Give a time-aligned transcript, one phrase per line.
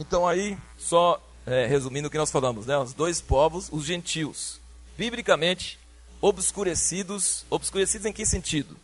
[0.00, 2.76] Então aí, só é, resumindo o que nós falamos, né?
[2.78, 4.58] Os dois povos, os gentios,
[4.96, 5.78] biblicamente
[6.22, 8.74] obscurecidos, obscurecidos em que sentido?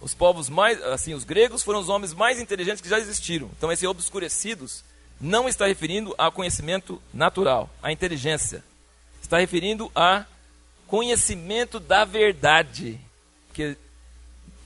[0.00, 3.50] Os povos mais, assim, os gregos foram os homens mais inteligentes que já existiram.
[3.58, 4.84] Então esse obscurecidos
[5.20, 8.62] não está referindo a conhecimento natural, a inteligência.
[9.20, 10.24] Está referindo a
[10.86, 13.00] conhecimento da verdade.
[13.52, 13.76] Que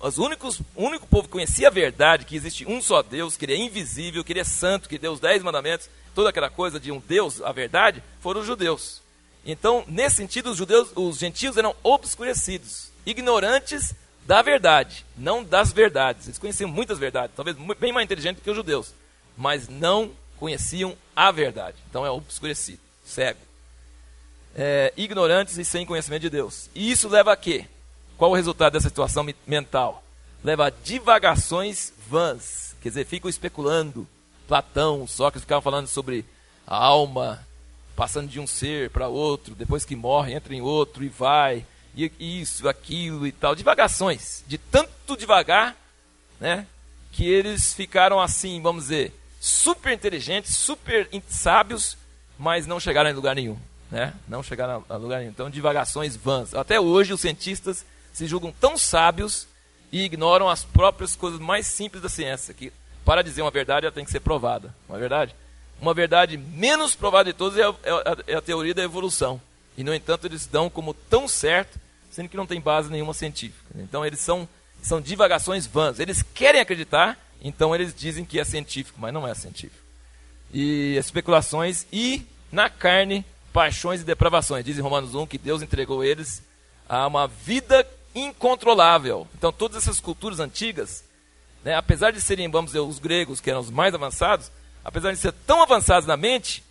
[0.03, 3.45] os únicos, o único povo que conhecia a verdade, que existe um só Deus, que
[3.45, 6.81] ele é invisível, que ele é santo, que deu os dez mandamentos, toda aquela coisa
[6.81, 9.01] de um Deus, a verdade, foram os judeus.
[9.47, 13.95] Então, nesse sentido, os judeus, os gentios eram obscurecidos, ignorantes
[14.27, 16.27] da verdade, não das verdades.
[16.27, 18.93] Eles conheciam muitas verdades, talvez bem mais inteligentes que os judeus,
[19.37, 21.77] mas não conheciam a verdade.
[21.89, 23.39] Então é obscurecido, cego.
[24.55, 26.69] É, ignorantes e sem conhecimento de Deus.
[26.75, 27.67] E isso leva a quê?
[28.23, 30.01] Qual o resultado dessa situação mental?
[30.45, 32.77] Leva a divagações vãs.
[32.81, 34.07] Quer dizer, ficam especulando.
[34.47, 36.25] Platão, Sócrates ficavam falando sobre
[36.65, 37.45] a alma
[37.97, 42.13] passando de um ser para outro, depois que morre, entra em outro e vai, e
[42.21, 43.57] isso, aquilo e tal.
[43.57, 44.45] Divagações.
[44.47, 45.77] De tanto devagar,
[46.39, 46.69] né?
[47.11, 51.99] Que eles ficaram assim, vamos dizer, super inteligentes, super sábios,
[52.39, 53.59] mas não chegaram em lugar nenhum.
[53.91, 54.15] Né?
[54.29, 55.33] Não chegaram a lugar nenhum.
[55.33, 56.55] Então, divagações vãs.
[56.55, 59.47] Até hoje, os cientistas se julgam tão sábios
[59.91, 62.73] e ignoram as próprias coisas mais simples da ciência, que
[63.05, 65.35] para dizer uma verdade ela tem que ser provada, não é verdade?
[65.81, 69.41] Uma verdade menos provada de todas é a, é a, é a teoria da evolução.
[69.77, 73.65] E, no entanto, eles dão como tão certo, sendo que não tem base nenhuma científica.
[73.77, 74.49] Então, eles são,
[74.81, 75.99] são divagações vãs.
[75.99, 79.83] Eles querem acreditar, então eles dizem que é científico, mas não é científico.
[80.53, 84.65] E especulações e, na carne, paixões e depravações.
[84.65, 86.43] Diz em Romanos 1 que Deus entregou eles
[86.89, 89.27] a uma vida incontrolável.
[89.37, 91.05] Então, todas essas culturas antigas,
[91.65, 94.51] né, apesar de serem, vamos dizer, os gregos, que eram os mais avançados,
[94.85, 96.63] apesar de ser tão avançados na mente,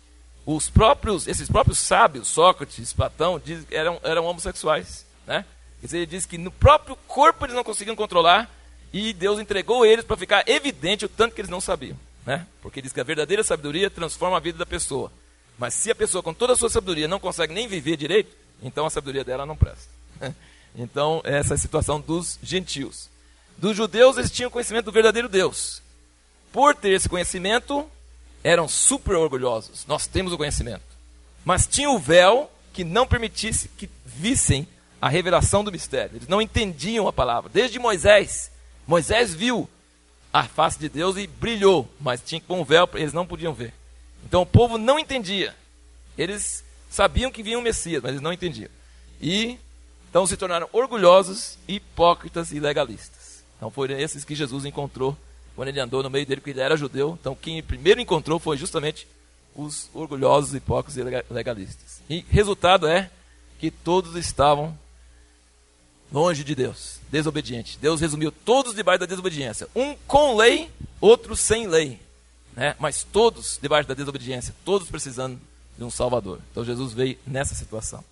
[0.44, 5.06] os próprios, esses próprios sábios, Sócrates, Platão, diz, eram, eram homossexuais.
[5.26, 5.44] Né?
[5.80, 8.50] Quer dizer, ele diz que no próprio corpo eles não conseguiam controlar
[8.92, 11.96] e Deus entregou eles para ficar evidente o tanto que eles não sabiam.
[12.26, 12.46] Né?
[12.60, 15.12] Porque diz que a verdadeira sabedoria transforma a vida da pessoa.
[15.58, 18.86] Mas se a pessoa com toda a sua sabedoria não consegue nem viver direito, então
[18.86, 19.90] a sabedoria dela não presta.
[20.74, 23.08] Então, essa é a situação dos gentios.
[23.56, 25.82] Dos judeus, eles tinham conhecimento do verdadeiro Deus.
[26.52, 27.88] Por ter esse conhecimento,
[28.42, 29.86] eram super orgulhosos.
[29.86, 30.82] Nós temos o conhecimento.
[31.44, 34.66] Mas tinha o véu que não permitisse que vissem
[35.00, 36.16] a revelação do mistério.
[36.16, 37.50] Eles não entendiam a palavra.
[37.52, 38.50] Desde Moisés.
[38.86, 39.68] Moisés viu
[40.32, 43.52] a face de Deus e brilhou, mas tinha que pôr um véu, eles não podiam
[43.52, 43.74] ver.
[44.24, 45.54] Então o povo não entendia.
[46.16, 48.70] Eles sabiam que vinha um Messias, mas eles não entendiam.
[49.20, 49.58] E
[50.12, 53.42] então se tornaram orgulhosos, hipócritas e legalistas.
[53.56, 55.16] Então foram esses que Jesus encontrou
[55.56, 57.16] quando ele andou no meio dele, porque ele era judeu.
[57.18, 59.08] Então, quem primeiro encontrou foi justamente
[59.56, 62.02] os orgulhosos, hipócritas e legalistas.
[62.10, 63.10] E resultado é
[63.58, 64.78] que todos estavam
[66.12, 67.76] longe de Deus, desobedientes.
[67.76, 69.66] Deus resumiu todos debaixo da desobediência.
[69.74, 70.70] Um com lei,
[71.00, 71.98] outro sem lei.
[72.54, 72.76] Né?
[72.78, 75.40] Mas todos debaixo da desobediência, todos precisando
[75.78, 76.38] de um Salvador.
[76.50, 78.04] Então Jesus veio nessa situação.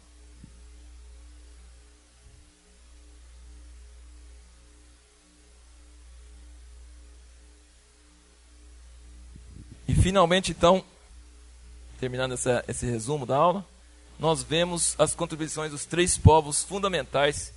[10.00, 10.84] Finalmente, então,
[11.98, 13.64] terminando essa, esse resumo da aula,
[14.18, 17.52] nós vemos as contribuições dos três povos fundamentais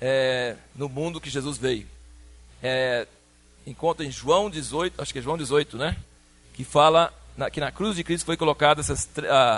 [0.00, 1.86] é, no mundo que Jesus veio.
[2.62, 3.06] É,
[3.66, 5.96] encontra em João 18, acho que é João 18, né?
[6.54, 9.08] Que fala na, que na cruz de Cristo foi colocado essas,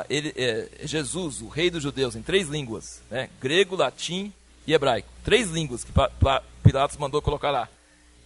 [0.09, 3.29] ele, é, Jesus, o rei dos judeus, em três línguas, né?
[3.41, 4.33] grego, latim
[4.67, 5.09] e hebraico.
[5.25, 5.93] Três línguas que
[6.63, 7.69] Pilatos mandou colocar lá.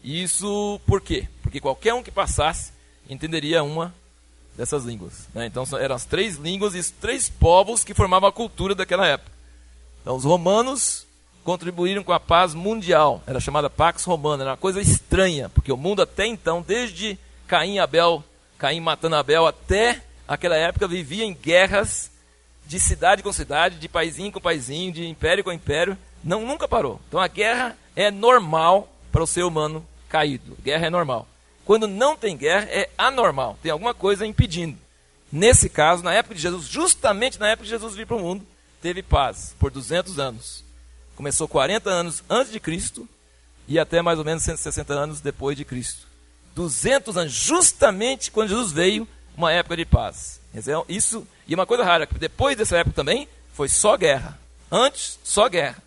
[0.03, 1.27] Isso por quê?
[1.43, 2.73] Porque qualquer um que passasse
[3.09, 3.95] entenderia uma
[4.57, 5.29] dessas línguas.
[5.33, 5.47] Né?
[5.47, 9.31] Então eram as três línguas e os três povos que formavam a cultura daquela época.
[10.03, 11.07] Então os romanos
[11.45, 13.23] contribuíram com a paz mundial.
[13.27, 17.77] Era chamada Pax Romana, era uma coisa estranha, porque o mundo até então, desde Caim
[17.77, 18.23] e Abel,
[18.59, 22.11] Caim matando Abel, até aquela época vivia em guerras
[22.67, 27.01] de cidade com cidade, de paizinho com paizinho, de império com império, não nunca parou.
[27.09, 30.57] Então a guerra é normal para o ser humano caído.
[30.63, 31.27] Guerra é normal.
[31.69, 33.59] Quando não tem guerra, é anormal.
[33.63, 34.79] Tem alguma coisa impedindo.
[35.31, 38.43] Nesse caso, na época de Jesus, justamente na época de Jesus vir para o mundo,
[38.81, 40.65] teve paz por 200 anos.
[41.15, 43.07] Começou 40 anos antes de Cristo
[43.67, 46.07] e até mais ou menos 160 anos depois de Cristo.
[46.55, 49.07] 200 anos, justamente quando Jesus veio,
[49.37, 50.41] uma época de paz.
[50.89, 54.41] Isso, e uma coisa rara, que depois dessa época também, foi só guerra.
[54.73, 55.83] Antes, só guerra.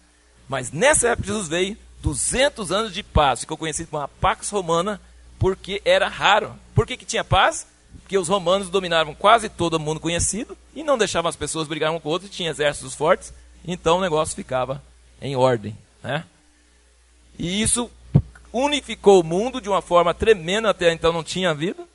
[0.47, 3.39] Mas nessa época Jesus veio, 200 anos de paz.
[3.39, 5.01] Ficou conhecido como a Pax Romana,
[5.41, 6.53] porque era raro.
[6.75, 7.65] Por que, que tinha paz?
[8.03, 11.99] Porque os romanos dominavam quase todo mundo conhecido e não deixavam as pessoas brigar um
[11.99, 13.33] com o outro, tinha exércitos fortes,
[13.65, 14.83] então o negócio ficava
[15.19, 15.75] em ordem.
[16.03, 16.23] Né?
[17.39, 17.89] E isso
[18.53, 21.87] unificou o mundo de uma forma tremenda, até então não tinha havido.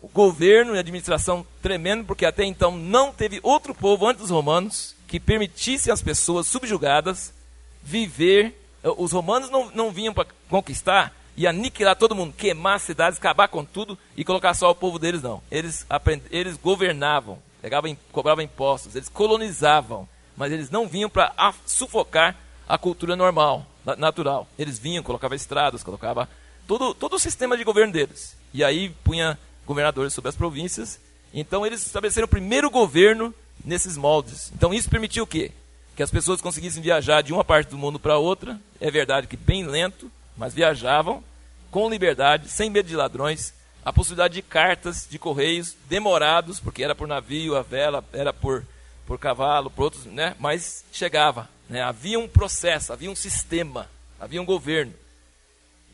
[0.00, 4.30] O governo e a administração tremendo, porque até então não teve outro povo antes dos
[4.30, 7.34] romanos que permitisse às pessoas subjugadas
[7.82, 8.54] viver.
[8.96, 13.48] Os romanos não, não vinham para conquistar e aniquilar todo mundo, queimar as cidades, acabar
[13.48, 15.42] com tudo e colocar só o povo deles, não.
[15.50, 16.22] Eles, aprend...
[16.30, 21.32] eles governavam, pegavam, cobravam impostos, eles colonizavam, mas eles não vinham para
[21.66, 22.36] sufocar
[22.68, 23.66] a cultura normal,
[23.98, 24.46] natural.
[24.58, 26.28] Eles vinham, colocavam estradas, colocava
[26.66, 28.36] todo, todo o sistema de governo deles.
[28.54, 31.00] E aí punha governadores sobre as províncias.
[31.32, 33.34] Então eles estabeleceram o primeiro governo
[33.64, 34.52] nesses moldes.
[34.54, 35.52] Então isso permitiu o quê?
[35.96, 38.60] Que as pessoas conseguissem viajar de uma parte do mundo para outra.
[38.80, 40.10] É verdade que bem lento,
[40.40, 41.22] mas viajavam
[41.70, 43.52] com liberdade, sem medo de ladrões.
[43.84, 48.64] A possibilidade de cartas, de correios demorados, porque era por navio, a vela, era por,
[49.06, 50.34] por cavalo, por outros, né?
[50.40, 51.46] mas chegava.
[51.68, 51.82] Né?
[51.82, 53.86] Havia um processo, havia um sistema,
[54.18, 54.94] havia um governo.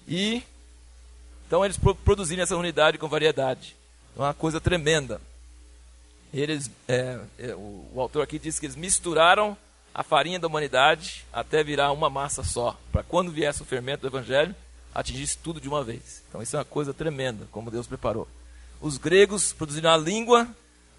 [0.07, 0.45] E
[1.49, 3.75] então eles produziram essa unidade com variedade.
[4.15, 5.21] Uma coisa tremenda.
[6.33, 9.57] Eles, é, é, o, o, autor aqui diz que eles misturaram
[9.97, 14.09] a farinha da humanidade até virar uma massa só, para quando viesse o fermento do
[14.09, 14.55] evangelho,
[14.95, 16.23] atingisse tudo de uma vez.
[16.29, 18.29] Então isso é uma coisa tremenda, como Deus preparou.
[18.79, 20.47] Os gregos produziram a língua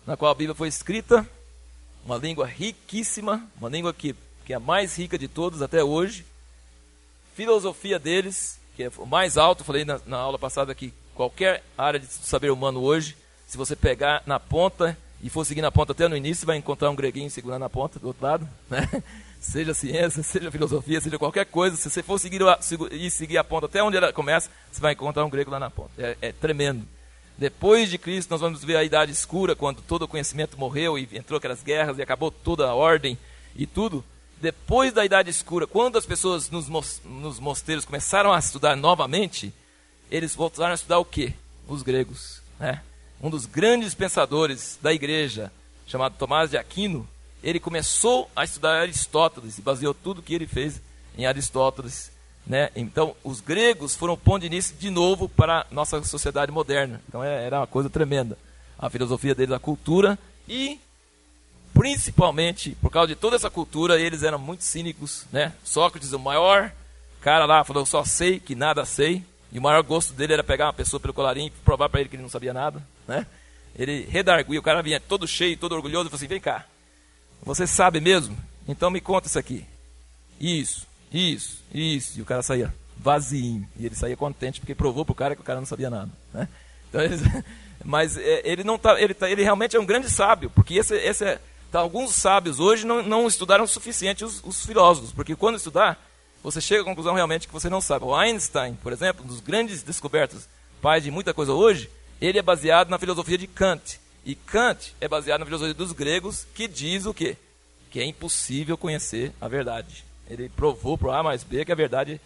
[0.04, 1.30] na qual a Bíblia foi escrita,
[2.04, 6.26] uma língua riquíssima, uma língua que que é a mais rica de todos até hoje.
[7.36, 12.00] Filosofia deles, que é o mais alto, falei na, na aula passada que qualquer área
[12.00, 13.16] de saber humano hoje,
[13.46, 16.90] se você pegar na ponta e for seguir na ponta até no início, vai encontrar
[16.90, 18.88] um greguinho segurando na ponta do outro lado, né?
[19.40, 22.60] Seja ciência, seja filosofia, seja qualquer coisa, se você for seguir a,
[22.92, 25.69] e seguir a ponta até onde ela começa, você vai encontrar um grego lá na
[25.69, 25.92] ponta.
[25.98, 26.88] É, é tremendo.
[27.38, 31.08] Depois de Cristo, nós vamos ver a idade escura, quando todo o conhecimento morreu e
[31.14, 33.18] entrou aquelas guerras e acabou toda a ordem
[33.56, 34.04] e tudo
[34.40, 36.70] depois da Idade Escura, quando as pessoas nos,
[37.04, 39.54] nos mosteiros começaram a estudar novamente,
[40.12, 41.34] eles voltaram a estudar o quê?
[41.68, 42.42] Os gregos.
[42.60, 42.81] Né?
[43.22, 45.52] Um dos grandes pensadores da igreja,
[45.88, 47.08] chamado Tomás de Aquino,
[47.44, 50.81] ele começou a estudar Aristóteles e baseou tudo que ele fez
[51.18, 52.12] em Aristóteles.
[52.46, 52.69] Né?
[52.75, 57.02] Então, os gregos foram o ponto de início de novo para a nossa sociedade moderna.
[57.08, 58.38] Então, é, era uma coisa tremenda.
[58.78, 60.18] A filosofia deles, a cultura
[60.48, 60.80] e
[61.74, 65.54] principalmente por causa de toda essa cultura, eles eram muito cínicos, né?
[65.63, 66.72] Sócrates, o maior
[67.22, 69.24] cara lá, falou: só sei que nada sei.
[69.52, 72.10] E o maior gosto dele era pegar uma pessoa pelo colarinho e provar para ele
[72.10, 73.25] que ele não sabia nada, né?
[73.75, 76.65] Ele redarguia, o cara vinha todo cheio, todo orgulhoso, e falou assim: vem cá,
[77.44, 78.38] você sabe mesmo?
[78.68, 79.65] Então me conta isso aqui.
[80.39, 82.19] Isso, isso, isso.
[82.19, 83.68] E o cara saía vazio.
[83.80, 86.12] E ele saía contente porque provou para o cara que o cara não sabia nada,
[86.33, 86.48] né?
[86.89, 87.01] Então,
[87.86, 90.95] mas é, ele não tá, ele, tá, ele realmente é um grande sábio, porque esse,
[90.95, 91.39] esse é
[91.69, 96.01] então, alguns sábios hoje não, não estudaram o suficiente os, os, filósofos, porque quando estudar,
[96.42, 98.06] você chega à conclusão realmente que você não sabe.
[98.06, 100.48] O Einstein, por exemplo, um dos grandes descobertos,
[100.81, 101.89] pai de muita coisa hoje,
[102.22, 104.00] ele é baseado na filosofia de Kant.
[104.25, 107.38] E Kant é baseado na filosofia dos gregos, que diz o quê?
[107.90, 110.04] Que é impossível conhecer a verdade.
[110.30, 112.19] Ele provou para A mais B que a verdade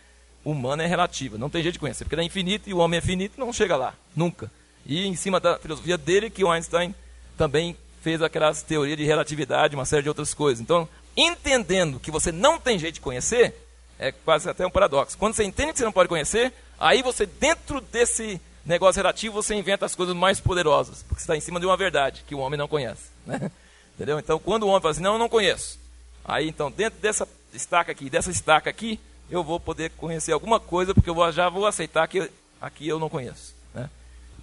[0.43, 1.37] humana é relativa.
[1.37, 3.53] Não tem jeito de conhecer, porque ela é infinita e o homem é finito não
[3.53, 4.51] chega lá, nunca.
[4.85, 6.95] E em cima da filosofia dele que o Einstein
[7.37, 10.59] também fez aquelas teorias de relatividade, uma série de outras coisas.
[10.59, 13.53] Então, entendendo que você não tem jeito de conhecer,
[13.99, 15.17] é quase até um paradoxo.
[15.17, 19.55] Quando você entende que você não pode conhecer, aí você, dentro desse negócio relativo, você
[19.55, 22.57] inventa as coisas mais poderosas, porque está em cima de uma verdade que o homem
[22.57, 23.09] não conhece.
[23.25, 23.51] Né?
[23.95, 24.19] Entendeu?
[24.19, 25.79] Então, quando o homem fala assim, não, eu não conheço.
[26.23, 28.99] Aí, então, dentro dessa estaca aqui, dessa estaca aqui,
[29.29, 32.29] eu vou poder conhecer alguma coisa, porque eu já vou aceitar que
[32.61, 33.53] aqui eu não conheço.
[33.73, 33.89] Né?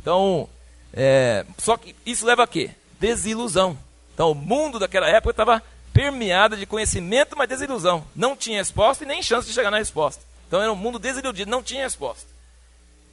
[0.00, 0.48] Então,
[0.92, 2.70] é, só que isso leva a quê?
[2.98, 3.78] desilusão.
[4.14, 8.04] Então, o mundo daquela época estava permeado de conhecimento, mas desilusão.
[8.14, 10.22] Não tinha resposta e nem chance de chegar na resposta.
[10.46, 12.26] Então, era um mundo desiludido, não tinha resposta.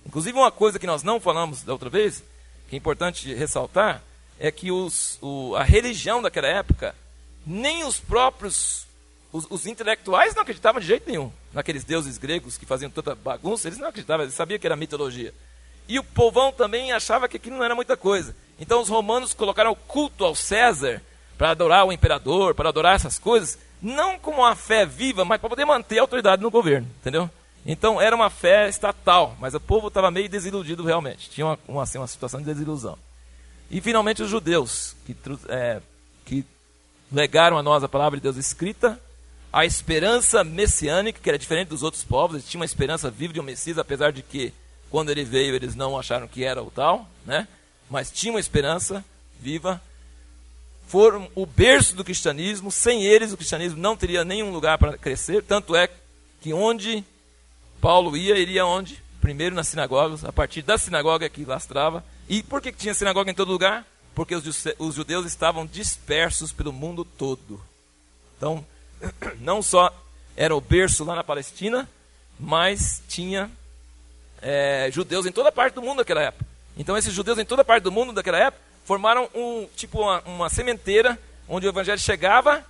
[0.06, 2.24] Inclusive, uma coisa que nós não falamos da outra vez,
[2.70, 4.02] que é importante ressaltar,
[4.40, 6.96] é que os, o, a religião daquela época,
[7.46, 8.86] nem os próprios,
[9.32, 13.68] os, os, intelectuais não acreditavam de jeito nenhum naqueles deuses gregos que faziam tanta bagunça,
[13.68, 15.34] eles não acreditavam, eles sabiam que era mitologia.
[15.88, 18.36] E o povão também achava que aquilo não era muita coisa.
[18.60, 21.02] Então os romanos colocaram o culto ao César
[21.38, 25.50] para adorar o imperador, para adorar essas coisas, não como uma fé viva, mas para
[25.50, 27.30] poder manter a autoridade no governo, entendeu?
[27.66, 31.84] Então era uma fé estatal, mas o povo estava meio desiludido realmente, tinha uma, uma,
[31.84, 32.98] assim, uma situação de desilusão.
[33.72, 35.16] E finalmente os judeus, que,
[35.50, 35.82] é,
[36.24, 36.46] que
[37.12, 39.00] legaram a nós a palavra de Deus escrita,
[39.52, 43.40] a esperança messiânica, que era diferente dos outros povos, eles tinham uma esperança viva de
[43.40, 44.54] um Messias, apesar de que
[44.92, 47.48] quando ele veio eles não acharam que era o tal, né?
[47.90, 49.04] mas tinham uma esperança
[49.40, 49.82] viva.
[50.88, 52.72] Foram o berço do cristianismo.
[52.72, 55.44] Sem eles, o cristianismo não teria nenhum lugar para crescer.
[55.44, 55.90] Tanto é
[56.42, 57.04] que onde
[57.86, 59.00] Paulo ia, iria onde?
[59.22, 62.04] Primeiro nas sinagogas, a partir da sinagoga que lastrava.
[62.28, 63.86] E por que tinha sinagoga em todo lugar?
[64.16, 67.62] Porque os judeus estavam dispersos pelo mundo todo.
[68.36, 68.66] Então,
[69.40, 69.94] não só
[70.36, 71.88] era o berço lá na Palestina,
[72.40, 73.52] mas tinha
[74.42, 76.44] é, judeus em toda parte do mundo naquela época.
[76.76, 80.50] Então esses judeus em toda parte do mundo daquela época formaram um tipo uma, uma
[80.50, 82.66] sementeira onde o evangelho chegava,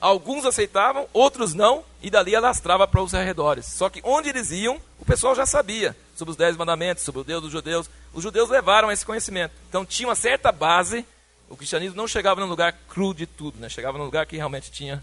[0.00, 3.66] alguns aceitavam, outros não, e dali alastrava para os arredores.
[3.66, 7.24] Só que onde eles iam, o pessoal já sabia sobre os dez mandamentos, sobre o
[7.24, 7.90] Deus dos judeus.
[8.12, 9.54] Os judeus levaram esse conhecimento.
[9.68, 11.04] Então tinha uma certa base.
[11.48, 13.68] O cristianismo não chegava num lugar cru de tudo, né?
[13.68, 15.02] chegava num lugar que realmente tinha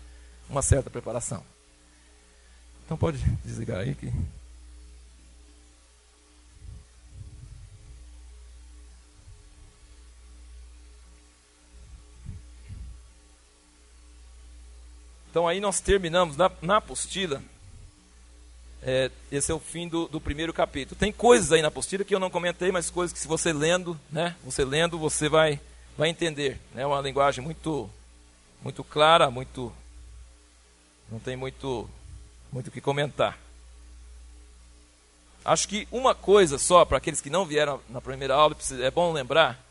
[0.49, 1.43] uma certa preparação.
[2.85, 4.11] Então pode desligar aí que
[15.29, 17.41] Então aí nós terminamos na, na apostila.
[18.81, 20.97] É, esse é o fim do, do, primeiro capítulo.
[20.99, 23.99] Tem coisas aí na apostila que eu não comentei, mas coisas que se você lendo,
[24.11, 25.59] né, você lendo, você vai,
[25.97, 26.59] vai entender.
[26.73, 27.89] É né, uma linguagem muito,
[28.63, 29.73] muito clara, muito,
[31.11, 31.89] não tem muito,
[32.51, 33.37] muito o que comentar.
[35.43, 39.11] Acho que uma coisa só para aqueles que não vieram na primeira aula é bom
[39.11, 39.67] lembrar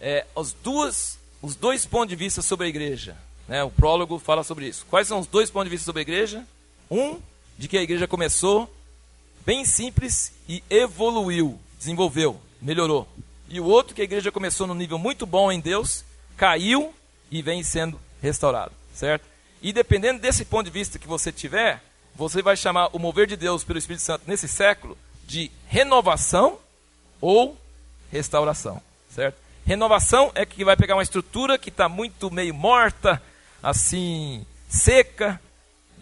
[0.00, 3.16] é as duas, os dois pontos de vista sobre a igreja.
[3.48, 3.64] Né?
[3.64, 4.86] O prólogo fala sobre isso.
[4.90, 6.46] Quais são os dois pontos de vista sobre a igreja?
[6.90, 7.18] Um,
[7.56, 8.72] de que a igreja começou
[9.44, 13.08] bem simples e evoluiu, desenvolveu, melhorou.
[13.48, 16.04] E o outro, que a igreja começou num nível muito bom em Deus,
[16.36, 16.94] caiu
[17.30, 19.24] e vem sendo restaurado, certo?
[19.62, 21.82] E dependendo desse ponto de vista que você tiver,
[22.14, 26.58] você vai chamar o mover de Deus pelo Espírito Santo nesse século de renovação
[27.20, 27.56] ou
[28.12, 29.38] restauração, certo?
[29.64, 33.22] Renovação é que vai pegar uma estrutura que está muito meio morta,
[33.62, 35.40] assim, seca,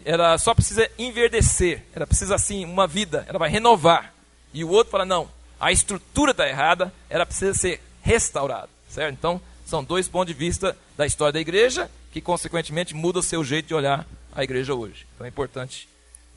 [0.04, 4.14] ela só precisa enverdecer, ela precisa assim, uma vida, ela vai renovar.
[4.52, 9.14] E o outro fala, não, a estrutura está errada, ela precisa ser restaurada, certo?
[9.14, 13.42] Então, são dois pontos de vista da história da igreja, que consequentemente muda o seu
[13.42, 15.06] jeito de olhar a igreja hoje.
[15.14, 15.88] Então é importante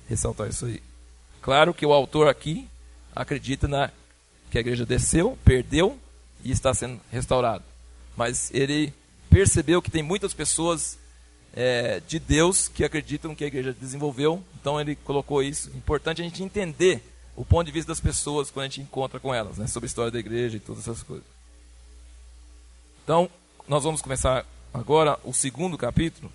[0.09, 0.81] ressaltar isso aí.
[1.41, 2.67] Claro que o autor aqui
[3.15, 3.91] acredita na
[4.49, 5.97] que a igreja desceu, perdeu
[6.43, 7.63] e está sendo restaurado.
[8.17, 8.91] Mas ele
[9.29, 10.97] percebeu que tem muitas pessoas
[11.61, 14.41] é, de Deus que acreditam que a igreja desenvolveu.
[14.61, 15.69] Então ele colocou isso.
[15.75, 17.03] Importante a gente entender
[17.35, 19.89] o ponto de vista das pessoas quando a gente encontra com elas, né, sobre a
[19.89, 21.25] história da igreja e todas essas coisas.
[23.03, 23.29] Então,
[23.67, 26.31] nós vamos começar agora o segundo capítulo.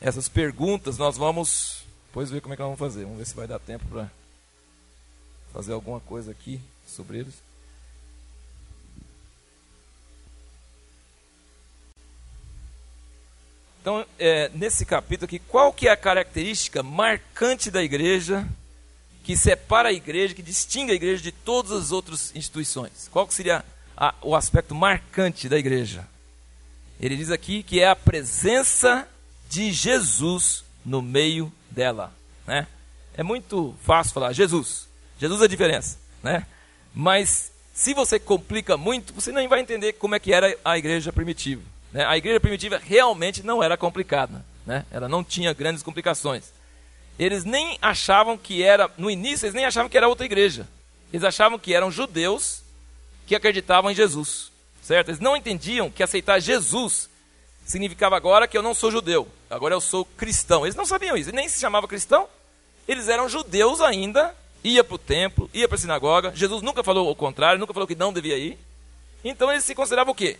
[0.00, 3.04] Essas perguntas nós vamos depois ver como é que nós vamos fazer.
[3.04, 4.10] Vamos ver se vai dar tempo para
[5.52, 7.34] fazer alguma coisa aqui sobre eles.
[13.86, 18.44] Então, é, nesse capítulo aqui, qual que é a característica marcante da igreja
[19.22, 23.08] que separa a igreja, que distingue a igreja de todas as outras instituições?
[23.12, 23.64] Qual que seria
[23.96, 26.04] a, o aspecto marcante da igreja?
[26.98, 29.08] Ele diz aqui que é a presença
[29.48, 32.12] de Jesus no meio dela.
[32.44, 32.66] Né?
[33.16, 34.88] É muito fácil falar Jesus.
[35.16, 35.96] Jesus é a diferença.
[36.24, 36.44] Né?
[36.92, 41.12] Mas se você complica muito, você nem vai entender como é que era a igreja
[41.12, 41.75] primitiva.
[41.92, 42.04] Né?
[42.04, 44.84] A igreja primitiva realmente não era complicada, né?
[44.90, 46.52] ela não tinha grandes complicações.
[47.18, 50.68] Eles nem achavam que era, no início, eles nem achavam que era outra igreja.
[51.12, 52.62] Eles achavam que eram judeus
[53.26, 54.52] que acreditavam em Jesus,
[54.82, 55.08] certo?
[55.08, 57.08] Eles não entendiam que aceitar Jesus
[57.64, 60.64] significava agora que eu não sou judeu, agora eu sou cristão.
[60.64, 62.28] Eles não sabiam isso, eles nem se chamavam cristão.
[62.86, 66.32] Eles eram judeus ainda, ia para o templo, ia para a sinagoga.
[66.34, 68.56] Jesus nunca falou o contrário, nunca falou que não devia ir.
[69.24, 70.38] Então eles se consideravam o quê?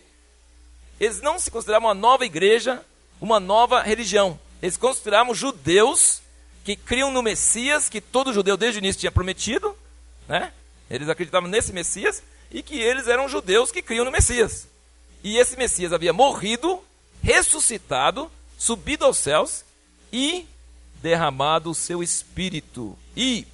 [0.98, 2.84] Eles não se consideravam uma nova igreja,
[3.20, 4.38] uma nova religião.
[4.62, 6.22] Eles consideravam judeus
[6.64, 9.76] que criam no Messias, que todo judeu desde o início tinha prometido,
[10.26, 10.52] né?
[10.90, 14.68] Eles acreditavam nesse Messias e que eles eram judeus que criam no Messias.
[15.22, 16.82] E esse Messias havia morrido,
[17.22, 19.64] ressuscitado, subido aos céus
[20.12, 20.46] e
[21.02, 22.96] derramado o seu espírito.
[23.16, 23.46] E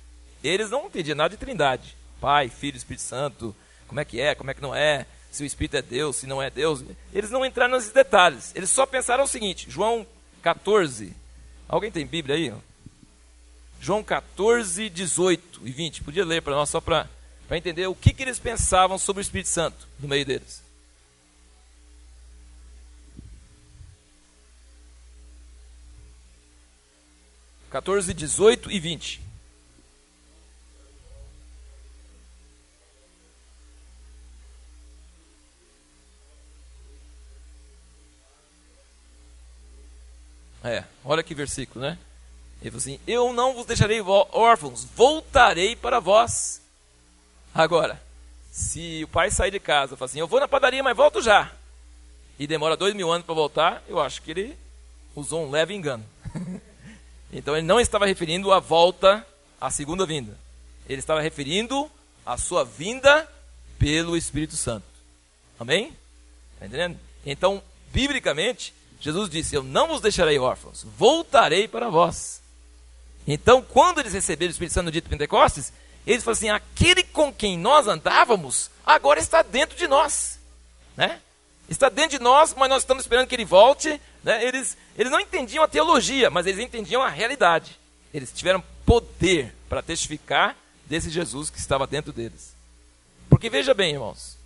[0.42, 1.96] eles não entendiam nada de trindade.
[2.20, 3.54] Pai, Filho, Espírito Santo,
[3.88, 6.26] como é que é, como é que não é, se o Espírito é Deus, se
[6.26, 6.84] não é Deus.
[7.12, 8.52] Eles não entraram nesses detalhes.
[8.54, 10.06] Eles só pensaram o seguinte: João
[10.42, 11.16] 14.
[11.66, 12.54] Alguém tem Bíblia aí?
[13.80, 16.04] João 14, 18 e 20.
[16.04, 17.08] Podia ler para nós só para
[17.50, 20.62] entender o que, que eles pensavam sobre o Espírito Santo no meio deles.
[27.70, 29.22] Quatorze, dezoito e vinte.
[40.64, 41.98] É, olha que versículo, né?
[42.60, 46.62] Ele falou assim: Eu não vos deixarei órfãos, voltarei para vós.
[47.54, 48.00] Agora,
[48.50, 51.20] se o pai sair de casa e falar assim: Eu vou na padaria, mas volto
[51.20, 51.50] já.
[52.38, 54.56] E demora dois mil anos para voltar, eu acho que ele
[55.14, 56.04] usou um leve engano.
[57.32, 59.26] então ele não estava referindo a volta
[59.60, 60.38] à segunda vinda.
[60.88, 61.90] Ele estava referindo
[62.24, 63.28] a sua vinda
[63.78, 64.86] pelo Espírito Santo.
[65.58, 65.96] Amém?
[66.54, 66.98] Está entendendo?
[67.24, 72.40] Então, biblicamente, Jesus disse: Eu não vos deixarei órfãos, voltarei para vós.
[73.26, 75.72] Então, quando eles receberam o Espírito Santo de Pentecostes,
[76.06, 80.38] eles falaram assim: aquele com quem nós andávamos, agora está dentro de nós.
[80.96, 81.20] Né?
[81.68, 84.00] Está dentro de nós, mas nós estamos esperando que ele volte.
[84.22, 84.44] Né?
[84.44, 87.76] Eles, eles não entendiam a teologia, mas eles entendiam a realidade.
[88.14, 90.56] Eles tiveram poder para testificar
[90.86, 92.54] desse Jesus que estava dentro deles.
[93.28, 94.38] Porque veja bem, irmãos,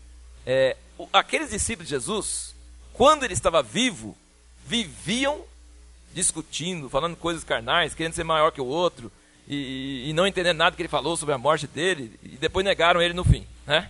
[0.47, 0.77] é,
[1.13, 2.55] aqueles discípulos de Jesus,
[2.95, 4.17] quando ele estava vivo,
[4.67, 5.45] viviam
[6.13, 9.13] discutindo, falando coisas carnais, querendo ser maior que o outro,
[9.47, 13.01] e, e, não entendendo nada que ele falou sobre a morte dele, e depois negaram
[13.01, 13.47] ele no fim.
[13.67, 13.89] Né?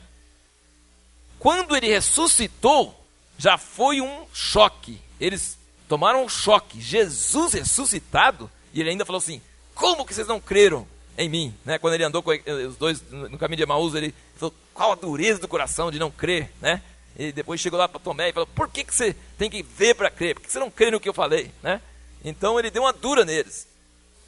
[1.38, 2.94] Quando ele ressuscitou,
[3.38, 5.00] já foi um choque.
[5.20, 5.56] Eles
[5.88, 6.80] tomaram um choque.
[6.80, 9.40] Jesus ressuscitado, e ele ainda falou assim:
[9.74, 11.54] Como que vocês não creram em mim?
[11.64, 11.78] Né?
[11.78, 12.32] Quando ele andou com
[12.68, 16.10] os dois no caminho de Emaús, ele falou: Qual a dureza do coração de não
[16.10, 16.52] crer?
[16.60, 16.82] Né?
[17.18, 19.94] E depois chegou lá para Tomé e falou: Por que, que você tem que ver
[19.94, 20.34] para crer?
[20.34, 21.50] Por que você não crê no que eu falei?
[21.62, 21.80] Né?
[22.24, 23.66] Então ele deu uma dura neles.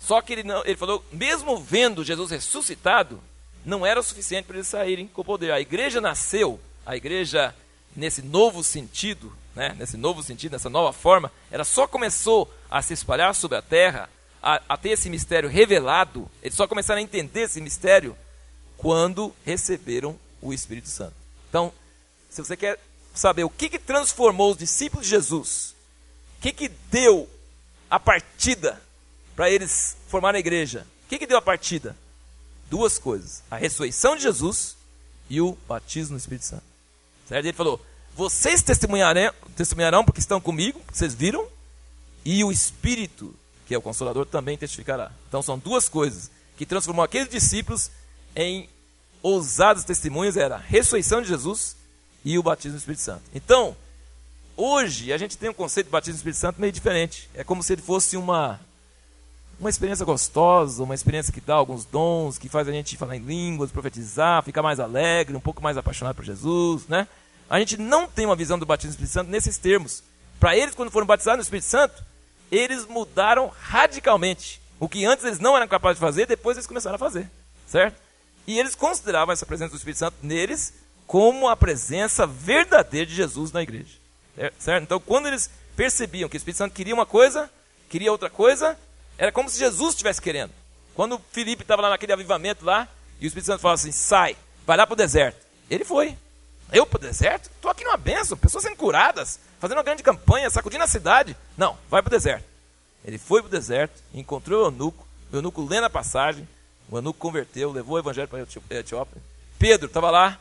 [0.01, 3.21] Só que ele, não, ele falou: mesmo vendo Jesus ressuscitado,
[3.65, 5.53] não era o suficiente para eles saírem com poder.
[5.53, 7.55] A igreja nasceu, a igreja
[7.95, 12.95] nesse novo sentido, né, nesse novo sentido, nessa nova forma, ela só começou a se
[12.95, 14.09] espalhar sobre a terra,
[14.43, 18.17] a, a ter esse mistério revelado, eles só começaram a entender esse mistério
[18.77, 21.15] quando receberam o Espírito Santo.
[21.49, 21.73] Então,
[22.39, 22.79] se você quer
[23.13, 25.75] saber o que, que transformou os discípulos de Jesus,
[26.39, 27.29] o que, que deu
[27.91, 28.81] a partida
[29.35, 31.97] para eles formarem a igreja, o que, que deu a partida?
[32.71, 34.77] Duas coisas: a ressurreição de Jesus
[35.29, 36.63] e o batismo no Espírito Santo.
[37.27, 37.45] Certo?
[37.45, 41.45] Ele falou: vocês testemunharão, testemunharão porque estão comigo, vocês viram,
[42.25, 43.35] e o Espírito,
[43.67, 45.11] que é o Consolador, também testificará.
[45.29, 47.91] Então são duas coisas que transformou aqueles discípulos
[48.37, 48.69] em
[49.23, 51.77] ousados testemunhos: era a ressurreição de Jesus
[52.25, 53.23] e o batismo do Espírito Santo.
[53.35, 53.77] Então,
[54.57, 57.29] hoje a gente tem um conceito de batismo do Espírito Santo meio diferente.
[57.35, 58.61] É como se ele fosse uma
[59.61, 63.21] uma experiência gostosa, uma experiência que dá alguns dons, que faz a gente falar em
[63.21, 67.09] línguas, profetizar, ficar mais alegre, um pouco mais apaixonado por Jesus, né?
[67.51, 70.03] A gente não tem uma visão do batismo do Espírito Santo nesses termos.
[70.39, 72.05] Para eles, quando foram batizados no Espírito Santo,
[72.53, 74.61] eles mudaram radicalmente.
[74.79, 77.29] O que antes eles não eram capazes de fazer, depois eles começaram a fazer,
[77.67, 77.97] certo?
[78.47, 80.73] E eles consideravam essa presença do Espírito Santo neles
[81.09, 83.97] como a presença verdadeira de Jesus na igreja.
[84.59, 84.83] Certo?
[84.85, 87.51] Então, quando eles percebiam que o Espírito Santo queria uma coisa,
[87.89, 88.79] queria outra coisa,
[89.17, 90.53] era como se Jesus estivesse querendo.
[90.95, 92.87] Quando Felipe estava lá naquele avivamento lá,
[93.19, 95.45] e o Espírito Santo falava assim: sai, vai lá para o deserto.
[95.71, 96.15] Ele foi.
[96.71, 97.51] Eu para o deserto?
[97.57, 101.35] Estou aqui numa benção, pessoas sendo curadas, fazendo uma grande campanha, sacudindo a cidade.
[101.57, 102.45] Não, vai para o deserto.
[103.03, 106.47] Ele foi para o deserto, encontrou o eunuco, o eunuco lendo a passagem,
[106.91, 108.47] o eunuco converteu, levou o evangelho para
[108.79, 109.23] Etiópia.
[109.59, 110.39] Pedro estava lá,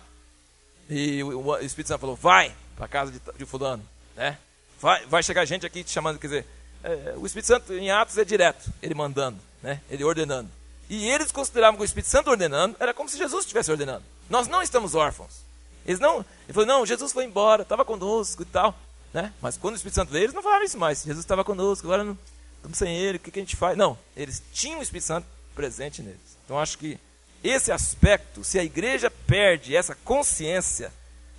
[0.89, 3.83] e o, Espírito Santo falou: vai para a casa de, de fulano,
[4.15, 4.37] né?
[4.79, 6.45] Vai, vai chegar gente aqui te chamando, quer dizer,
[6.83, 9.81] é, o Espírito Santo em Atos é direto, ele mandando, né?
[9.89, 10.49] Ele ordenando.
[10.89, 14.03] E eles consideravam que o Espírito Santo ordenando era como se Jesus estivesse ordenando.
[14.29, 15.45] Nós não estamos órfãos.
[15.85, 18.77] Eles não, ele falou: "Não, Jesus foi embora, estava conosco e tal",
[19.13, 19.33] né?
[19.41, 21.03] Mas quando o Espírito Santo veio, eles não falaram isso mais.
[21.03, 22.17] Jesus estava conosco, agora não,
[22.57, 23.77] estamos sem ele, o que, que a gente faz?
[23.77, 26.37] Não, eles tinham o Espírito Santo presente neles.
[26.45, 26.99] Então acho que
[27.43, 30.91] esse aspecto, se a igreja perde essa consciência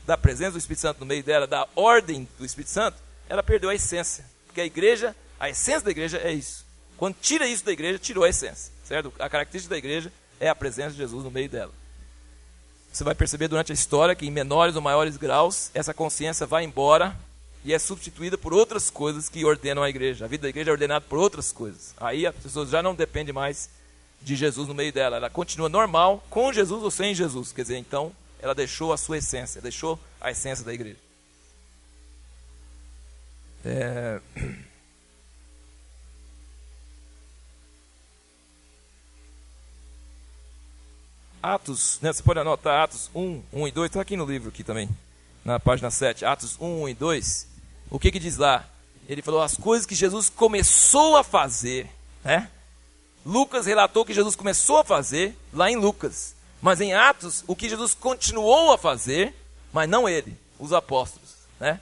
[0.07, 2.97] da presença do Espírito Santo no meio dela, da ordem do Espírito Santo,
[3.29, 4.25] ela perdeu a essência.
[4.47, 6.65] Porque a igreja, a essência da igreja é isso.
[6.97, 8.73] Quando tira isso da igreja, tirou a essência.
[8.85, 9.13] Certo?
[9.19, 11.73] A característica da igreja é a presença de Jesus no meio dela.
[12.91, 16.65] Você vai perceber durante a história que em menores ou maiores graus, essa consciência vai
[16.65, 17.15] embora
[17.65, 20.25] e é substituída por outras coisas que ordenam a igreja.
[20.25, 21.95] A vida da igreja é ordenada por outras coisas.
[21.99, 23.69] Aí as pessoas já não dependem mais
[24.20, 25.16] de Jesus no meio dela.
[25.16, 27.52] Ela continua normal, com Jesus ou sem Jesus.
[27.52, 30.98] Quer dizer, então, ela deixou a sua essência, deixou a essência da igreja.
[33.64, 34.20] É...
[41.40, 44.64] Atos, né, você pode anotar Atos 1, 1 e 2, está aqui no livro aqui
[44.64, 44.88] também,
[45.44, 47.48] na página 7, Atos 1, 1 e 2.
[47.90, 48.68] O que que diz lá?
[49.09, 51.88] Ele falou as coisas que Jesus começou a fazer,
[52.24, 52.50] né?
[53.29, 56.35] Lucas relatou que Jesus começou a fazer lá em Lucas.
[56.62, 59.35] Mas em Atos, o que Jesus continuou a fazer,
[59.71, 61.35] mas não ele, os apóstolos.
[61.61, 61.79] Né?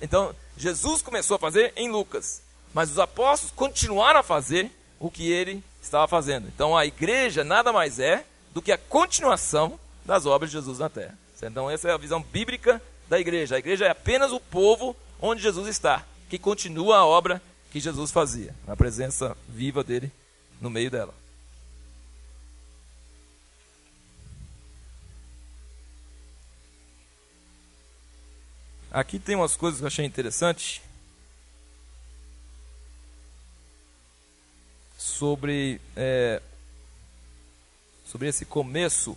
[0.00, 2.40] Então, Jesus começou a fazer em Lucas.
[2.72, 6.48] mas os apóstolos continuaram a fazer o que ele estava fazendo.
[6.48, 10.88] Então a igreja nada mais é do que a continuação das obras de Jesus na
[10.88, 11.16] terra.
[11.42, 13.56] Então essa é a visão bíblica da igreja.
[13.56, 18.10] A igreja é apenas o povo onde Jesus está, que continua a obra que Jesus
[18.10, 20.10] fazia, a presença viva dele
[20.60, 21.14] no meio dela.
[28.90, 30.82] Aqui tem umas coisas que eu achei interessante.
[35.16, 36.42] sobre, é,
[38.04, 39.16] sobre esse começo.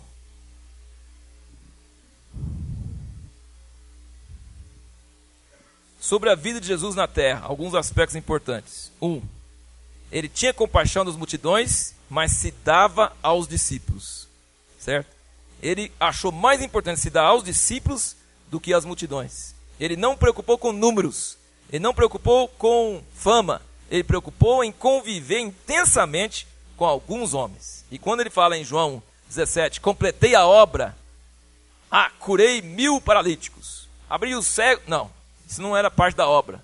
[6.00, 8.90] Sobre a vida de Jesus na terra, alguns aspectos importantes.
[9.00, 9.20] Um,
[10.10, 14.26] ele tinha compaixão das multidões, mas se dava aos discípulos.
[14.78, 15.08] Certo?
[15.62, 18.16] Ele achou mais importante se dar aos discípulos
[18.50, 19.54] do que às multidões.
[19.78, 21.36] Ele não preocupou com números,
[21.70, 26.46] ele não preocupou com fama, ele preocupou em conviver intensamente
[26.76, 27.84] com alguns homens.
[27.90, 30.96] E quando ele fala em João 17, completei a obra,
[31.90, 34.82] ah, curei mil paralíticos, abri o cego.
[34.86, 35.10] Não,
[35.48, 36.62] isso não era parte da obra.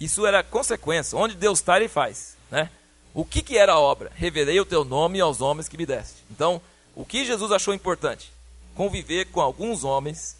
[0.00, 1.16] Isso era consequência.
[1.16, 2.36] Onde Deus está, ele faz.
[2.50, 2.70] Né?
[3.12, 4.10] O que, que era a obra?
[4.14, 6.16] Revelei o teu nome aos homens que me deste.
[6.30, 6.60] Então,
[6.94, 8.32] o que Jesus achou importante?
[8.74, 10.36] Conviver com alguns homens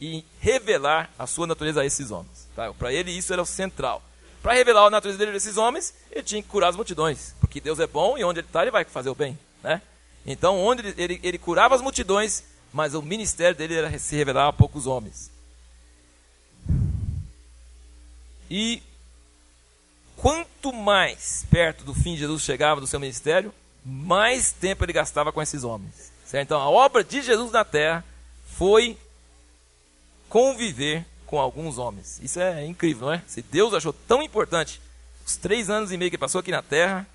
[0.00, 2.48] e revelar a sua natureza a esses homens.
[2.54, 2.72] Tá?
[2.74, 4.02] Para ele, isso era o central.
[4.42, 7.34] Para revelar a natureza dele desses homens, ele tinha que curar as multidões.
[7.40, 9.38] Porque Deus é bom e onde ele está, ele vai fazer o bem.
[9.62, 9.80] Né?
[10.24, 14.48] Então, onde ele, ele, ele curava as multidões, mas o ministério dele era se revelar
[14.48, 15.30] a poucos homens.
[18.50, 18.82] E
[20.16, 23.52] quanto mais perto do fim de Jesus chegava do seu ministério,
[23.84, 26.12] mais tempo ele gastava com esses homens.
[26.24, 26.44] Certo?
[26.46, 28.04] Então, a obra de Jesus na terra
[28.56, 28.96] foi
[30.28, 32.20] conviver com alguns homens.
[32.22, 33.22] Isso é incrível, não é?
[33.26, 34.80] Se Deus achou tão importante
[35.24, 37.06] os três anos e meio que passou aqui na terra,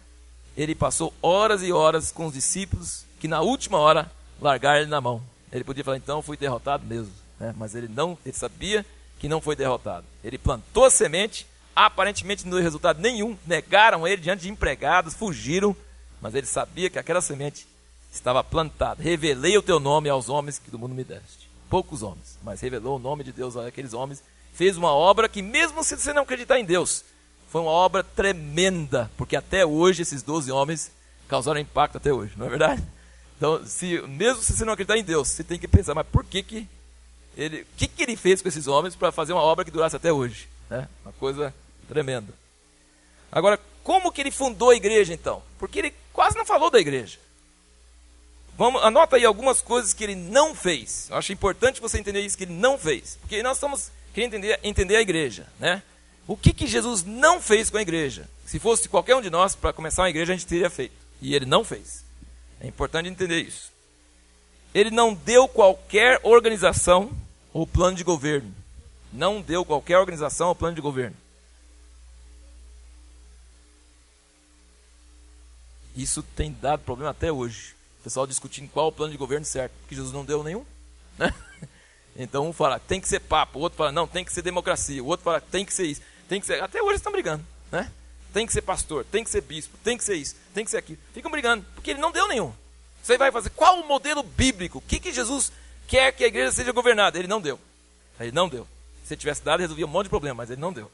[0.56, 5.00] ele passou horas e horas com os discípulos que na última hora largaram ele na
[5.00, 5.22] mão.
[5.52, 7.12] Ele podia falar, então fui derrotado mesmo.
[7.40, 7.54] Né?
[7.58, 8.86] Mas ele não, ele sabia
[9.20, 10.06] que não foi derrotado.
[10.24, 15.76] Ele plantou a semente, aparentemente não deu resultado nenhum, negaram ele diante de empregados, fugiram,
[16.22, 17.68] mas ele sabia que aquela semente
[18.12, 19.02] estava plantada.
[19.02, 22.98] Revelei o teu nome aos homens que do mundo me deste poucos homens, mas revelou
[22.98, 24.22] o nome de Deus àqueles homens,
[24.54, 27.06] fez uma obra que, mesmo se você não acreditar em Deus,
[27.50, 30.92] foi uma obra tremenda, porque até hoje esses 12 homens
[31.30, 32.84] causaram impacto até hoje, não é verdade?
[33.38, 36.26] Então, se, mesmo se você não acreditar em Deus, você tem que pensar, mas por
[36.26, 36.68] que, que
[37.38, 40.12] ele, que, que ele fez com esses homens para fazer uma obra que durasse até
[40.12, 40.50] hoje?
[40.70, 40.90] Né?
[41.06, 41.54] Uma coisa
[41.92, 42.34] tremenda.
[43.30, 45.44] Agora, como que ele fundou a igreja então?
[45.60, 47.20] Porque ele quase não falou da igreja.
[48.58, 51.10] Vamos, anota aí algumas coisas que ele não fez.
[51.10, 53.18] Eu acho importante você entender isso que ele não fez.
[53.20, 55.48] Porque nós estamos querendo entender, entender a igreja.
[55.60, 55.84] Né?
[56.26, 58.30] O que, que Jesus não fez com a igreja?
[58.46, 60.94] Se fosse qualquer um de nós, para começar uma igreja, a gente teria feito.
[61.22, 62.06] E ele não fez.
[62.62, 63.70] É importante entender isso.
[64.74, 67.12] Ele não deu qualquer organização
[67.52, 68.54] ou plano de governo.
[69.12, 71.16] Não deu qualquer organização ou plano de governo.
[76.02, 77.76] Isso tem dado problema até hoje.
[78.00, 80.66] O pessoal discutindo qual o plano de governo certo, porque Jesus não deu nenhum.
[81.18, 81.34] Né?
[82.14, 85.02] Então um fala, tem que ser papo, o outro fala, não, tem que ser democracia,
[85.02, 86.62] o outro fala, tem que ser isso, tem que ser.
[86.62, 87.90] Até hoje estão brigando, né?
[88.34, 90.78] Tem que ser pastor, tem que ser bispo, tem que ser isso, tem que ser
[90.78, 91.00] aquilo.
[91.14, 92.54] Ficam brigando, porque ele não deu nenhum.
[93.02, 94.80] Você vai fazer qual o modelo bíblico?
[94.80, 95.54] O que, que Jesus
[95.88, 97.18] quer que a igreja seja governada?
[97.18, 97.58] Ele não deu.
[98.20, 98.68] Ele não deu.
[99.06, 100.92] Se ele tivesse dado, resolvia um monte de problema, mas ele não deu.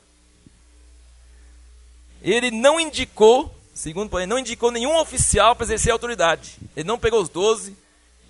[2.21, 6.57] Ele não indicou Segundo, porém, não indicou nenhum oficial para exercer a autoridade.
[6.75, 7.77] Ele não pegou os doze,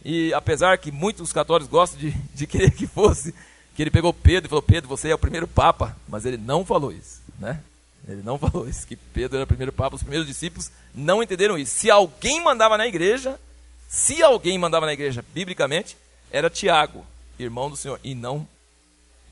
[0.03, 3.33] e apesar que muitos católicos gostam de, de querer que fosse,
[3.73, 5.95] que ele pegou Pedro e falou: Pedro, você é o primeiro Papa.
[6.05, 7.63] Mas ele não falou isso, né?
[8.05, 9.95] Ele não falou isso, que Pedro era o primeiro Papa.
[9.95, 11.79] Os primeiros discípulos não entenderam isso.
[11.79, 13.39] Se alguém mandava na igreja,
[13.87, 15.95] se alguém mandava na igreja, biblicamente,
[16.29, 17.05] era Tiago,
[17.39, 18.45] irmão do Senhor, e não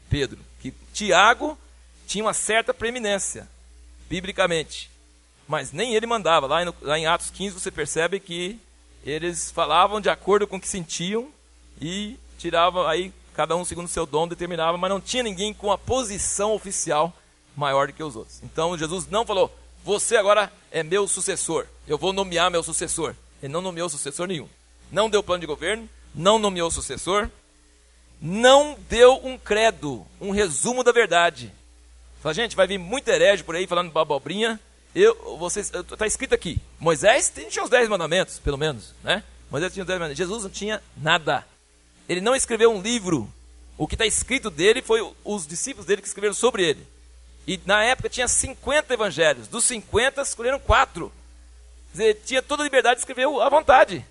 [0.09, 0.39] Pedro.
[0.61, 1.57] Que Tiago
[2.07, 3.49] tinha uma certa preeminência,
[4.09, 4.94] biblicamente
[5.47, 6.47] mas nem ele mandava.
[6.47, 8.59] Lá, lá em Atos 15 você percebe que
[9.05, 11.27] eles falavam de acordo com o que sentiam
[11.79, 15.77] e tiravam aí cada um segundo seu dom determinava, mas não tinha ninguém com a
[15.77, 17.13] posição oficial
[17.55, 18.41] maior do que os outros.
[18.43, 19.53] Então Jesus não falou:
[19.83, 21.67] "Você agora é meu sucessor.
[21.87, 23.15] Eu vou nomear meu sucessor".
[23.43, 24.49] Ele não nomeou sucessor nenhum.
[24.91, 27.29] Não deu plano de governo, não nomeou sucessor,
[28.21, 31.51] não deu um credo, um resumo da verdade.
[32.21, 34.59] Fala, gente, vai vir muito herege por aí falando babobrinha,
[34.95, 39.23] eu, vocês, está escrito aqui, Moisés tinha os dez mandamentos, pelo menos, né?
[39.51, 40.17] Moisés tinha os dez mandamentos.
[40.17, 41.45] Jesus não tinha nada.
[42.07, 43.31] Ele não escreveu um livro.
[43.77, 46.87] O que está escrito dele foi os discípulos dele que escreveram sobre ele.
[47.45, 49.47] E na época tinha 50 evangelhos.
[49.47, 51.11] Dos 50, escolheram quatro.
[51.91, 54.05] Dizer, tinha toda a liberdade de escrever à vontade.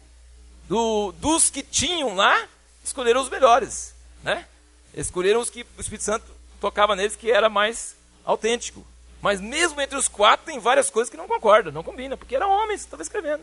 [0.68, 2.46] Do, dos que tinham lá,
[2.84, 3.94] escolheram os melhores.
[4.22, 4.46] Né?
[4.94, 6.26] Escolheram os que o Espírito Santo
[6.60, 8.86] tocava neles, que era mais autêntico.
[9.24, 12.50] Mas mesmo entre os quatro, tem várias coisas que não concordam, não combina, porque eram
[12.50, 13.42] homens que estavam escrevendo.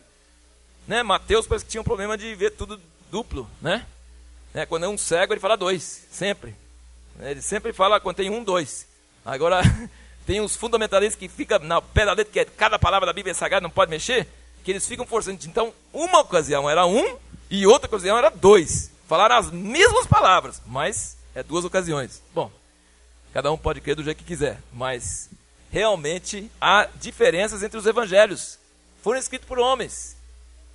[0.87, 1.01] Né?
[1.01, 3.49] Mateus parece que tinha um problema de ver tudo duplo.
[3.59, 3.83] Né?
[4.53, 4.63] né?
[4.67, 6.53] Quando é um cego, ele fala dois, sempre.
[7.19, 8.85] Ele sempre fala quando tem um, dois.
[9.25, 9.63] Agora,
[10.23, 13.31] tem uns fundamentalistas que ficam na pé da letra, que é, cada palavra da Bíblia
[13.31, 14.27] é sagrada, não pode mexer,
[14.63, 15.39] que eles ficam forçando.
[15.47, 17.17] Então, uma ocasião era um
[17.49, 18.91] e outra ocasião era dois.
[19.07, 22.21] Falaram as mesmas palavras, mas é duas ocasiões.
[22.35, 22.51] Bom,
[23.33, 25.27] cada um pode crer do jeito que quiser, mas
[25.71, 28.59] realmente há diferenças entre os evangelhos.
[29.01, 30.15] Foram escritos por homens.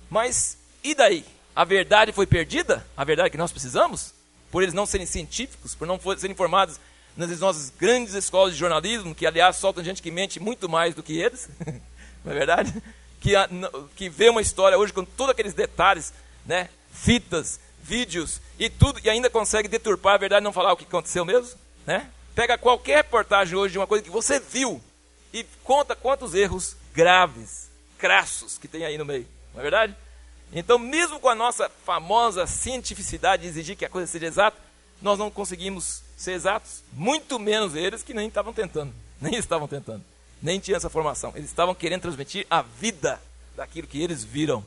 [0.09, 1.23] Mas e daí?
[1.55, 2.85] A verdade foi perdida?
[2.95, 4.13] A verdade que nós precisamos?
[4.51, 6.79] Por eles não serem científicos, por não serem formados
[7.15, 11.01] nas nossas grandes escolas de jornalismo, que aliás soltam gente que mente muito mais do
[11.01, 11.49] que eles,
[12.23, 12.73] não é verdade?
[13.19, 13.33] Que,
[13.95, 16.13] que vê uma história hoje com todos aqueles detalhes,
[16.45, 16.69] né?
[16.91, 20.83] fitas, vídeos e tudo, e ainda consegue deturpar a verdade e não falar o que
[20.83, 21.57] aconteceu mesmo.
[21.85, 22.07] Né?
[22.35, 24.81] Pega qualquer reportagem hoje de uma coisa que você viu
[25.33, 29.95] e conta quantos erros graves, crassos que tem aí no meio, não é verdade?
[30.53, 34.57] Então, mesmo com a nossa famosa cientificidade de exigir que a coisa seja exata,
[35.01, 40.03] nós não conseguimos ser exatos, muito menos eles que nem estavam tentando, nem estavam tentando,
[40.41, 41.33] nem tinham essa formação.
[41.35, 43.21] Eles estavam querendo transmitir a vida
[43.55, 44.65] daquilo que eles viram.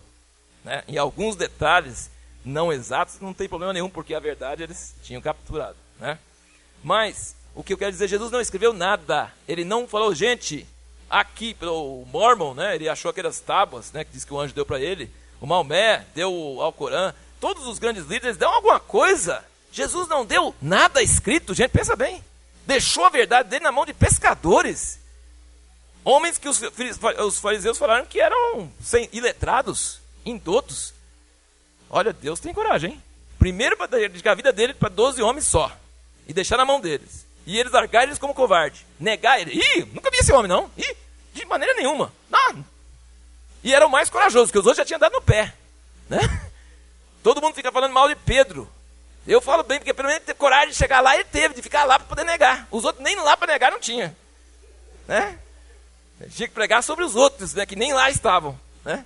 [0.65, 0.85] Né?
[0.87, 2.11] Em alguns detalhes
[2.45, 5.77] não exatos, não tem problema nenhum, porque a verdade eles tinham capturado.
[5.99, 6.19] Né?
[6.83, 9.31] Mas, o que eu quero dizer, Jesus não escreveu nada.
[9.47, 10.67] Ele não falou, gente,
[11.11, 14.65] aqui, o Mormon, né, ele achou aquelas tábuas né, que diz que o anjo deu
[14.65, 15.11] para ele.
[15.41, 17.13] O Maomé deu ao Corã.
[17.39, 19.45] Todos os grandes líderes dão alguma coisa.
[19.71, 22.25] Jesus não deu nada escrito, gente, pensa bem.
[22.67, 24.99] Deixou a verdade dele na mão de pescadores.
[26.03, 26.59] Homens que os,
[27.39, 30.95] fariseus falaram que eram sem, iletrados, indotos.
[31.91, 33.03] Olha, Deus tem coragem, hein?
[33.39, 35.71] Primeiro para dedicar a vida dele para 12 homens só.
[36.27, 37.27] E deixar na mão deles.
[37.47, 38.87] E eles largar eles como covarde.
[38.99, 39.53] Negar ele.
[39.53, 40.71] Ih, nunca vi esse homem, não.
[40.77, 40.97] Ih,
[41.33, 42.13] de maneira nenhuma.
[42.29, 42.65] Não.
[43.63, 45.55] E era o mais corajoso, porque os outros já tinham dado no pé.
[46.09, 46.19] Né?
[47.23, 48.71] Todo mundo fica falando mal de Pedro.
[49.27, 51.85] Eu falo bem, porque pelo menos teve coragem de chegar lá, ele teve, de ficar
[51.85, 52.67] lá para poder negar.
[52.71, 54.17] Os outros nem lá para negar não tinha.
[55.07, 55.39] Né?
[56.31, 58.59] Tinha que pregar sobre os outros, né, que nem lá estavam.
[58.85, 59.05] Né?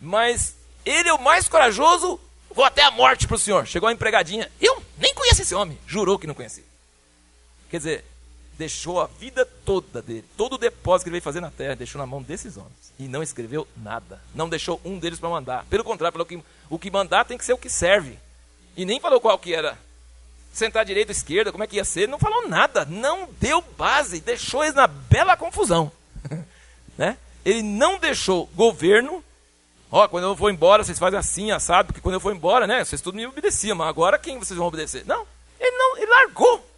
[0.00, 3.66] Mas ele é o mais corajoso, vou até a morte para o senhor.
[3.66, 5.78] Chegou a empregadinha, eu nem conheço esse homem.
[5.86, 6.64] Jurou que não conhecia.
[7.74, 8.04] Quer dizer,
[8.56, 11.98] deixou a vida toda dele, todo o depósito que ele veio fazer na terra, deixou
[11.98, 12.92] na mão desses homens.
[13.00, 14.22] E não escreveu nada.
[14.32, 15.64] Não deixou um deles para mandar.
[15.64, 18.16] Pelo contrário, falou que o que mandar tem que ser o que serve.
[18.76, 19.76] E nem falou qual que era.
[20.52, 22.08] Sentar à direita ou esquerda, como é que ia ser.
[22.08, 22.84] Não falou nada.
[22.84, 24.20] Não deu base.
[24.20, 25.90] Deixou eles na bela confusão.
[26.96, 27.18] né?
[27.44, 29.24] Ele não deixou governo.
[29.90, 32.84] Ó, quando eu vou embora, vocês fazem assim, assado, porque quando eu for embora, né?
[32.84, 35.04] Vocês tudo me obedeciam, mas agora quem vocês vão obedecer?
[35.04, 35.26] Não,
[35.58, 36.73] ele não, ele largou.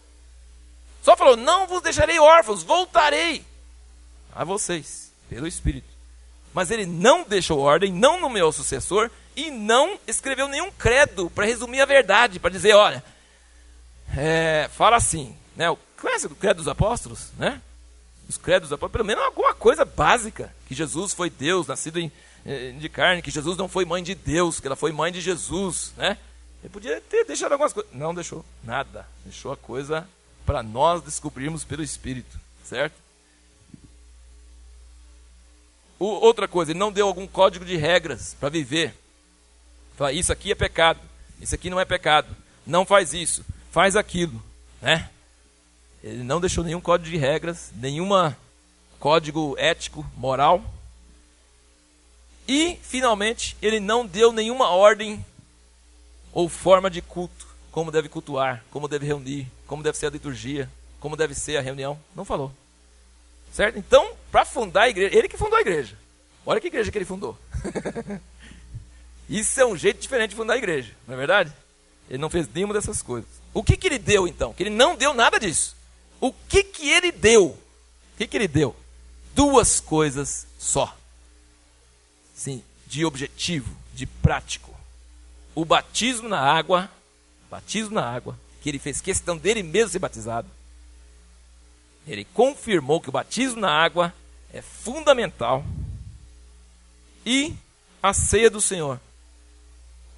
[1.07, 3.45] Só falou: Não vos deixarei órfãos, voltarei
[4.35, 5.87] a vocês, pelo Espírito.
[6.53, 11.81] Mas ele não deixou ordem, não nomeou sucessor, e não escreveu nenhum credo para resumir
[11.81, 13.05] a verdade, para dizer, olha,
[14.16, 15.71] é, fala assim, né?
[15.71, 15.79] O
[16.38, 17.62] credo dos apóstolos, né?
[18.29, 22.11] Os credos dos apóstolos, pelo menos alguma coisa básica, que Jesus foi Deus, nascido em,
[22.45, 25.21] eh, de carne, que Jesus não foi mãe de Deus, que ela foi mãe de
[25.21, 26.19] Jesus, né?
[26.64, 30.05] Ele podia ter deixado algumas coisas, não deixou nada, deixou a coisa
[30.47, 32.95] para nós descobrirmos pelo Espírito, certo?
[35.99, 38.95] O, outra coisa, ele não deu algum código de regras para viver.
[39.97, 41.01] Fala, isso aqui é pecado,
[41.41, 42.35] isso aqui não é pecado.
[42.67, 44.43] Não faz isso, faz aquilo,
[44.81, 45.11] né?
[46.03, 48.37] Ele não deixou nenhum código de regras, nenhuma
[49.01, 50.63] código ético, moral.
[52.47, 55.25] E, finalmente, ele não deu nenhuma ordem
[56.33, 60.70] ou forma de culto, como deve cultuar, como deve reunir, como deve ser a liturgia,
[61.00, 61.98] como deve ser a reunião.
[62.14, 62.52] Não falou.
[63.52, 63.79] Certo?
[63.79, 65.96] Então, para fundar a igreja, ele que fundou a igreja.
[66.44, 67.37] Olha que igreja que ele fundou.
[69.29, 71.52] Isso é um jeito diferente de fundar a igreja, não é verdade?
[72.09, 73.29] Ele não fez nenhuma dessas coisas.
[73.52, 74.52] O que, que ele deu então?
[74.52, 75.74] Que ele não deu nada disso.
[76.20, 77.46] O que, que ele deu?
[77.46, 77.59] O
[78.16, 78.76] que, que ele deu?
[79.35, 80.96] Duas coisas só.
[82.35, 84.74] Sim, de objetivo, de prático.
[85.55, 86.90] O batismo na água,
[87.50, 90.48] batismo na água, que ele fez questão dele mesmo ser batizado.
[92.05, 94.12] Ele confirmou que o batismo na água
[94.52, 95.64] é fundamental.
[97.24, 97.55] E
[98.02, 98.98] a ceia do Senhor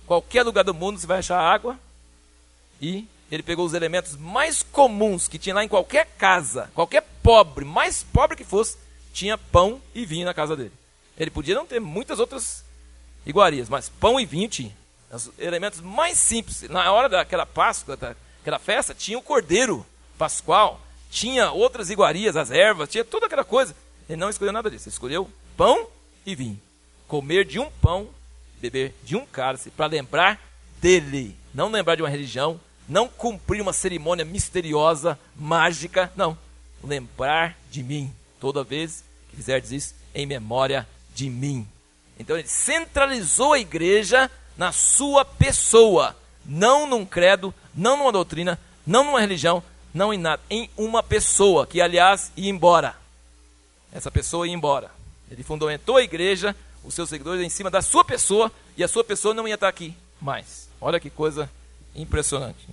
[0.06, 1.78] qualquer lugar do mundo você vai achar água.
[2.80, 7.66] E ele pegou os elementos mais comuns que tinha lá em qualquer casa, qualquer pobre,
[7.66, 8.78] mais pobre que fosse,
[9.12, 10.72] tinha pão e vinho na casa dele.
[11.18, 12.64] Ele podia não ter muitas outras
[13.26, 14.74] iguarias, mas pão e vinho tinha.
[15.12, 16.62] Os elementos mais simples.
[16.62, 17.98] Na hora daquela Páscoa,
[18.48, 19.84] daquela festa, tinha o cordeiro
[20.16, 20.80] pascual,
[21.11, 23.76] tinha outras iguarias, as ervas, tinha toda aquela coisa.
[24.08, 24.88] Ele não escolheu nada disso.
[24.88, 25.87] Ele escolheu pão
[26.24, 26.61] e vinho.
[27.06, 28.08] Comer de um pão,
[28.61, 30.40] beber de um cálice, para lembrar
[30.80, 31.37] dele.
[31.52, 32.58] Não lembrar de uma religião,
[32.88, 36.11] não cumprir uma cerimônia misteriosa, mágica.
[36.16, 36.37] Não.
[36.82, 38.12] Lembrar de mim.
[38.40, 41.68] Toda vez que fizerdes isso, em memória de mim.
[42.18, 46.16] Então ele centralizou a igreja na sua pessoa,
[46.48, 51.66] não num credo, não numa doutrina, não numa religião, não em nada, em uma pessoa
[51.66, 52.96] que aliás ia embora.
[53.92, 54.90] Essa pessoa ia embora.
[55.30, 59.04] Ele fundamentou a igreja, os seus seguidores em cima da sua pessoa e a sua
[59.04, 60.68] pessoa não ia estar aqui mais.
[60.80, 61.50] Olha que coisa
[61.94, 62.66] impressionante.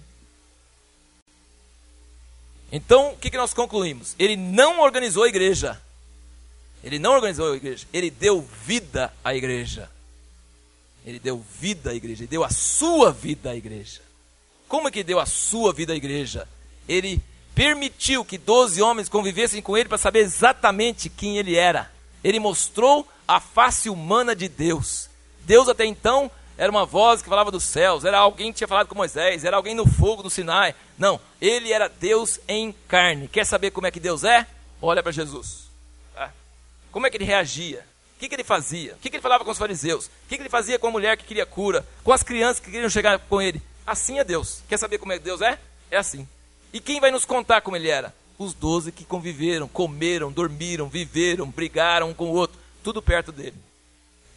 [2.71, 4.15] Então, o que, que nós concluímos?
[4.17, 5.81] Ele não organizou a igreja.
[6.83, 9.89] Ele não organizou a igreja, ele deu vida à igreja.
[11.05, 14.01] Ele deu vida à igreja, ele deu a sua vida à igreja.
[14.67, 16.47] Como é que deu a sua vida à igreja?
[16.87, 17.21] Ele
[17.53, 21.91] permitiu que doze homens convivessem com ele para saber exatamente quem ele era.
[22.23, 25.09] Ele mostrou a face humana de Deus.
[25.41, 28.87] Deus até então era uma voz que falava dos céus, era alguém que tinha falado
[28.87, 30.73] com Moisés, era alguém no fogo do Sinai.
[30.97, 33.27] Não, ele era Deus em carne.
[33.27, 34.47] Quer saber como é que Deus é?
[34.81, 35.65] Olha para Jesus.
[36.91, 37.85] Como é que ele reagia?
[38.15, 38.93] O que, que ele fazia?
[38.93, 40.05] O que, que ele falava com os fariseus?
[40.05, 41.85] O que, que ele fazia com a mulher que queria cura?
[42.03, 43.61] Com as crianças que queriam chegar com ele?
[43.85, 44.61] Assim é Deus.
[44.69, 45.59] Quer saber como é que Deus é?
[45.91, 46.27] É assim.
[46.71, 48.13] E quem vai nos contar como ele era?
[48.37, 53.55] Os doze que conviveram, comeram, dormiram, viveram, brigaram um com o outro, tudo perto dele.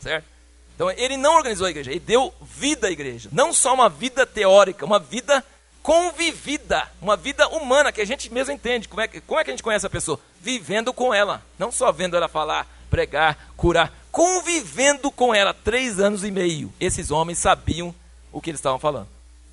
[0.00, 0.26] Certo?
[0.74, 3.28] Então ele não organizou a igreja, ele deu vida à igreja.
[3.32, 5.44] Não só uma vida teórica, uma vida
[5.82, 8.86] convivida, uma vida humana que a gente mesmo entende.
[8.86, 10.20] Como é, como é que a gente conhece a pessoa?
[10.40, 16.24] Vivendo com ela, não só vendo ela falar, pregar, curar, convivendo com ela três anos
[16.24, 16.72] e meio.
[16.80, 17.94] Esses homens sabiam
[18.32, 19.08] o que eles estavam falando.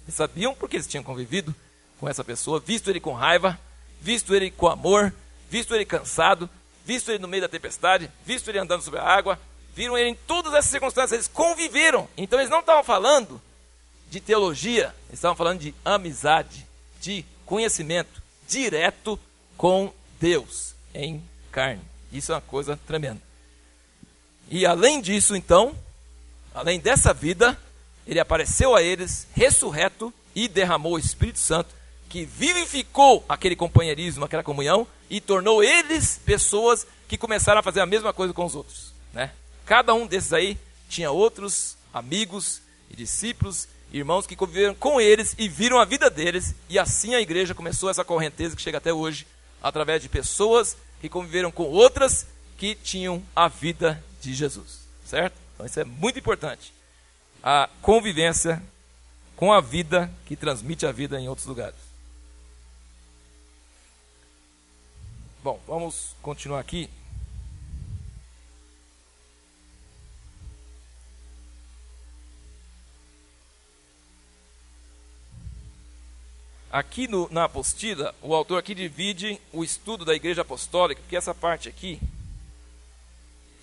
[0.05, 1.53] Eles sabiam porque eles tinham convivido
[1.99, 3.59] com essa pessoa, visto ele com raiva,
[4.01, 5.13] visto ele com amor,
[5.49, 6.49] visto ele cansado,
[6.85, 9.39] visto ele no meio da tempestade, visto ele andando sobre a água,
[9.75, 12.07] viram ele em todas essas circunstâncias, eles conviveram.
[12.15, 13.41] Então eles não estavam falando
[14.09, 16.65] de teologia, eles estavam falando de amizade,
[17.01, 19.19] de conhecimento direto
[19.57, 21.21] com Deus em
[21.51, 21.81] carne.
[22.11, 23.24] Isso é uma coisa tremenda.
[24.49, 25.75] E além disso, então,
[26.53, 27.57] além dessa vida,
[28.07, 31.73] ele apareceu a eles ressurreto e derramou o Espírito Santo,
[32.09, 37.85] que vivificou aquele companheirismo, aquela comunhão e tornou eles pessoas que começaram a fazer a
[37.85, 38.93] mesma coisa com os outros.
[39.13, 39.31] Né?
[39.65, 40.57] Cada um desses aí
[40.89, 42.61] tinha outros amigos
[42.95, 47.53] discípulos irmãos que conviveram com eles e viram a vida deles, e assim a igreja
[47.53, 49.25] começou essa correnteza que chega até hoje,
[49.61, 52.27] através de pessoas que conviveram com outras
[52.57, 55.35] que tinham a vida de Jesus, certo?
[55.53, 56.73] Então isso é muito importante.
[57.43, 58.61] A convivência
[59.35, 61.75] com a vida que transmite a vida em outros lugares.
[65.43, 66.89] Bom, vamos continuar aqui.
[76.75, 81.33] Aqui no, na apostila, o autor aqui divide o estudo da igreja apostólica, que essa
[81.33, 82.01] parte aqui,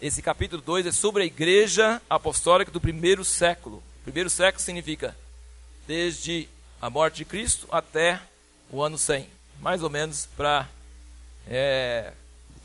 [0.03, 3.81] esse capítulo 2 é sobre a igreja apostólica do primeiro século.
[4.03, 5.17] Primeiro século significa
[5.87, 6.49] desde
[6.81, 8.21] a morte de Cristo até
[8.69, 9.29] o ano 100,
[9.61, 10.69] mais ou menos para
[11.47, 12.13] é,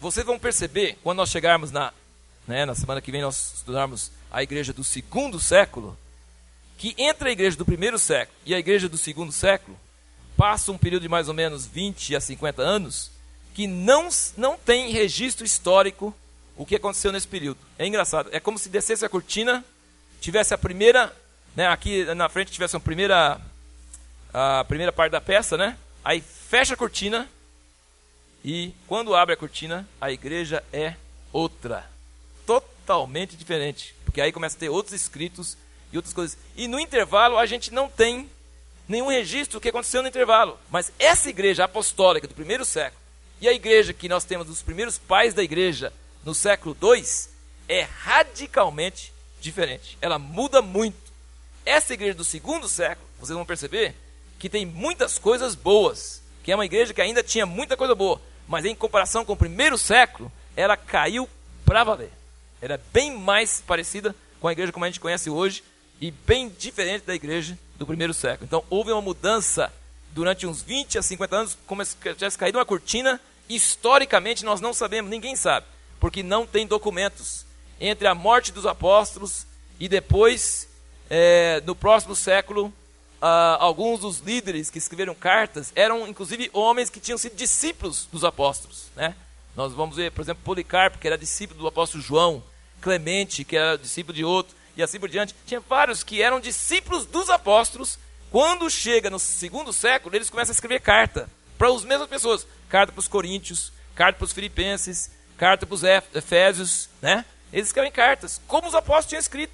[0.01, 1.93] vocês vão perceber quando nós chegarmos na
[2.47, 5.95] né, na semana que vem nós estudarmos a igreja do segundo século,
[6.75, 9.77] que entre a igreja do primeiro século e a igreja do segundo século
[10.35, 13.11] passa um período de mais ou menos 20 a 50 anos,
[13.53, 16.15] que não, não tem registro histórico
[16.57, 17.59] o que aconteceu nesse período.
[17.77, 18.29] É engraçado.
[18.31, 19.63] É como se descesse a cortina,
[20.19, 21.15] tivesse a primeira,
[21.55, 23.39] né, aqui na frente tivesse a primeira,
[24.33, 25.77] a primeira parte da peça, né?
[26.03, 27.29] Aí fecha a cortina
[28.43, 30.95] e quando abre a cortina, a igreja é
[31.31, 31.85] outra,
[32.45, 35.57] totalmente diferente, porque aí começa a ter outros escritos
[35.91, 36.37] e outras coisas.
[36.55, 38.29] E no intervalo a gente não tem
[38.87, 40.57] nenhum registro do que aconteceu no intervalo.
[40.71, 43.01] Mas essa igreja apostólica do primeiro século
[43.41, 45.91] e a igreja que nós temos dos primeiros pais da igreja
[46.27, 47.05] no século II
[47.69, 49.97] é radicalmente diferente.
[50.01, 50.97] Ela muda muito.
[51.65, 53.95] Essa igreja do segundo século, vocês vão perceber
[54.37, 58.21] que tem muitas coisas boas, que é uma igreja que ainda tinha muita coisa boa,
[58.45, 61.29] mas em comparação com o primeiro século, ela caiu
[61.65, 62.11] para valer.
[62.61, 65.63] Era é bem mais parecida com a igreja como a gente conhece hoje
[66.01, 68.45] e bem diferente da igreja do primeiro século.
[68.45, 69.71] Então houve uma mudança
[70.11, 73.17] durante uns 20 a 50 anos, como se tivesse caído uma cortina
[73.49, 75.65] Historicamente, nós não sabemos, ninguém sabe,
[75.99, 77.45] porque não tem documentos
[77.79, 79.45] entre a morte dos apóstolos
[79.79, 80.67] e depois,
[81.09, 82.73] é, no próximo século,
[83.21, 88.23] ah, alguns dos líderes que escreveram cartas eram, inclusive, homens que tinham sido discípulos dos
[88.23, 88.87] apóstolos.
[88.95, 89.15] Né?
[89.55, 92.43] Nós vamos ver, por exemplo, Policarpo, que era discípulo do apóstolo João,
[92.81, 95.33] Clemente, que era discípulo de outro, e assim por diante.
[95.45, 97.97] Tinha vários que eram discípulos dos apóstolos.
[98.29, 102.45] Quando chega no segundo século, eles começam a escrever carta para as mesmas pessoas.
[102.69, 107.23] Carta para os coríntios, carta para os filipenses, carta para os efésios, né?
[107.53, 109.53] Eles escrevem cartas, como os apóstolos tinham escrito.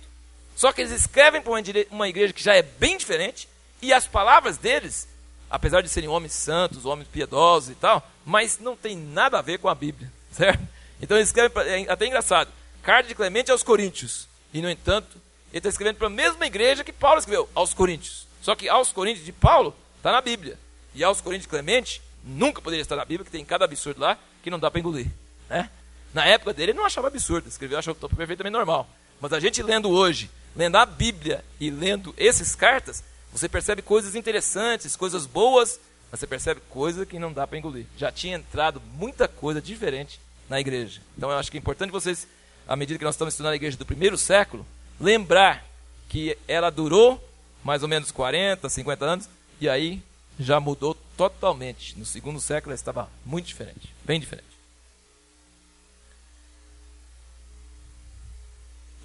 [0.55, 1.51] Só que eles escrevem para
[1.91, 3.47] uma igreja que já é bem diferente,
[3.81, 5.07] e as palavras deles,
[5.49, 9.59] apesar de serem homens santos, homens piedosos e tal, mas não tem nada a ver
[9.59, 10.65] com a Bíblia, certo?
[11.01, 12.49] Então eles escrevem, é até engraçado,
[12.81, 14.27] carta de Clemente aos Coríntios.
[14.53, 15.17] E, no entanto,
[15.51, 18.27] ele está escrevendo para a mesma igreja que Paulo escreveu, aos Coríntios.
[18.41, 20.57] Só que aos Coríntios de Paulo está na Bíblia.
[20.93, 24.17] E aos Coríntios de Clemente nunca poderia estar na Bíblia, que tem cada absurdo lá
[24.43, 25.07] que não dá para engolir.
[25.49, 25.69] Né?
[26.13, 28.87] Na época dele, ele não achava absurdo, escreveu, achava perfeitamente normal.
[29.19, 34.15] Mas a gente lendo hoje, lendo a Bíblia e lendo essas cartas, você percebe coisas
[34.15, 35.79] interessantes, coisas boas,
[36.11, 37.85] mas você percebe coisas que não dá para engolir.
[37.97, 41.01] Já tinha entrado muita coisa diferente na igreja.
[41.17, 42.27] Então eu acho que é importante vocês,
[42.67, 44.65] à medida que nós estamos estudando a igreja do primeiro século,
[44.99, 45.65] lembrar
[46.09, 47.19] que ela durou
[47.63, 49.29] mais ou menos 40, 50 anos,
[49.59, 50.03] e aí
[50.39, 51.97] já mudou totalmente.
[51.97, 54.52] No segundo século ela estava muito diferente, bem diferente.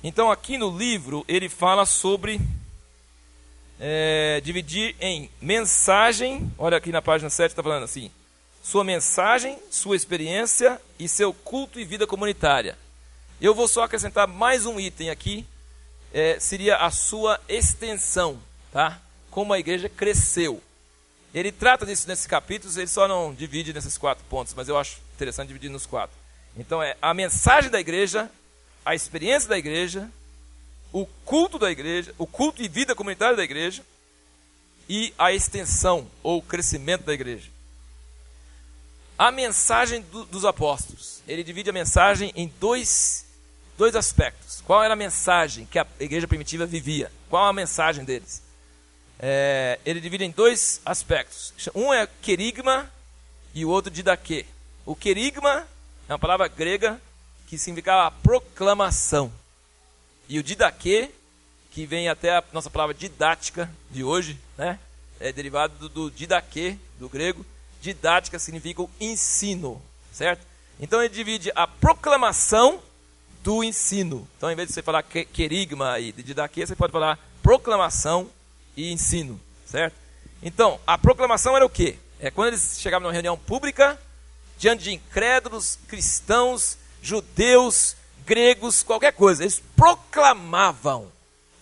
[0.02, 2.40] Então, aqui no livro, ele fala sobre
[3.80, 6.50] é, dividir em mensagem.
[6.56, 8.10] Olha aqui na página 7, está falando assim:
[8.62, 12.76] sua mensagem, sua experiência e seu culto e vida comunitária.
[13.40, 15.46] Eu vou só acrescentar mais um item aqui,
[16.12, 18.38] é, seria a sua extensão,
[18.72, 19.00] tá?
[19.30, 20.62] Como a igreja cresceu.
[21.32, 24.98] Ele trata disso nesses capítulos, ele só não divide nesses quatro pontos, mas eu acho
[25.14, 26.16] interessante dividir nos quatro.
[26.56, 28.30] Então é a mensagem da igreja,
[28.84, 30.10] a experiência da igreja,
[30.92, 33.84] o culto da igreja, o culto e vida comunitária da igreja
[34.88, 37.50] e a extensão ou crescimento da igreja.
[39.18, 41.22] A mensagem do, dos apóstolos.
[41.26, 43.26] Ele divide a mensagem em dois,
[43.76, 44.62] dois aspectos.
[44.62, 47.12] Qual era a mensagem que a igreja primitiva vivia?
[47.28, 48.42] Qual a mensagem deles?
[49.18, 51.52] É, ele divide em dois aspectos.
[51.74, 52.90] Um é querigma
[53.52, 54.46] e o outro didaquê.
[54.86, 55.66] O querigma
[56.08, 57.00] é uma palavra grega
[57.48, 59.32] que significava proclamação.
[60.28, 61.10] E o didaquê,
[61.70, 64.78] que vem até a nossa palavra didática de hoje, né?
[65.18, 66.12] É derivado do, do
[66.98, 67.44] do grego.
[67.80, 69.80] Didática significa o ensino,
[70.12, 70.46] certo?
[70.78, 72.82] Então ele divide a proclamação
[73.42, 74.28] do ensino.
[74.36, 78.30] Então, em vez de você falar querigma e didaquê, você pode falar proclamação
[78.76, 79.94] e ensino, certo?
[80.42, 81.96] Então, a proclamação era o quê?
[82.20, 83.98] É quando eles chegavam numa reunião pública,
[84.58, 86.76] diante de incrédulos, cristãos,
[87.08, 87.96] judeus,
[88.26, 89.42] gregos, qualquer coisa.
[89.42, 91.10] Eles proclamavam,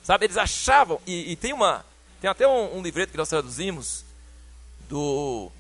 [0.02, 0.26] sabe?
[0.26, 1.84] Eles achavam, e, e tem uma,
[2.20, 4.04] tem até um, um, livreto que nós traduzimos
[4.88, 5.50] do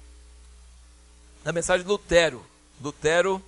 [1.44, 2.44] da mensagem de Lutero.
[2.82, 3.42] Lutero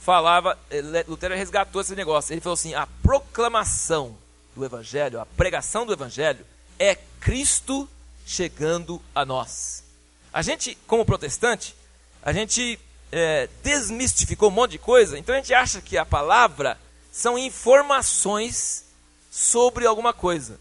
[0.00, 0.58] falava,
[1.06, 2.32] Lutero resgatou esse negócio.
[2.32, 4.16] Ele falou assim: a proclamação
[4.56, 6.44] do evangelho, a pregação do evangelho
[6.78, 7.88] é Cristo
[8.26, 9.84] chegando a nós.
[10.32, 11.74] A gente, como protestante,
[12.22, 12.78] a gente
[13.10, 16.78] é, desmistificou um monte de coisa, então a gente acha que a palavra
[17.10, 18.84] são informações
[19.30, 20.58] sobre alguma coisa.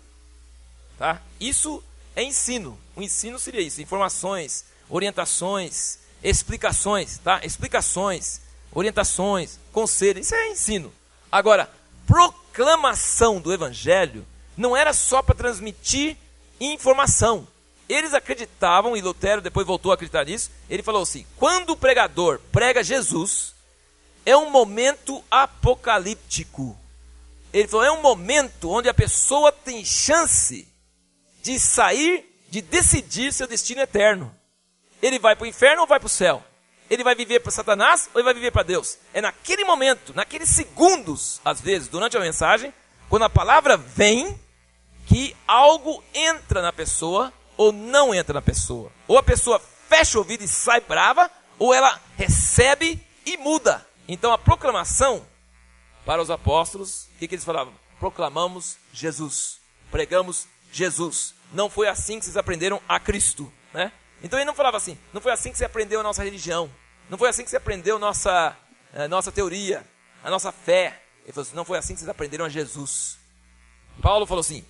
[0.98, 1.22] Tá?
[1.39, 1.84] Isso
[2.16, 2.78] é ensino.
[2.95, 7.39] O ensino seria isso: informações, orientações, explicações, tá?
[7.43, 8.41] Explicações,
[8.72, 10.26] orientações, conselhos.
[10.26, 10.91] Isso é ensino.
[11.32, 11.70] Agora,
[12.06, 14.26] proclamação do evangelho
[14.56, 16.18] não era só para transmitir
[16.60, 17.48] informação.
[17.90, 22.40] Eles acreditavam, e Lutero depois voltou a acreditar nisso, ele falou assim: quando o pregador
[22.52, 23.54] prega Jesus,
[24.26, 26.78] é um momento apocalíptico.
[27.54, 30.68] Ele falou: é um momento onde a pessoa tem chance
[31.42, 34.36] de sair, de decidir seu destino eterno.
[35.02, 36.44] Ele vai para o inferno ou vai para o céu?
[36.90, 38.98] Ele vai viver para Satanás ou ele vai viver para Deus?
[39.14, 42.74] É naquele momento, naqueles segundos, às vezes, durante a mensagem,
[43.10, 44.38] quando a palavra vem,
[45.06, 48.91] que algo entra na pessoa ou não entra na pessoa.
[49.08, 53.86] Ou a pessoa fecha o ouvido e sai brava, ou ela recebe e muda.
[54.08, 55.26] Então a proclamação
[56.05, 57.74] para os apóstolos, o que, que eles falavam?
[57.99, 59.60] Proclamamos Jesus,
[59.91, 61.34] pregamos Jesus.
[61.51, 63.91] Não foi assim que vocês aprenderam a Cristo, né?
[64.24, 66.72] Então ele não falava assim, não foi assim que você aprendeu a nossa religião,
[67.10, 68.58] não foi assim que você aprendeu a nossa,
[68.93, 69.86] a nossa teoria,
[70.24, 71.01] a nossa fé.
[71.24, 73.18] Ele falou assim, não foi assim que vocês aprenderam a Jesus.
[74.01, 74.66] Paulo falou assim,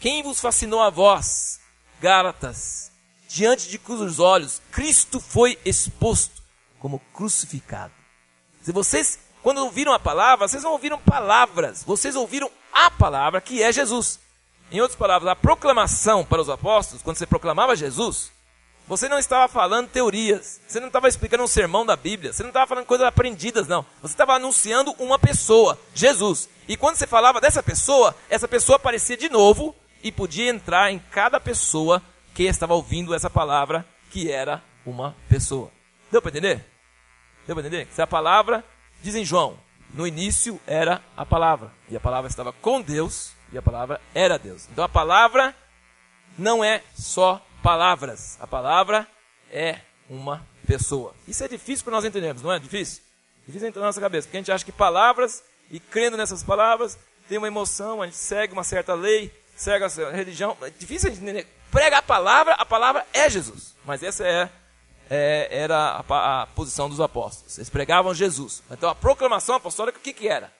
[0.00, 1.60] quem vos fascinou a vós,
[2.00, 2.90] Gálatas,
[3.28, 6.42] diante de cujos olhos Cristo foi exposto
[6.78, 7.92] como crucificado.
[8.62, 13.62] Se vocês, quando ouviram a palavra, vocês não ouviram palavras, vocês ouviram a palavra que
[13.62, 14.20] é Jesus.
[14.70, 18.32] Em outras palavras, a proclamação para os apóstolos, quando você proclamava Jesus,
[18.86, 22.50] você não estava falando teorias, você não estava explicando um sermão da Bíblia, você não
[22.50, 23.84] estava falando coisas aprendidas, não.
[24.02, 26.48] Você estava anunciando uma pessoa, Jesus.
[26.68, 29.74] E quando você falava dessa pessoa, essa pessoa aparecia de novo
[30.04, 32.02] e podia entrar em cada pessoa
[32.34, 35.70] que estava ouvindo essa palavra, que era uma pessoa.
[36.12, 36.64] Deu para entender?
[37.46, 37.88] Deu para entender?
[37.90, 38.62] Se a palavra,
[39.02, 39.58] diz em João,
[39.94, 44.38] no início era a palavra, e a palavra estava com Deus, e a palavra era
[44.38, 44.68] Deus.
[44.70, 45.56] Então a palavra
[46.36, 48.36] não é só palavras.
[48.40, 49.08] A palavra
[49.50, 49.80] é
[50.10, 51.14] uma pessoa.
[51.26, 53.02] Isso é difícil para nós entendermos, não é difícil?
[53.46, 56.98] Difícil entrar na nossa cabeça, porque a gente acha que palavras, e crendo nessas palavras,
[57.26, 60.56] tem uma emoção, a gente segue uma certa lei, segue a religião.
[60.62, 61.46] É difícil gente entender.
[61.70, 63.74] Prega a palavra, a palavra é Jesus.
[63.84, 64.48] Mas essa é,
[65.10, 67.58] é era a, a, posição dos apóstolos.
[67.58, 68.62] Eles pregavam Jesus.
[68.70, 70.52] Então a proclamação apostólica, o que, que era?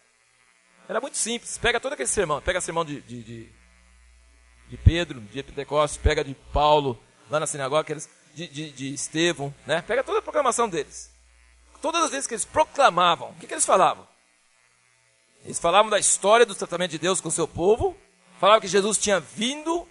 [0.88, 1.56] Era muito simples.
[1.58, 3.64] Pega todo aquele sermão, pega sermão de, de, de
[4.68, 6.98] de Pedro, de Pentecostes, pega de Paulo,
[7.30, 9.82] lá na sinagoga, aqueles, de, de, de Estevão, né?
[9.82, 11.12] Pega toda a proclamação deles.
[11.80, 14.06] Todas as vezes que eles proclamavam, o que, que eles falavam?
[15.44, 17.96] Eles falavam da história do tratamento de Deus com o seu povo,
[18.40, 19.86] falavam que Jesus tinha vindo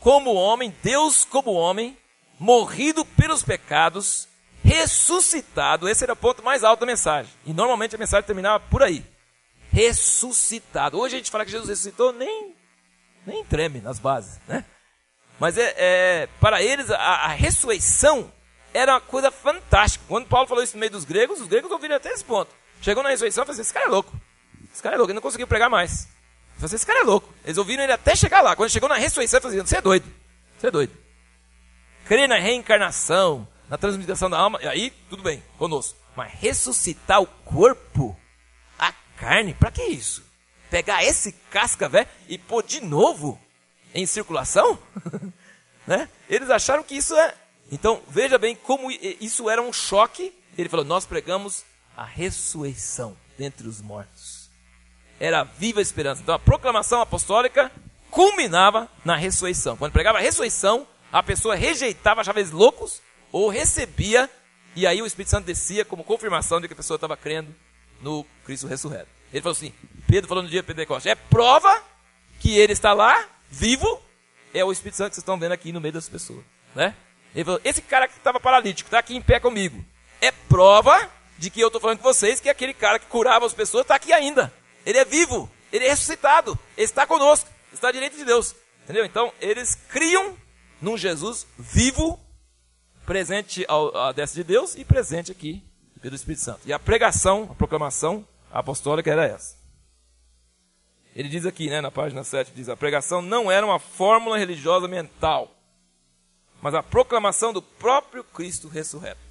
[0.00, 1.96] como homem, Deus como homem,
[2.38, 4.28] morrido pelos pecados,
[4.62, 5.88] ressuscitado.
[5.88, 7.32] Esse era o ponto mais alto da mensagem.
[7.44, 9.04] E normalmente a mensagem terminava por aí.
[9.70, 10.98] Ressuscitado.
[10.98, 12.54] Hoje a gente fala que Jesus ressuscitou, nem
[13.26, 14.64] nem treme nas bases, né?
[15.38, 18.32] Mas é, é para eles a, a, ressurreição
[18.72, 20.04] era uma coisa fantástica.
[20.08, 22.50] Quando Paulo falou isso no meio dos gregos, os gregos ouviram até esse ponto.
[22.80, 24.12] Chegou na ressurreição e falaram assim, esse cara é louco.
[24.72, 26.08] Esse cara é louco, ele não conseguiu pregar mais.
[26.58, 27.32] Falei, esse cara é louco.
[27.44, 28.56] Eles ouviram ele até chegar lá.
[28.56, 30.12] Quando chegou na ressurreição, falaram assim, você é doido.
[30.58, 30.92] Você é doido.
[32.04, 35.96] Crer na reencarnação, na transmutação da alma, aí tudo bem, conosco.
[36.16, 38.18] Mas ressuscitar o corpo,
[38.78, 40.28] a carne, para que isso?
[40.70, 43.40] pegar esse casca velho e pôr de novo
[43.94, 44.78] em circulação?
[45.86, 46.08] né?
[46.28, 47.34] Eles acharam que isso é.
[47.70, 50.34] Então, veja bem como isso era um choque.
[50.56, 51.64] Ele falou: Nós pregamos
[51.96, 54.37] a ressurreição dentre os mortos.
[55.20, 56.22] Era a viva esperança.
[56.22, 57.70] Então, a proclamação apostólica
[58.10, 59.76] culminava na ressurreição.
[59.76, 63.00] Quando pregava a ressurreição, a pessoa rejeitava, achava eles loucos,
[63.32, 64.28] ou recebia,
[64.74, 67.54] e aí o Espírito Santo descia como confirmação de que a pessoa estava crendo
[68.00, 69.08] no Cristo ressurreto.
[69.32, 69.72] Ele falou assim:
[70.06, 71.82] Pedro falou no dia de Pentecostes, é prova
[72.40, 74.00] que ele está lá, vivo,
[74.54, 76.44] é o Espírito Santo que vocês estão vendo aqui no meio das pessoas.
[76.74, 76.94] Né?
[77.34, 79.84] Ele falou: esse cara que estava paralítico, está aqui em pé comigo,
[80.20, 83.54] é prova de que eu estou falando com vocês que aquele cara que curava as
[83.54, 84.52] pessoas está aqui ainda.
[84.88, 88.56] Ele é vivo, ele é ressuscitado, ele está conosco, está à direita de Deus.
[88.84, 89.04] Entendeu?
[89.04, 90.34] Então, eles criam
[90.80, 92.18] num Jesus vivo,
[93.04, 95.62] presente ao, à destra de Deus e presente aqui
[96.00, 96.60] pelo Espírito Santo.
[96.64, 99.58] E a pregação, a proclamação apostólica era essa.
[101.14, 104.88] Ele diz aqui, né, na página 7, diz: a pregação não era uma fórmula religiosa
[104.88, 105.54] mental,
[106.62, 109.27] mas a proclamação do próprio Cristo ressurreto.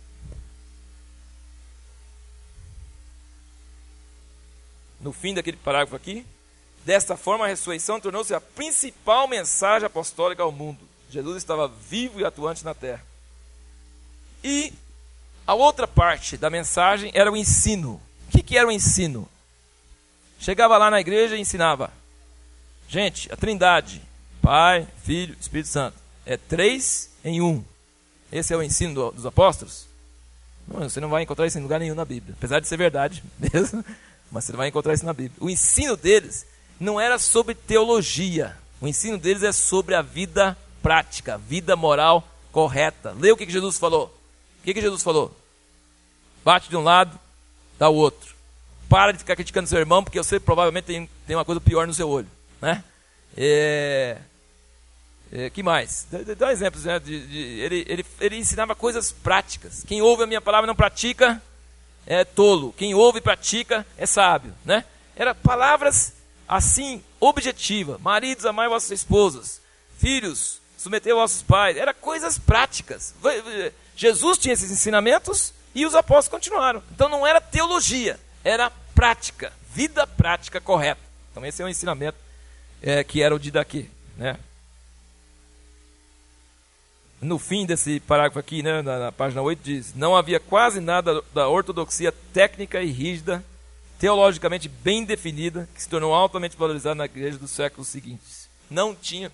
[5.08, 6.26] No fim daquele parágrafo aqui,
[6.84, 10.80] desta forma a ressurreição tornou-se a principal mensagem apostólica ao mundo.
[11.10, 13.02] Jesus estava vivo e atuante na terra.
[14.44, 14.74] E
[15.48, 18.02] a outra parte da mensagem era o ensino.
[18.28, 19.30] O que, que era o ensino?
[20.42, 21.90] Chegava lá na igreja e ensinava.
[22.90, 24.02] Gente, a trindade,
[24.42, 27.64] Pai, Filho, Espírito Santo, é três em um.
[28.30, 29.88] Esse é o ensino do, dos apóstolos?
[30.68, 32.36] Não, você não vai encontrar isso em lugar nenhum na Bíblia.
[32.38, 33.86] Apesar de ser verdade mesmo,
[34.32, 35.38] mas você vai encontrar isso na Bíblia.
[35.40, 36.46] O ensino deles
[36.80, 38.58] não era sobre teologia.
[38.80, 43.16] O ensino deles é sobre a vida prática, vida moral correta.
[43.18, 44.14] Lê o que, Jesus falou.
[44.60, 45.36] O que, Jesus falou?
[46.44, 47.20] Bate de um lado,
[47.78, 48.36] dá o outro.
[48.90, 51.94] Para de ficar criticando seu irmão, porque você provavelmente tem, tem uma coisa pior no
[51.94, 52.28] seu olho.
[52.62, 52.84] Né?
[53.36, 54.18] É,
[55.32, 56.08] é, que mais?
[56.38, 56.86] Dá, exemplos.
[56.86, 57.00] Né?
[57.00, 59.84] De, de, ele, ele, ele ensinava coisas práticas.
[59.86, 61.42] Quem ouve a minha palavra e não pratica
[62.08, 62.74] é tolo.
[62.78, 64.56] Quem ouve e pratica é sábio.
[64.66, 64.84] Né?
[65.16, 66.14] Era palavras
[66.48, 68.00] assim, objetiva.
[68.02, 69.62] Maridos, amai vossas esposas.
[70.00, 71.76] Filhos, submeteu vossos pais.
[71.76, 73.14] Era coisas práticas.
[73.96, 76.82] Jesus tinha esses ensinamentos e os apóstolos continuaram.
[76.92, 81.02] Então não era teologia, era prática, vida prática correta.
[81.32, 82.18] Então esse é o ensinamento
[82.82, 83.90] é, que era o de daqui.
[84.16, 84.38] Né?
[87.22, 91.22] No fim desse parágrafo aqui, né, na, na página 8, diz: Não havia quase nada
[91.34, 93.44] da ortodoxia técnica e rígida,
[93.98, 98.48] teologicamente bem definida, que se tornou altamente valorizada na igreja dos séculos seguintes.
[98.70, 99.32] Não tinha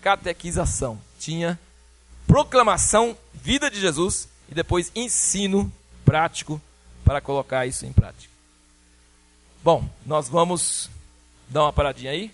[0.00, 1.58] catequização, tinha
[2.26, 5.70] proclamação, vida de Jesus e depois ensino
[6.04, 6.60] prático
[7.04, 8.32] para colocar isso em prática.
[9.62, 10.90] Bom, nós vamos
[11.48, 12.32] dar uma paradinha aí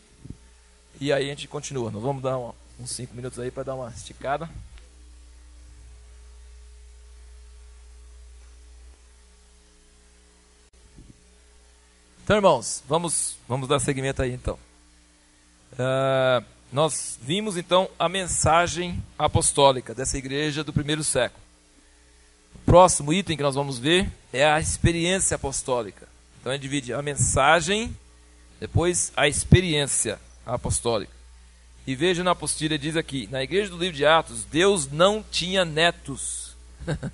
[1.01, 1.91] e aí a gente continua.
[1.91, 2.39] Nós vamos dar
[2.79, 4.49] uns 5 minutos aí para dar uma esticada.
[12.29, 14.59] Então, irmãos, vamos, vamos dar seguimento aí então.
[15.73, 21.43] Uh, nós vimos então a mensagem apostólica dessa igreja do primeiro século.
[22.55, 26.07] O próximo item que nós vamos ver é a experiência apostólica.
[26.39, 27.97] Então ele divide a mensagem,
[28.61, 31.18] depois a experiência apostólica.
[31.89, 35.65] E veja na apostila, diz aqui: na igreja do livro de Atos, Deus não tinha
[35.65, 36.55] netos.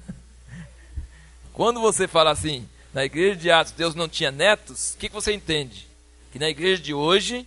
[1.55, 5.15] Quando você fala assim, na igreja de Atos, Deus não tinha netos, o que, que
[5.15, 5.87] você entende?
[6.33, 7.47] Que na igreja de hoje,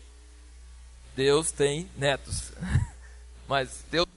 [1.17, 2.53] Deus tem netos.
[3.45, 4.07] Mas Deus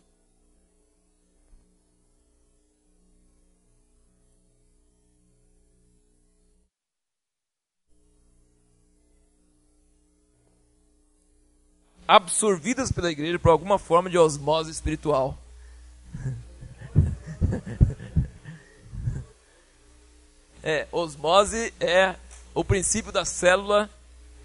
[12.17, 15.37] absorvidas pela igreja por alguma forma de osmose espiritual.
[20.63, 22.15] É, osmose é
[22.53, 23.89] o princípio da célula.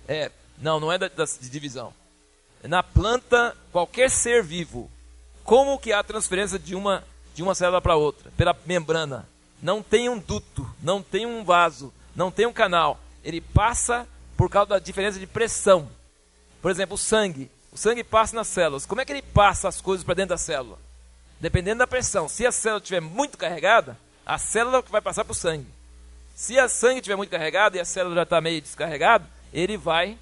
[0.07, 1.93] É, não, não é da, da de divisão
[2.67, 4.89] na planta, qualquer ser vivo,
[5.43, 7.03] como que há transferência de uma,
[7.33, 8.31] de uma célula para outra?
[8.35, 9.27] Pela membrana.
[9.61, 12.99] Não tem um duto, não tem um vaso, não tem um canal.
[13.23, 15.89] Ele passa por causa da diferença de pressão.
[16.61, 17.49] Por exemplo, o sangue.
[17.75, 18.85] O sangue passa nas células.
[18.85, 20.79] Como é que ele passa as coisas para dentro da célula?
[21.41, 22.29] Dependendo da pressão.
[22.29, 25.67] Se a célula estiver muito carregada, a célula vai passar para o sangue.
[26.33, 30.17] Se a sangue estiver muito carregado e a célula já está meio descarregada, ele vai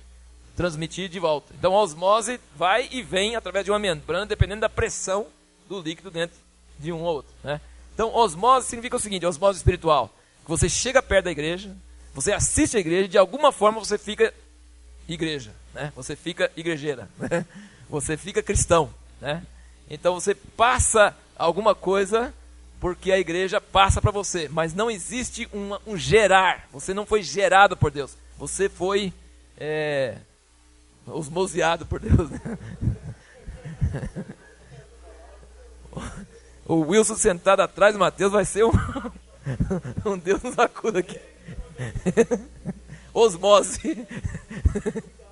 [0.56, 1.54] transmitir de volta.
[1.54, 5.28] Então a osmose vai e vem através de uma membrana, dependendo da pressão
[5.70, 6.36] do líquido dentro
[6.80, 7.32] de um ou outro.
[7.44, 7.62] Né?
[7.94, 10.10] Então osmose significa o seguinte, osmose espiritual.
[10.48, 11.78] Você chega perto da igreja,
[12.16, 14.34] você assiste a igreja, de alguma forma você fica
[15.08, 15.92] igreja, né?
[15.96, 17.46] Você fica igrejeira, né?
[17.90, 19.44] Você fica cristão, né?
[19.90, 22.34] Então você passa alguma coisa
[22.80, 26.68] porque a igreja passa para você, mas não existe uma, um gerar.
[26.72, 28.18] Você não foi gerado por Deus.
[28.38, 29.14] Você foi
[29.58, 30.18] é,
[31.08, 32.30] osmoseado por Deus.
[32.30, 32.40] Né?
[36.66, 38.72] O Wilson sentado atrás do Mateus vai ser um,
[40.06, 41.20] um Deus nos acuda aqui.
[43.14, 44.08] Osmose.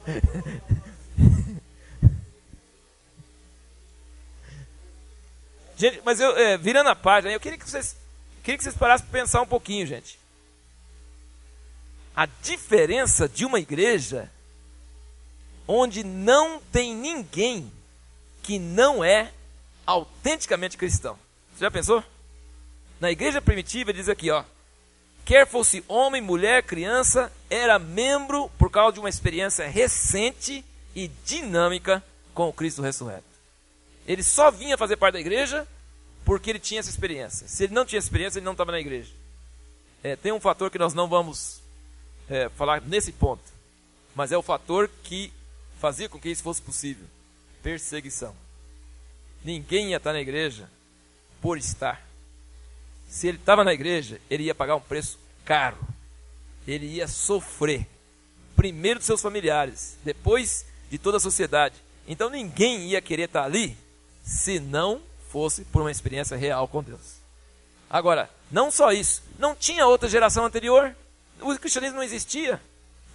[5.82, 7.95] Gente, mas eu, é, virando a página, eu queria que vocês,
[8.43, 10.20] queria que vocês parassem para pensar um pouquinho, gente.
[12.16, 14.30] A diferença de uma igreja
[15.68, 17.72] onde não tem ninguém
[18.43, 19.32] que não é
[19.84, 21.18] autenticamente cristão.
[21.56, 22.04] Você já pensou?
[22.99, 24.43] Na igreja primitiva diz aqui, ó,
[25.26, 30.64] quer fosse homem, mulher, criança, era membro por causa de uma experiência recente
[30.95, 32.02] e dinâmica
[32.34, 33.26] com o Cristo ressurreto.
[34.08, 35.68] Ele só vinha fazer parte da igreja
[36.24, 37.49] porque ele tinha essa experiência.
[37.49, 39.12] Se ele não tinha experiência, ele não estava na igreja.
[40.02, 41.60] É, tem um fator que nós não vamos
[42.30, 43.43] é, falar nesse ponto,
[44.16, 45.32] mas é o fator que
[45.78, 47.06] fazia com que isso fosse possível?
[47.62, 48.34] Perseguição.
[49.43, 50.70] Ninguém ia estar na igreja
[51.41, 52.02] por estar.
[53.10, 55.78] Se ele estava na igreja, ele ia pagar um preço caro.
[56.68, 57.88] Ele ia sofrer.
[58.55, 61.76] Primeiro dos seus familiares, depois de toda a sociedade.
[62.07, 63.78] Então ninguém ia querer estar ali
[64.24, 67.22] se não fosse por uma experiência real com Deus.
[67.89, 70.95] Agora, não só isso, não tinha outra geração anterior.
[71.39, 72.62] O cristianismo não existia.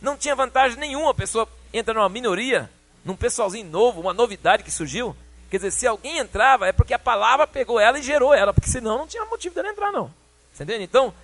[0.01, 2.71] Não tinha vantagem nenhuma a pessoa entra numa minoria,
[3.05, 5.17] num pessoalzinho novo, uma novidade que surgiu.
[5.51, 8.69] Quer dizer, se alguém entrava, é porque a palavra pegou ela e gerou ela, porque
[8.69, 10.13] senão não tinha motivo dela entrar, não.
[10.53, 10.85] Você entende?
[10.85, 11.15] Então,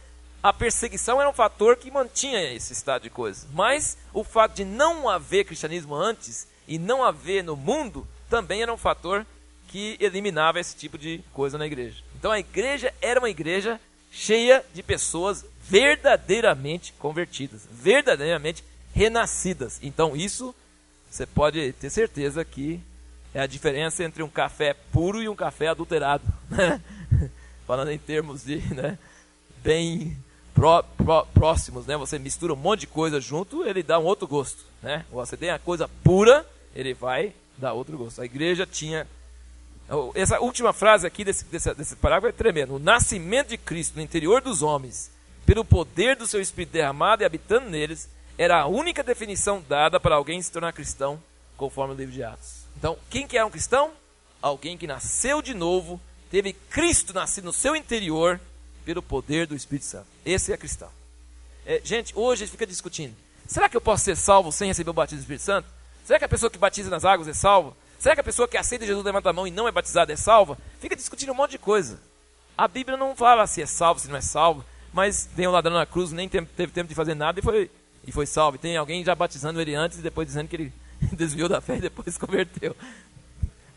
[0.43, 3.47] a perseguição era um fator que mantinha esse estado de coisas.
[3.53, 8.72] Mas o fato de não haver cristianismo antes e não haver no mundo também era
[8.72, 9.24] um fator
[9.68, 12.03] que eliminava esse tipo de coisa na igreja.
[12.18, 13.80] Então a igreja era uma igreja
[14.11, 18.62] cheia de pessoas verdadeiramente convertidas, verdadeiramente
[18.95, 19.78] renascidas.
[19.82, 20.55] Então, isso
[21.11, 22.80] você pode ter certeza que
[23.34, 26.24] é a diferença entre um café puro e um café adulterado.
[26.51, 26.80] Né?
[27.66, 28.99] Falando em termos de né,
[29.62, 30.18] bem
[30.55, 31.96] pró, pró, próximos, né?
[31.96, 34.64] Você mistura um monte de coisa junto, ele dá um outro gosto.
[34.82, 35.05] Né?
[35.11, 38.20] Você tem a coisa pura, ele vai dar outro gosto.
[38.20, 39.07] A igreja tinha.
[40.14, 42.76] Essa última frase aqui desse, desse, desse parágrafo é tremendo.
[42.76, 45.11] O nascimento de Cristo no interior dos homens,
[45.44, 50.14] pelo poder do seu Espírito derramado e habitando neles, era a única definição dada para
[50.14, 51.22] alguém se tornar cristão,
[51.57, 52.62] conforme o livro de Atos.
[52.78, 53.90] Então, quem que é um cristão?
[54.40, 56.00] Alguém que nasceu de novo,
[56.30, 58.40] teve Cristo nascido no seu interior
[58.84, 60.06] pelo poder do Espírito Santo.
[60.24, 60.88] Esse é cristão.
[61.66, 63.14] É, gente, hoje a gente fica discutindo.
[63.46, 65.68] Será que eu posso ser salvo sem receber o batismo do Espírito Santo?
[66.04, 67.74] Será que a pessoa que batiza nas águas é salva?
[67.98, 70.16] Será que a pessoa que aceita Jesus levanta a mão e não é batizada é
[70.16, 70.58] salva?
[70.80, 72.00] Fica discutindo um monte de coisa.
[72.58, 75.74] A Bíblia não fala se é salvo, se não é salvo, mas tem um ladrão
[75.74, 77.70] na cruz, nem teve tempo de fazer nada e foi,
[78.06, 78.56] e foi salvo.
[78.56, 80.72] E tem alguém já batizando ele antes e depois dizendo que ele
[81.12, 82.76] desviou da fé e depois se converteu.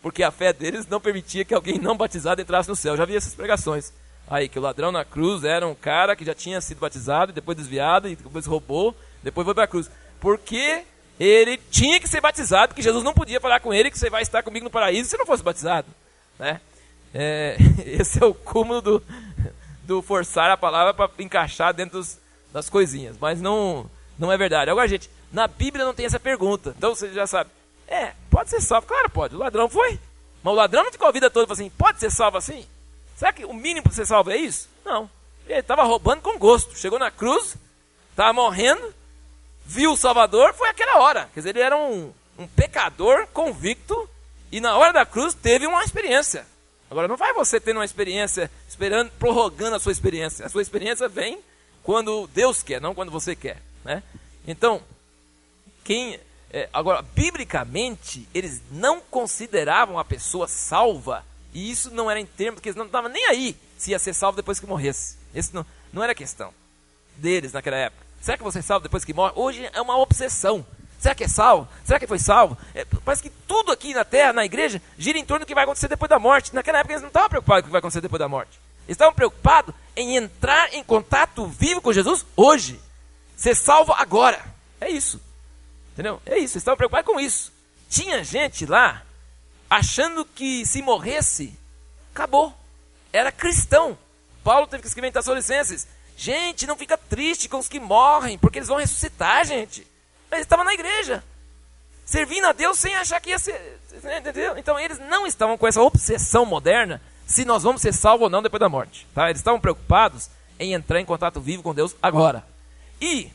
[0.02, 2.94] Porque a fé deles não permitia que alguém não batizado entrasse no céu.
[2.94, 3.94] Eu já vi essas pregações.
[4.28, 7.36] Aí, que o ladrão na cruz era um cara que já tinha sido batizado, e
[7.36, 9.90] depois desviado, e depois roubou, depois foi para a cruz.
[10.20, 10.84] Porque
[11.20, 14.22] ele tinha que ser batizado, porque Jesus não podia falar com ele que você vai
[14.22, 15.88] estar comigo no paraíso se não fosse batizado.
[16.40, 16.60] Né?
[17.14, 17.56] É,
[17.86, 19.04] esse é o cúmulo do,
[19.84, 22.18] do forçar a palavra para encaixar dentro dos,
[22.52, 23.16] das coisinhas.
[23.20, 24.72] Mas não, não é verdade.
[24.72, 26.74] Agora, gente, na Bíblia não tem essa pergunta.
[26.78, 27.50] Então você já sabe.
[27.88, 28.88] É, pode ser salvo.
[28.88, 29.36] Claro, pode.
[29.36, 30.00] O ladrão foi.
[30.44, 32.66] Mas o ladrão não ficou a vida toda assim, pode ser salvo assim?
[33.16, 34.70] Será que o mínimo para ser salvo é isso?
[34.84, 35.10] Não.
[35.48, 36.78] Ele estava roubando com gosto.
[36.78, 37.56] Chegou na cruz,
[38.12, 38.94] estava morrendo,
[39.66, 41.30] viu o Salvador, foi aquela hora.
[41.34, 44.10] Quer dizer, ele era um, um pecador convicto
[44.52, 46.46] e na hora da cruz teve uma experiência.
[46.90, 50.46] Agora, não vai você tendo uma experiência, esperando, prorrogando a sua experiência.
[50.46, 51.40] A sua experiência vem
[51.84, 53.62] quando Deus quer, não quando você quer.
[53.84, 54.04] Né?
[54.48, 54.82] Então,
[55.84, 56.20] quem.
[56.52, 62.56] É, agora, biblicamente, eles não consideravam a pessoa salva e isso não era em termos,
[62.56, 65.16] porque eles não estavam nem aí se ia ser salvo depois que morresse.
[65.34, 66.54] Esse não, não era questão
[67.16, 68.06] deles naquela época.
[68.20, 69.32] Será que você é salvo depois que morre?
[69.38, 70.66] Hoje é uma obsessão.
[71.00, 71.66] Será que é salvo?
[71.86, 72.58] Será que foi salvo?
[72.74, 75.64] É, parece que tudo aqui na terra, na igreja, gira em torno do que vai
[75.64, 76.54] acontecer depois da morte.
[76.54, 78.60] Naquela época eles não estavam preocupados com o que vai acontecer depois da morte.
[78.86, 82.82] Eles estavam preocupados em entrar em contato vivo com Jesus hoje.
[83.38, 84.44] Ser salvo agora.
[84.82, 85.22] É isso.
[85.94, 86.22] Entendeu?
[86.26, 86.56] É isso.
[86.56, 87.54] Eles estavam preocupados com isso.
[87.90, 89.05] Tinha gente lá
[89.76, 91.58] achando que se morresse,
[92.14, 92.54] acabou.
[93.12, 93.98] Era cristão.
[94.44, 98.60] Paulo teve que escrever em Tessalonicenses: gente, não fica triste com os que morrem, porque
[98.60, 99.86] eles vão ressuscitar, gente.
[100.30, 101.24] Mas estavam na igreja,
[102.06, 103.80] servindo a Deus sem achar que ia ser.
[104.18, 104.58] Entendeu?
[104.58, 108.42] Então eles não estavam com essa obsessão moderna se nós vamos ser salvos ou não
[108.42, 109.08] depois da morte.
[109.14, 109.30] Tá?
[109.30, 112.46] Eles estavam preocupados em entrar em contato vivo com Deus agora.
[113.02, 113.32] E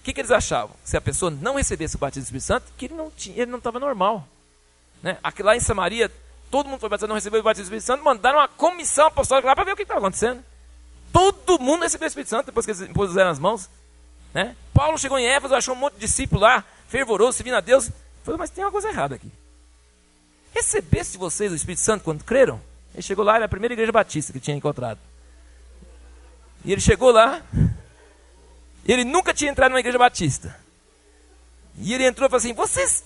[0.00, 0.74] o que, que, eles achavam?
[0.84, 3.50] Se a pessoa não recebesse o batismo do Espírito Santo, que ele não tinha, ele
[3.50, 4.26] não estava normal.
[5.02, 5.18] Né?
[5.22, 6.10] Aqui lá em Samaria,
[6.50, 9.48] todo mundo foi batizado, não recebeu o batismo do Espírito Santo, mandaram uma comissão apostólica
[9.48, 10.44] lá para ver o que estava acontecendo.
[11.12, 13.68] Todo mundo recebeu o Espírito Santo depois que eles impuseram as mãos.
[14.32, 14.54] Né?
[14.72, 17.90] Paulo chegou em Éfeso, achou um monte de discípulo lá, fervoroso, servindo a Deus.
[18.22, 19.30] Falou, mas tem uma coisa errada aqui.
[20.52, 22.60] Recebesse vocês o Espírito Santo quando creram?
[22.92, 24.98] Ele chegou lá, era a primeira igreja batista que tinha encontrado.
[26.64, 27.42] E ele chegou lá,
[28.84, 30.58] ele nunca tinha entrado numa igreja batista.
[31.78, 33.04] E ele entrou e falou assim: Vocês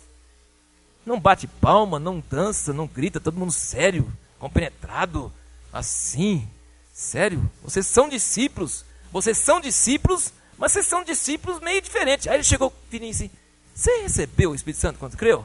[1.05, 5.33] não bate palma, não dança, não grita, todo mundo sério, compenetrado,
[5.73, 6.49] assim.
[6.93, 8.85] Sério, vocês são discípulos.
[9.13, 12.27] Vocês são discípulos, mas vocês são discípulos meio diferentes.
[12.27, 13.31] Aí ele chegou, Fininho assim,
[13.75, 15.45] você recebeu o Espírito Santo quando creu?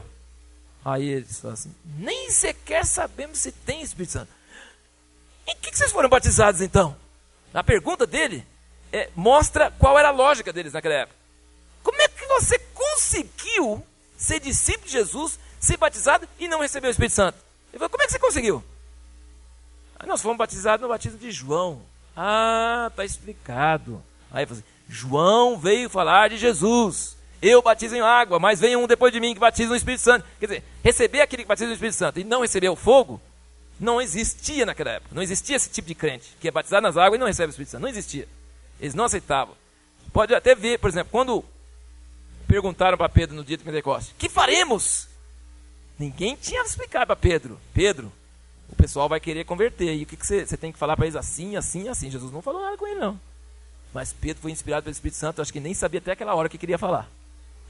[0.84, 4.30] Aí eles falaram assim, nem sequer sabemos se tem Espírito Santo.
[5.46, 6.96] Em que, que vocês foram batizados então?
[7.52, 8.46] A pergunta dele
[8.92, 11.18] é, mostra qual era a lógica deles naquela época.
[11.82, 13.84] Como é que você conseguiu
[14.16, 17.38] ser discípulo de Jesus ser batizado e não receber o Espírito Santo.
[17.70, 18.64] Ele falou, como é que você conseguiu?
[19.98, 21.82] Aí nós fomos batizados no batismo de João.
[22.16, 24.02] Ah, está explicado.
[24.32, 27.16] Aí falou assim, João veio falar de Jesus.
[27.42, 30.26] Eu batizo em água, mas vem um depois de mim que batiza no Espírito Santo.
[30.38, 33.20] Quer dizer, receber aquele que batiza no Espírito Santo e não receber o fogo,
[33.78, 35.14] não existia naquela época.
[35.14, 37.52] Não existia esse tipo de crente, que é batizado nas águas e não recebe o
[37.52, 37.82] Espírito Santo.
[37.82, 38.26] Não existia.
[38.80, 39.54] Eles não aceitavam.
[40.12, 41.44] Pode até ver, por exemplo, quando
[42.46, 45.09] perguntaram para Pedro no dia de Pentecostes: Que faremos?
[46.00, 48.10] Ninguém tinha explicado para Pedro: Pedro,
[48.70, 49.94] o pessoal vai querer converter.
[49.94, 52.10] E o que, que você, você tem que falar para eles assim, assim, assim?
[52.10, 53.20] Jesus não falou nada com ele, não.
[53.92, 56.56] Mas Pedro foi inspirado pelo Espírito Santo, acho que nem sabia até aquela hora que
[56.56, 57.06] queria falar.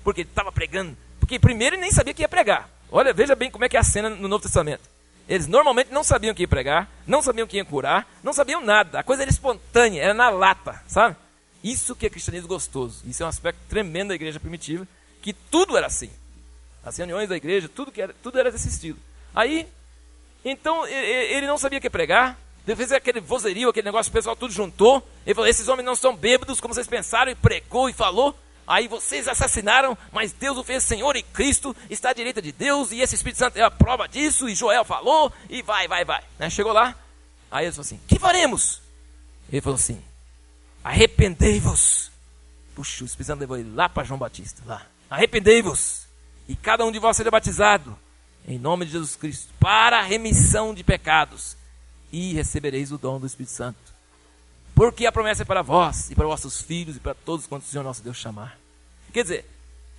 [0.05, 0.97] Porque ele estava pregando.
[1.19, 2.71] Porque primeiro ele nem sabia que ia pregar.
[2.93, 4.89] Olha, veja bem como é que é a cena no Novo Testamento.
[5.29, 9.01] Eles normalmente não sabiam que ia pregar, não sabiam que ia curar, não sabiam nada.
[9.01, 11.17] A coisa era espontânea, era na lata, sabe?
[11.65, 13.03] Isso que é cristianismo gostoso.
[13.07, 14.87] Isso é um aspecto tremendo da igreja primitiva,
[15.21, 16.11] que tudo era assim.
[16.85, 18.99] As reuniões da igreja, tudo, que era, tudo era desse estilo.
[19.35, 19.69] Aí,
[20.45, 22.39] então, ele não sabia o que pregar,
[22.77, 25.07] fez aquele vozerio, aquele negócio, o pessoal tudo juntou.
[25.27, 28.37] Ele falou: esses homens não são bêbados, como vocês pensaram, e pregou e falou.
[28.67, 32.93] Aí vocês assassinaram, mas Deus o fez Senhor e Cristo, está à direita de Deus,
[32.93, 36.23] e esse Espírito Santo é a prova disso, e Joel falou, e vai, vai, vai.
[36.39, 36.49] Né?
[36.49, 36.95] Chegou lá,
[37.51, 38.81] aí ele falou assim: que faremos?
[39.51, 40.01] Ele falou assim:
[40.85, 42.13] arrependei-vos.
[42.75, 44.87] Puxa, o Espírito Santo levou ele lá para João Batista, lá.
[45.11, 46.07] Arrependei-vos,
[46.51, 47.97] e cada um de vós seja batizado,
[48.45, 51.57] em nome de Jesus Cristo, para a remissão de pecados,
[52.11, 53.79] e recebereis o dom do Espírito Santo.
[54.75, 57.71] porque a promessa é para vós, e para vossos filhos, e para todos quantos o
[57.71, 58.59] Senhor nosso Deus chamar.
[59.13, 59.45] Quer dizer,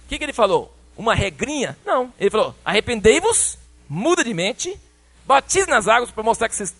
[0.06, 0.76] o que, que ele falou?
[0.98, 1.78] Uma regrinha?
[1.86, 2.12] Não.
[2.20, 4.78] Ele falou: arrependei-vos, muda de mente,
[5.26, 6.76] batize nas águas para mostrar que vocês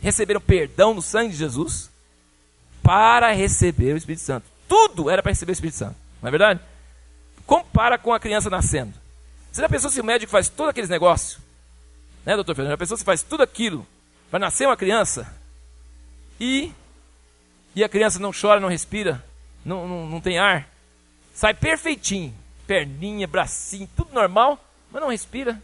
[0.00, 1.90] receberam perdão no sangue de Jesus,
[2.82, 4.46] para receber o Espírito Santo.
[4.66, 6.60] Tudo era para receber o Espírito Santo, não é verdade?
[7.46, 8.94] Compara com a criança nascendo.
[9.50, 11.38] Você já pensou se o médico faz todos aqueles negócios?
[12.24, 12.72] Né, doutor Fernando?
[12.72, 13.86] Já pensou se faz tudo aquilo
[14.30, 15.32] para nascer uma criança
[16.40, 16.72] e,
[17.74, 19.24] e a criança não chora, não respira,
[19.64, 20.68] não, não, não tem ar?
[21.34, 22.34] Sai perfeitinho,
[22.66, 24.58] perninha, bracinho, tudo normal,
[24.90, 25.62] mas não respira.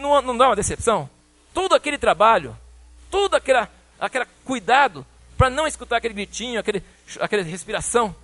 [0.00, 1.08] Não, não dá uma decepção?
[1.52, 2.56] Todo aquele trabalho,
[3.10, 3.66] todo aquele
[3.98, 5.04] aquela cuidado
[5.36, 6.82] para não escutar aquele gritinho, aquele,
[7.20, 8.14] aquela respiração.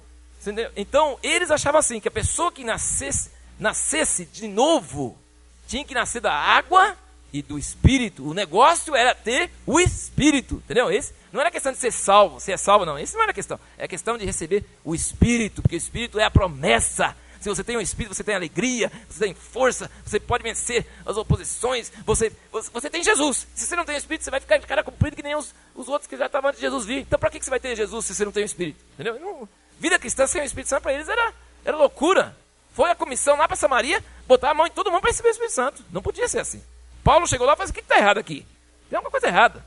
[0.44, 0.70] Entendeu?
[0.76, 5.18] Então, eles achavam assim, que a pessoa que nascesse, nascesse de novo,
[5.66, 6.96] tinha que nascer da água
[7.32, 8.28] e do Espírito.
[8.28, 10.90] O negócio era ter o Espírito, entendeu?
[10.90, 13.58] Esse não era questão de ser salvo, se é salvo não, isso não era questão.
[13.78, 17.16] É questão de receber o Espírito, porque o Espírito é a promessa.
[17.40, 21.16] Se você tem o Espírito, você tem alegria, você tem força, você pode vencer as
[21.16, 23.46] oposições, você, você, você tem Jesus.
[23.54, 25.54] Se você não tem o Espírito, você vai ficar de cara comprido que nem os,
[25.74, 27.00] os outros que já estavam antes de Jesus vir.
[27.00, 28.82] Então, para que, que você vai ter Jesus se você não tem o Espírito?
[28.94, 29.18] Entendeu?
[29.18, 29.48] Não,
[29.84, 32.34] vida cristã sem o Espírito Santo para eles era, era loucura.
[32.72, 35.32] Foi a comissão lá para Samaria, botar a mão em todo mundo para receber o
[35.32, 35.84] Espírito Santo.
[35.92, 36.62] Não podia ser assim.
[37.04, 38.46] Paulo chegou lá e falou: o que está errado aqui?
[38.88, 39.62] Tem alguma coisa errada.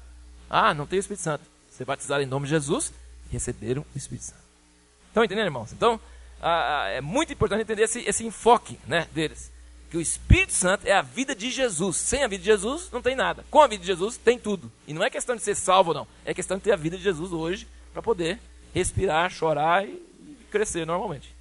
[0.49, 1.43] Ah, não tem o Espírito Santo.
[1.69, 2.91] Ser batizado em nome de Jesus
[3.31, 4.41] receberam o Espírito Santo.
[5.07, 5.71] Estão entendendo, irmãos?
[5.71, 5.99] Então,
[6.41, 9.51] ah, é muito importante entender esse, esse enfoque né, deles.
[9.91, 11.95] Que o Espírito Santo é a vida de Jesus.
[11.95, 13.45] Sem a vida de Jesus, não tem nada.
[13.51, 14.71] Com a vida de Jesus, tem tudo.
[14.87, 16.07] E não é questão de ser salvo não.
[16.25, 18.39] É questão de ter a vida de Jesus hoje para poder
[18.73, 20.06] respirar, chorar e
[20.57, 21.35] crescer normalmente.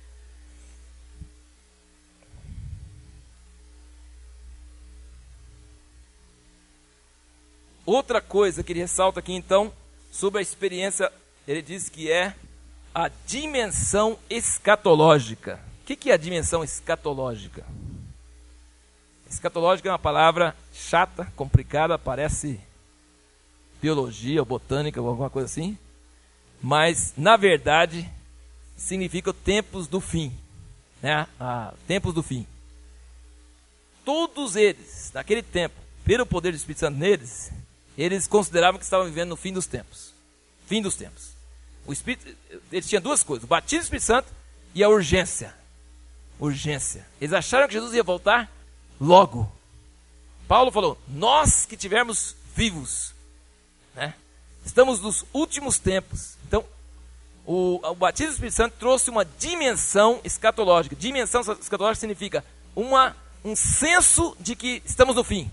[7.86, 9.72] Outra coisa que ele ressalta aqui então,
[10.10, 11.10] sobre a experiência,
[11.48, 12.34] ele diz que é
[12.94, 15.60] a dimensão escatológica.
[15.82, 17.64] O que é a dimensão escatológica?
[19.30, 22.60] Escatológica é uma palavra chata, complicada, parece
[23.80, 25.78] biologia ou botânica ou alguma coisa assim,
[26.60, 28.10] mas na verdade
[28.76, 30.32] significa tempos do fim,
[31.02, 31.26] né?
[31.40, 32.46] Ah, tempos do fim.
[34.04, 35.74] Todos eles, naquele tempo,
[36.04, 37.50] pelo poder do Espírito Santo neles,
[37.98, 40.12] eles consideravam que estavam vivendo no fim dos tempos.
[40.66, 41.30] Fim dos tempos.
[41.86, 42.36] O Espírito,
[42.70, 44.28] eles tinham duas coisas: o batismo do Espírito Santo
[44.74, 45.54] e a urgência.
[46.38, 47.06] Urgência.
[47.20, 48.52] Eles acharam que Jesus ia voltar
[49.00, 49.50] logo.
[50.46, 53.14] Paulo falou: Nós que tivermos vivos,
[53.94, 54.14] né,
[54.64, 56.35] estamos nos últimos tempos.
[57.46, 60.96] O, o batismo do Espírito Santo trouxe uma dimensão escatológica.
[60.96, 62.44] Dimensão escatológica significa
[62.74, 65.50] uma, um senso de que estamos no fim.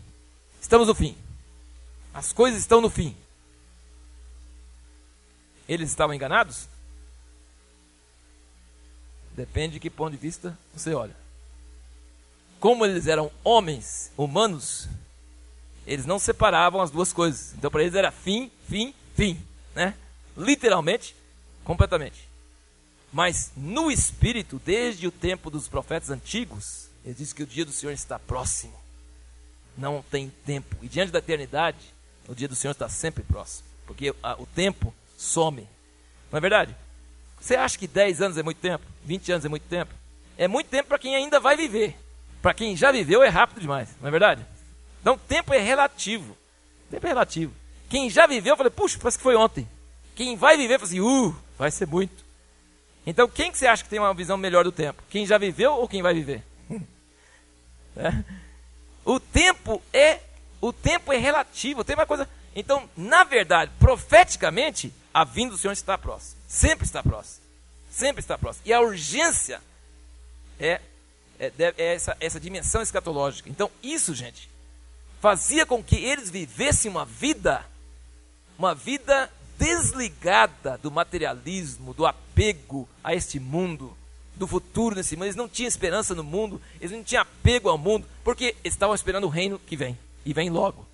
[0.59, 1.15] Estamos no fim.
[2.11, 3.15] As coisas estão no fim.
[5.69, 6.67] Eles estavam enganados?
[9.35, 11.15] Depende de que ponto de vista você olha.
[12.59, 14.87] Como eles eram homens, humanos,
[15.85, 17.53] eles não separavam as duas coisas.
[17.53, 19.39] Então para eles era fim, fim, fim,
[19.75, 19.95] né?
[20.35, 21.15] Literalmente,
[21.63, 22.27] completamente.
[23.11, 27.71] Mas no espírito, desde o tempo dos profetas antigos, ele diz que o dia do
[27.71, 28.73] Senhor está próximo.
[29.77, 30.75] Não tem tempo.
[30.81, 31.93] E diante da eternidade,
[32.27, 33.67] o dia do Senhor está sempre próximo.
[33.85, 35.67] Porque a, o tempo some.
[36.31, 36.75] Não é verdade?
[37.39, 38.85] Você acha que 10 anos é muito tempo?
[39.05, 39.93] 20 anos é muito tempo?
[40.37, 41.95] É muito tempo para quem ainda vai viver.
[42.41, 44.45] Para quem já viveu é rápido demais, não é verdade?
[45.01, 46.35] Então, tempo é relativo.
[46.89, 47.53] Tempo é relativo.
[47.89, 49.67] Quem já viveu, eu falei, puxa, parece que foi ontem.
[50.15, 52.23] Quem vai viver, fala assim, uh, vai ser muito.
[53.05, 55.03] Então, quem que você acha que tem uma visão melhor do tempo?
[55.09, 56.43] Quem já viveu ou quem vai viver?
[57.97, 58.23] é.
[59.03, 60.21] O tempo é
[60.61, 62.29] o tempo é relativo, o tempo é uma coisa.
[62.55, 66.41] Então, na verdade, profeticamente, a vinda do Senhor está próxima.
[66.47, 67.43] Sempre está próxima.
[67.91, 68.63] Sempre está próxima.
[68.65, 69.61] E a urgência
[70.57, 70.79] é,
[71.37, 73.49] é, é essa, essa dimensão escatológica.
[73.49, 74.49] Então, isso, gente,
[75.19, 77.65] fazia com que eles vivessem uma vida,
[78.57, 83.95] uma vida desligada do materialismo, do apego a este mundo,
[84.35, 85.25] do futuro nesse mundo.
[85.25, 88.95] Eles não tinham esperança no mundo, eles não tinham apego ao mundo, porque eles estavam
[88.95, 89.97] esperando o reino que vem.
[90.25, 90.85] E vem logo.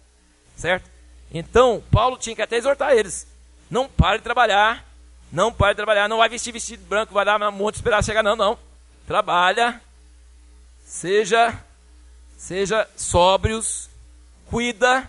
[0.55, 0.89] Certo?
[1.31, 3.27] Então, Paulo tinha que até exortar eles.
[3.69, 4.85] Não pare de trabalhar.
[5.31, 6.09] Não pare de trabalhar.
[6.09, 8.23] Não vai vestir vestido branco, vai dar um monte esperar chegar.
[8.23, 8.57] Não, não.
[9.05, 9.81] Trabalha.
[10.83, 11.57] Seja,
[12.37, 13.89] seja sóbrios.
[14.47, 15.07] Cuida.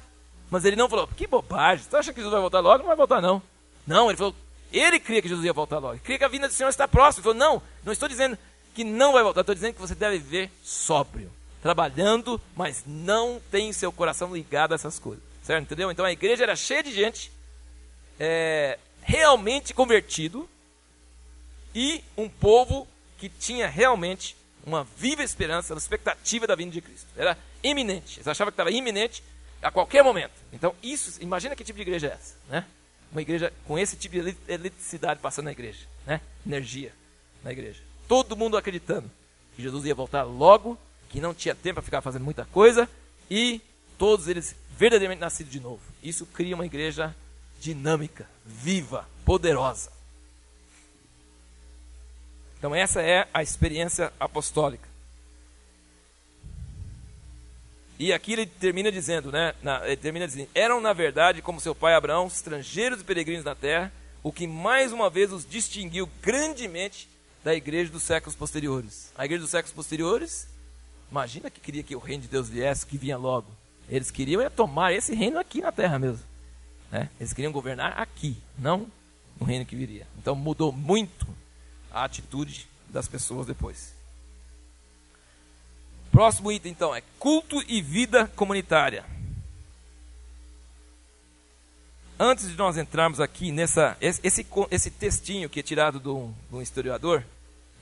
[0.50, 1.84] Mas ele não falou, que bobagem.
[1.88, 2.78] Você acha que Jesus vai voltar logo?
[2.78, 3.40] Não vai voltar, não.
[3.86, 4.34] Não, ele falou,
[4.72, 5.94] ele cria que Jesus ia voltar logo.
[5.94, 7.20] Ele cria que a vinda do Senhor está próxima.
[7.20, 8.36] Ele falou, não, não estou dizendo
[8.74, 9.40] que não vai voltar.
[9.42, 11.30] Estou dizendo que você deve viver sóbrio.
[11.62, 15.22] Trabalhando, mas não tem seu coração ligado a essas coisas.
[15.42, 15.62] Certo?
[15.62, 15.90] Entendeu?
[15.90, 17.30] Então a igreja era cheia de gente
[18.18, 20.48] é, realmente convertido
[21.74, 22.86] e um povo
[23.18, 27.06] que tinha realmente uma viva esperança, uma expectativa da vinda de Cristo.
[27.16, 28.18] Era iminente.
[28.18, 29.22] Eles achavam que estava iminente
[29.62, 30.32] a qualquer momento.
[30.52, 32.64] Então, isso, imagina que tipo de igreja é essa, né?
[33.12, 36.20] Uma igreja com esse tipo de eletricidade passando na igreja, né?
[36.46, 36.92] Energia
[37.42, 37.80] na igreja.
[38.06, 39.10] Todo mundo acreditando
[39.56, 42.88] que Jesus ia voltar logo, que não tinha tempo para ficar fazendo muita coisa
[43.30, 43.60] e
[43.98, 45.82] todos eles verdadeiramente nascidos de novo.
[46.02, 47.14] Isso cria uma igreja
[47.60, 49.90] dinâmica, viva, poderosa.
[52.58, 54.89] Então, essa é a experiência apostólica.
[58.00, 59.52] E aqui ele termina dizendo, né?
[59.62, 63.54] Na, ele termina dizendo: eram na verdade, como seu pai Abraão, estrangeiros e peregrinos na
[63.54, 63.92] terra,
[64.22, 67.10] o que mais uma vez os distinguiu grandemente
[67.44, 69.12] da igreja dos séculos posteriores.
[69.18, 70.48] A igreja dos séculos posteriores,
[71.10, 73.48] imagina que queria que o reino de Deus viesse, que vinha logo.
[73.86, 76.24] Eles queriam é tomar esse reino aqui na terra mesmo.
[76.90, 77.10] Né?
[77.20, 78.90] Eles queriam governar aqui, não
[79.38, 80.06] no reino que viria.
[80.16, 81.26] Então mudou muito
[81.90, 83.99] a atitude das pessoas depois.
[86.10, 89.04] Próximo item então é culto e vida comunitária.
[92.18, 96.56] Antes de nós entrarmos aqui nessa esse, esse, textinho que é tirado de um, de
[96.56, 97.24] um historiador,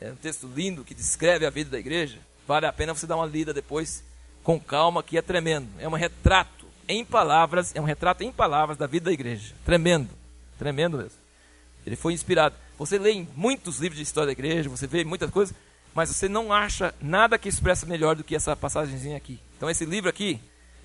[0.01, 2.19] é um texto lindo que descreve a vida da igreja.
[2.47, 4.05] Vale a pena você dar uma lida depois
[4.45, 5.69] com calma, que é tremendo.
[5.79, 9.55] É um retrato em palavras, é um retrato em palavras da vida da igreja.
[9.65, 10.11] Tremendo,
[10.57, 11.19] tremendo mesmo.
[11.85, 12.55] Ele foi inspirado.
[12.79, 15.55] Você lê em muitos livros de história da igreja, você vê muitas coisas,
[15.99, 19.41] mas você não acha nada que expressa melhor do que essa passagemzinha aqui.
[19.57, 20.41] Então esse livro aqui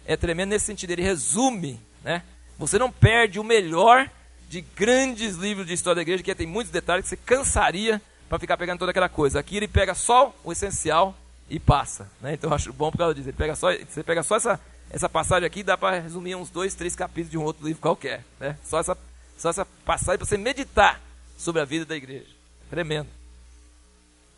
[0.08, 2.24] é tremendo nesse sentido, ele resume, né?
[2.58, 4.10] Você não perde o melhor
[4.50, 8.40] de grandes livros de história da igreja, que tem muitos detalhes que você cansaria para
[8.40, 9.40] ficar pegando toda aquela coisa.
[9.40, 11.16] Aqui ele pega só o essencial
[11.48, 12.34] e passa, né?
[12.34, 13.30] Então eu acho bom por causa disso.
[13.30, 14.60] Ele pega só, você pega só essa
[14.90, 18.24] essa passagem aqui dá para resumir uns dois, três capítulos de um outro livro qualquer.
[18.40, 18.58] Né?
[18.64, 18.98] Só, essa,
[19.38, 21.00] só essa passagem para você meditar
[21.38, 22.30] sobre a vida da igreja.
[22.68, 23.10] Tremendo.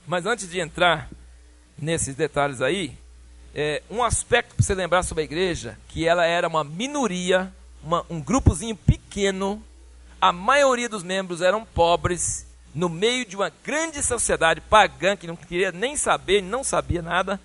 [0.07, 1.09] Mas antes de entrar
[1.77, 2.97] nesses detalhes aí,
[3.53, 7.51] é, um aspecto para você lembrar sobre a igreja, que ela era uma minoria,
[7.83, 9.63] uma, um grupozinho pequeno,
[10.21, 15.35] a maioria dos membros eram pobres, no meio de uma grande sociedade pagã que não
[15.35, 17.39] queria nem saber, não sabia nada,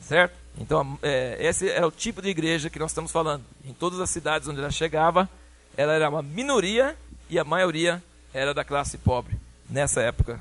[0.00, 0.34] certo?
[0.58, 3.44] Então, é, esse era o tipo de igreja que nós estamos falando.
[3.64, 5.28] Em todas as cidades onde ela chegava,
[5.76, 6.96] ela era uma minoria
[7.28, 9.36] e a maioria era da classe pobre,
[9.68, 10.40] nessa época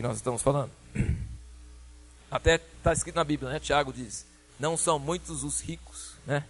[0.00, 0.70] que nós estamos falando.
[2.30, 3.60] Até está escrito na Bíblia, né?
[3.60, 4.24] Tiago diz:
[4.58, 6.42] Não são muitos os ricos, né?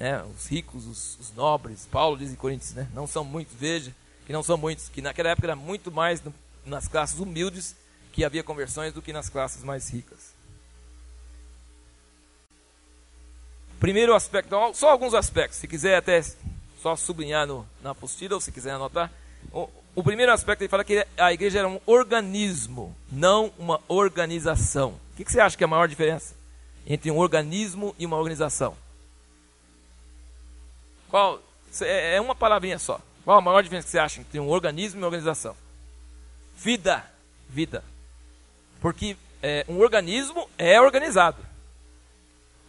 [0.00, 1.86] É, os ricos, os, os, nobres.
[1.86, 2.88] Paulo diz em Coríntios, né?
[2.92, 3.94] Não são muitos, veja,
[4.26, 4.88] que não são muitos.
[4.88, 6.34] Que naquela época era muito mais no,
[6.66, 7.76] nas classes humildes
[8.12, 10.34] que havia conversões do que nas classes mais ricas.
[13.78, 16.20] Primeiro aspecto, só alguns aspectos, se quiser até
[16.82, 19.12] só sublinhar no, na apostila, ou se quiser anotar.
[19.52, 24.90] O, o primeiro aspecto, ele fala que a igreja era um organismo, não uma organização.
[25.12, 26.34] O que, que você acha que é a maior diferença
[26.86, 28.76] entre um organismo e uma organização?
[31.08, 31.42] Qual?
[31.82, 33.00] É, é uma palavrinha só.
[33.24, 35.56] Qual a maior diferença que você acha entre um organismo e uma organização?
[36.56, 37.04] Vida.
[37.48, 37.84] Vida.
[38.80, 41.44] Porque é, um organismo é organizado.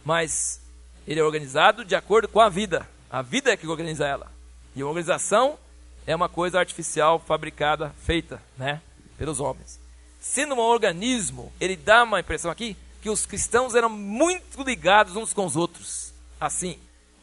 [0.04, 0.60] Mas
[1.06, 2.86] ele é organizado de acordo com a vida.
[3.08, 4.30] A vida é que organiza ela.
[4.74, 5.58] E a organização
[6.06, 8.80] é uma coisa artificial, fabricada, feita, né,
[9.16, 9.80] pelos homens.
[10.20, 15.32] Sendo um organismo, ele dá uma impressão aqui que os cristãos eram muito ligados uns
[15.32, 16.12] com os outros.
[16.40, 16.78] Assim,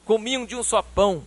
[0.05, 1.25] comiam de um só pão,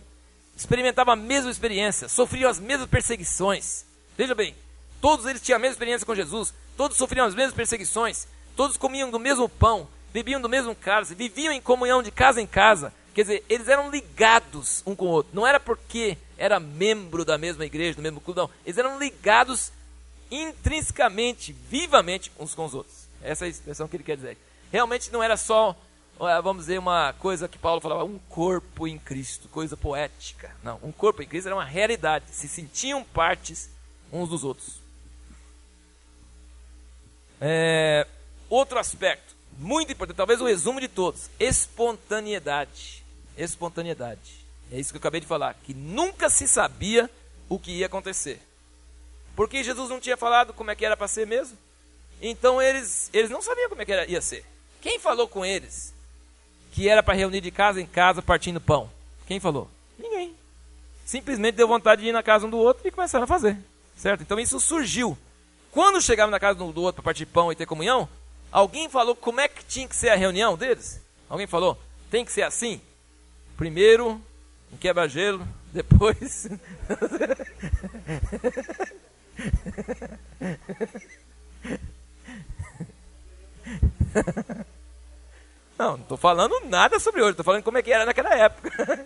[0.55, 3.85] experimentavam a mesma experiência, sofriam as mesmas perseguições.
[4.17, 4.55] Veja bem,
[5.01, 9.09] todos eles tinham a mesma experiência com Jesus, todos sofriam as mesmas perseguições, todos comiam
[9.09, 12.93] do mesmo pão, bebiam do mesmo cálice, viviam em comunhão de casa em casa.
[13.13, 15.31] Quer dizer, eles eram ligados um com o outro.
[15.35, 18.49] Não era porque era membro da mesma igreja, do mesmo clube, não.
[18.65, 19.71] Eles eram ligados
[20.31, 23.07] intrinsecamente, vivamente uns com os outros.
[23.21, 24.37] Essa é a expressão que ele quer dizer.
[24.71, 25.75] Realmente não era só,
[26.41, 30.55] vamos dizer, uma coisa que Paulo falava, um corpo em Cristo, coisa poética.
[30.63, 32.25] Não, um corpo em Cristo era uma realidade.
[32.29, 33.69] Se sentiam partes
[34.11, 34.81] uns dos outros.
[37.39, 38.07] É,
[38.49, 43.02] outro aspecto muito importante, talvez o resumo de todos: espontaneidade.
[43.37, 44.45] Espontaneidade.
[44.71, 47.09] É isso que eu acabei de falar, que nunca se sabia
[47.49, 48.39] o que ia acontecer.
[49.35, 51.57] Porque Jesus não tinha falado como é que era para ser mesmo.
[52.21, 54.45] Então eles, eles não sabiam como é que era, ia ser.
[54.81, 55.93] Quem falou com eles
[56.71, 58.89] que era para reunir de casa em casa partindo pão?
[59.27, 59.69] Quem falou?
[59.97, 60.35] Ninguém.
[61.05, 63.57] Simplesmente deu vontade de ir na casa um do outro e começaram a fazer.
[63.97, 64.21] Certo?
[64.21, 65.17] Então isso surgiu.
[65.71, 68.07] Quando chegavam na casa um do outro para partir pão e ter comunhão,
[68.53, 71.01] Alguém falou como é que tinha que ser a reunião deles?
[71.27, 71.75] Alguém falou?
[72.11, 72.79] Tem que ser assim?
[73.57, 74.21] Primeiro,
[74.71, 76.47] um quebra-gelo, Depois.
[85.77, 89.05] Não, não estou falando nada sobre hoje, estou falando como é que era naquela época.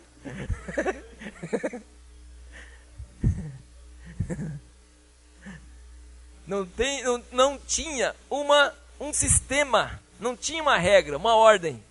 [6.45, 11.84] Não, tem, não, não tinha uma, um sistema, não tinha uma regra, uma ordem.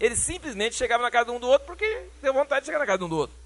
[0.00, 2.86] Eles simplesmente chegavam na casa de um do outro porque deu vontade de chegar na
[2.86, 3.36] casa de um do outro.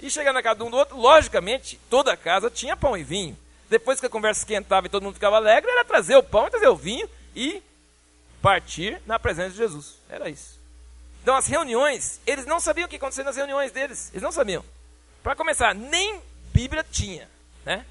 [0.00, 3.04] E chegar na casa de um do outro, logicamente, toda a casa tinha pão e
[3.04, 3.38] vinho.
[3.68, 6.66] Depois que a conversa esquentava e todo mundo ficava alegre, era trazer o pão, trazer
[6.66, 7.62] o vinho e
[8.42, 9.98] partir na presença de Jesus.
[10.08, 10.58] Era isso.
[11.22, 14.10] Então as reuniões, eles não sabiam o que acontecia nas reuniões deles.
[14.10, 14.64] Eles não sabiam.
[15.22, 16.20] Para começar, nem
[16.52, 17.28] Bíblia tinha,
[17.64, 17.84] né?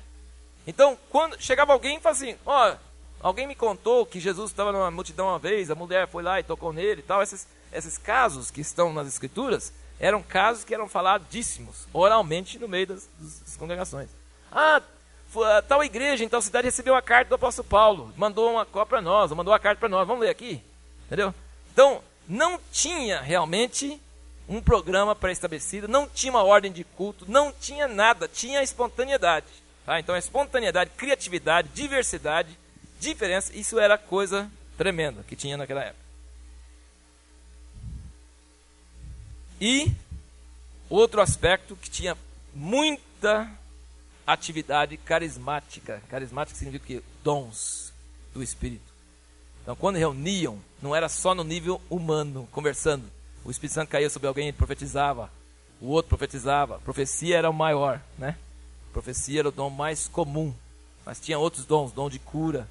[0.68, 2.78] Então, quando chegava alguém e falava assim, ó, oh,
[3.22, 6.44] alguém me contou que Jesus estava numa multidão uma vez, a mulher foi lá e
[6.44, 7.24] tocou nele e tal.
[7.24, 12.88] Esses, esses casos que estão nas escrituras eram casos que eram faladíssimos oralmente no meio
[12.88, 14.10] das, das congregações.
[14.52, 14.82] Ah,
[15.68, 19.02] tal igreja em tal cidade recebeu a carta do apóstolo Paulo, mandou uma cópia para
[19.02, 20.64] nós, mandou a carta para nós, vamos ler aqui,
[21.06, 21.34] entendeu?
[21.72, 24.02] Então, não tinha realmente
[24.48, 29.46] um programa pré-estabelecido, não tinha uma ordem de culto, não tinha nada, tinha espontaneidade.
[29.86, 30.00] Tá?
[30.00, 32.58] Então, a espontaneidade, criatividade, diversidade,
[33.00, 36.09] diferença, isso era coisa tremenda que tinha naquela época.
[39.60, 39.92] E
[40.90, 42.18] outro aspecto que tinha
[42.54, 43.50] muita
[44.26, 46.02] atividade carismática.
[46.10, 47.92] Carismática significa que dons
[48.34, 48.90] do Espírito.
[49.62, 53.04] Então, quando reuniam, não era só no nível humano, conversando.
[53.44, 55.32] O Espírito Santo caía sobre alguém e profetizava.
[55.82, 56.80] O outro profetizava.
[56.80, 58.36] profecia era o maior, né?
[58.92, 60.54] profecia era o dom mais comum.
[61.06, 62.68] Mas tinha outros dons, dom de cura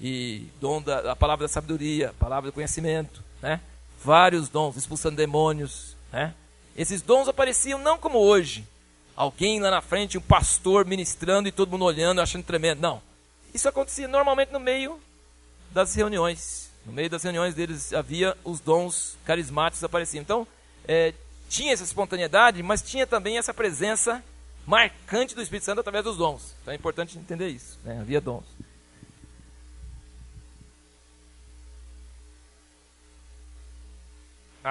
[0.00, 3.60] e dom da, palavra da sabedoria, palavra do conhecimento, né?
[4.04, 6.34] Vários dons, expulsando demônios, né?
[6.76, 8.66] Esses dons apareciam não como hoje,
[9.16, 12.80] alguém lá na frente, um pastor ministrando e todo mundo olhando, achando tremendo.
[12.80, 13.02] Não.
[13.52, 15.00] Isso acontecia normalmente no meio
[15.70, 16.70] das reuniões.
[16.86, 20.22] No meio das reuniões deles havia os dons carismáticos apareciam.
[20.22, 20.46] Então,
[20.86, 21.12] é,
[21.48, 24.22] tinha essa espontaneidade, mas tinha também essa presença
[24.66, 26.54] marcante do Espírito Santo através dos dons.
[26.62, 27.78] Então é importante entender isso.
[27.82, 27.98] Né?
[28.00, 28.44] Havia dons.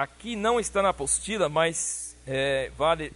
[0.00, 3.12] Aqui não está na apostila, mas é, vale,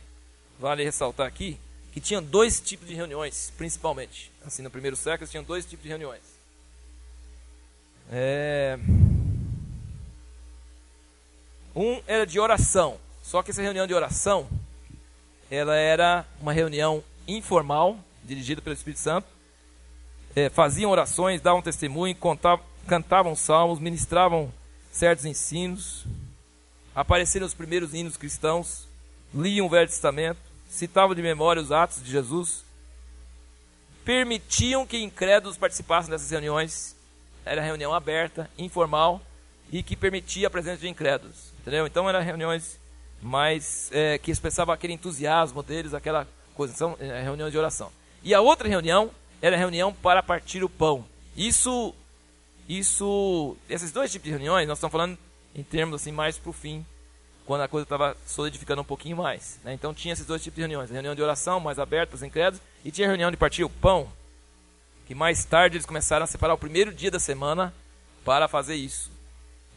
[0.59, 1.57] vale ressaltar aqui
[1.93, 4.33] que tinha dois tipos de reuniões, principalmente.
[4.45, 6.22] Assim, no primeiro século tinham dois tipos de reuniões.
[8.11, 8.76] É...
[11.76, 14.49] Um era de oração, só que essa reunião de oração,
[15.49, 19.28] ela era uma reunião informal, dirigida pelo Espírito Santo.
[20.35, 24.53] É, faziam orações, davam testemunho, contavam, cantavam salmos, ministravam
[24.91, 26.05] certos ensinos,
[26.95, 28.86] apareceram os primeiros hinos cristãos,
[29.34, 32.64] liam o Velho Testamento, citavam de memória os atos de Jesus,
[34.05, 36.97] permitiam que incrédulos participassem dessas reuniões
[37.45, 39.20] era reunião aberta, informal
[39.70, 41.53] e que permitia a presença de incrédulos.
[41.61, 41.86] Entendeu?
[41.86, 42.78] Então eram reuniões
[43.20, 46.74] mais é, que expressavam aquele entusiasmo deles, aquela coisa.
[46.74, 47.90] São é, reuniões de oração.
[48.22, 51.05] E a outra reunião era a reunião para partir o pão.
[51.36, 51.94] Isso,
[52.69, 55.19] isso, esses dois tipos de reuniões, nós estamos falando
[55.55, 56.85] em termos assim mais para o fim,
[57.47, 59.59] quando a coisa estava solidificando um pouquinho mais.
[59.65, 59.74] Né?
[59.74, 62.23] Então tinha esses dois tipos de reuniões: a reunião de oração mais aberta para os
[62.23, 64.09] incrédulos e tinha a reunião de partir o pão,
[65.07, 67.73] que mais tarde eles começaram a separar o primeiro dia da semana
[68.24, 69.11] para fazer isso.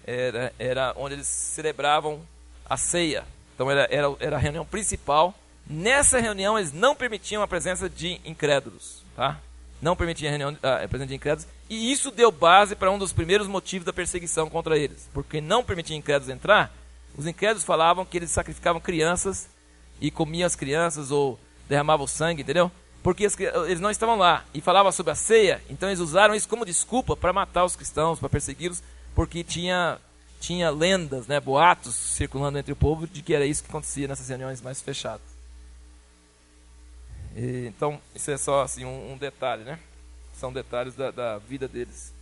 [0.05, 2.21] Era, era onde eles celebravam
[2.65, 3.25] a ceia.
[3.55, 5.33] Então era, era, era a reunião principal.
[5.67, 9.03] Nessa reunião eles não permitiam a presença de incrédulos.
[9.15, 9.39] Tá?
[9.81, 11.47] Não permitiam a, reunião, a presença de incrédulos.
[11.69, 15.09] E isso deu base para um dos primeiros motivos da perseguição contra eles.
[15.13, 16.71] Porque não permitiam incrédulos entrar,
[17.17, 19.47] os incrédulos falavam que eles sacrificavam crianças
[19.99, 22.71] e comiam as crianças ou derramavam sangue, entendeu?
[23.05, 23.27] porque
[23.67, 27.15] eles não estavam lá e falava sobre a ceia, então eles usaram isso como desculpa
[27.15, 28.81] para matar os cristãos, para persegui-los,
[29.13, 29.99] porque tinha
[30.39, 34.27] tinha lendas, né, boatos circulando entre o povo de que era isso que acontecia nessas
[34.27, 35.21] reuniões mais fechadas.
[37.35, 39.77] E, então isso é só assim um, um detalhe, né?
[40.39, 42.15] São detalhes da, da vida deles.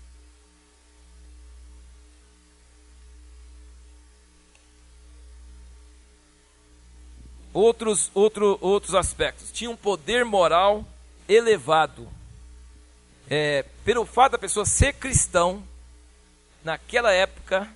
[7.53, 9.52] outros, outro, outros aspectos.
[9.52, 10.85] Tinha um poder moral
[11.30, 12.10] elevado.
[13.30, 15.64] É, pelo fato da pessoa ser cristão,
[16.64, 17.69] naquela época,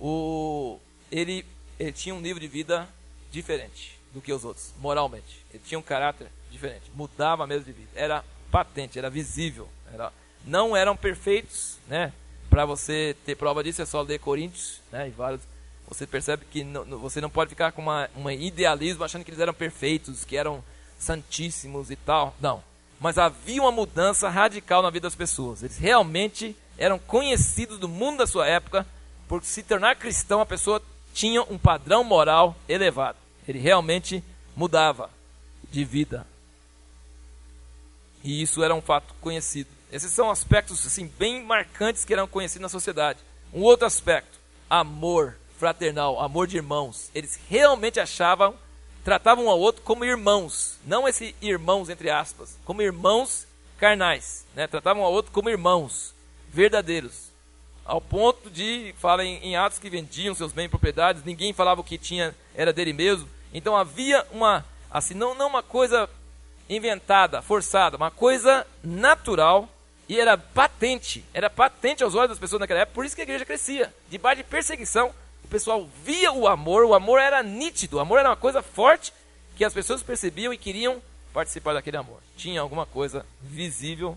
[0.00, 0.78] o,
[1.12, 1.44] ele,
[1.78, 2.88] ele tinha um nível de vida
[3.30, 5.44] diferente do que os outros, moralmente.
[5.52, 7.90] Ele tinha um caráter diferente, mudava mesmo de vida.
[7.94, 8.24] Era
[8.54, 9.68] patente, era visível.
[9.92, 10.12] Era,
[10.46, 12.12] não eram perfeitos, né?
[12.48, 15.08] Para você ter prova disso é só ler Coríntios, né?
[15.08, 15.40] E vários
[15.88, 16.64] você percebe que
[17.00, 20.62] você não pode ficar com uma, um idealismo achando que eles eram perfeitos, que eram
[20.98, 22.32] santíssimos e tal.
[22.40, 22.62] Não.
[23.00, 25.64] Mas havia uma mudança radical na vida das pessoas.
[25.64, 28.86] Eles realmente eram conhecidos do mundo da sua época,
[29.28, 30.80] por se tornar cristão, a pessoa
[31.12, 33.18] tinha um padrão moral elevado.
[33.48, 34.22] Ele realmente
[34.56, 35.10] mudava
[35.70, 36.24] de vida.
[38.24, 39.68] E isso era um fato conhecido.
[39.92, 43.20] Esses são aspectos assim bem marcantes que eram conhecidos na sociedade.
[43.52, 47.10] Um outro aspecto, amor fraternal, amor de irmãos.
[47.14, 48.54] Eles realmente achavam,
[49.04, 53.46] tratavam um ao outro como irmãos, não esse irmãos entre aspas, como irmãos
[53.78, 54.66] carnais, né?
[54.66, 56.14] Tratavam um ao outro como irmãos
[56.48, 57.32] verdadeiros.
[57.84, 61.82] Ao ponto de, fala em, em Atos que vendiam seus bens e propriedades, ninguém falava
[61.82, 63.28] o que tinha era dele mesmo.
[63.52, 66.08] Então havia uma, assim, não, não uma coisa
[66.68, 69.68] inventada, forçada, uma coisa natural
[70.08, 73.24] e era patente, era patente aos olhos das pessoas naquela época, por isso que a
[73.24, 73.94] igreja crescia.
[74.10, 75.14] Debaixo de perseguição,
[75.44, 79.12] o pessoal via o amor, o amor era nítido, o amor era uma coisa forte
[79.56, 81.00] que as pessoas percebiam e queriam
[81.32, 82.20] participar daquele amor.
[82.36, 84.16] Tinha alguma coisa visível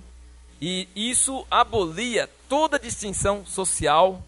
[0.62, 4.22] e isso abolia toda distinção social,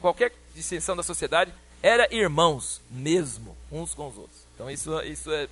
[0.00, 1.52] qualquer distinção da sociedade,
[1.82, 4.38] era irmãos mesmo, uns com os outros.
[4.54, 5.48] Então isso, isso é,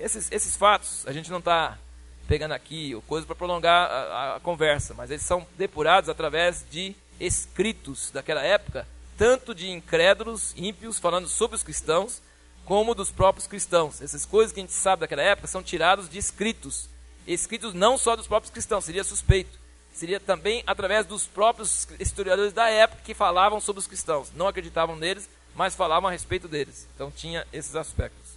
[0.00, 1.78] esses, esses fatos a gente não está
[2.26, 8.10] pegando aqui coisa para prolongar a, a, conversa, mas eles são depurados através de escritos
[8.10, 8.86] daquela época,
[9.18, 12.22] tanto de incrédulos, ímpios, falando sobre os cristãos,
[12.64, 14.00] como dos próprios cristãos.
[14.00, 16.88] Essas coisas que a gente sabe daquela época são tirados de escritos
[17.26, 19.58] escritos não só dos próprios cristãos, seria suspeito.
[19.92, 24.32] Seria também através dos próprios historiadores da época que falavam sobre os cristãos.
[24.34, 26.88] Não acreditavam neles, mas falavam a respeito deles.
[26.94, 28.29] Então tinha esses aspectos.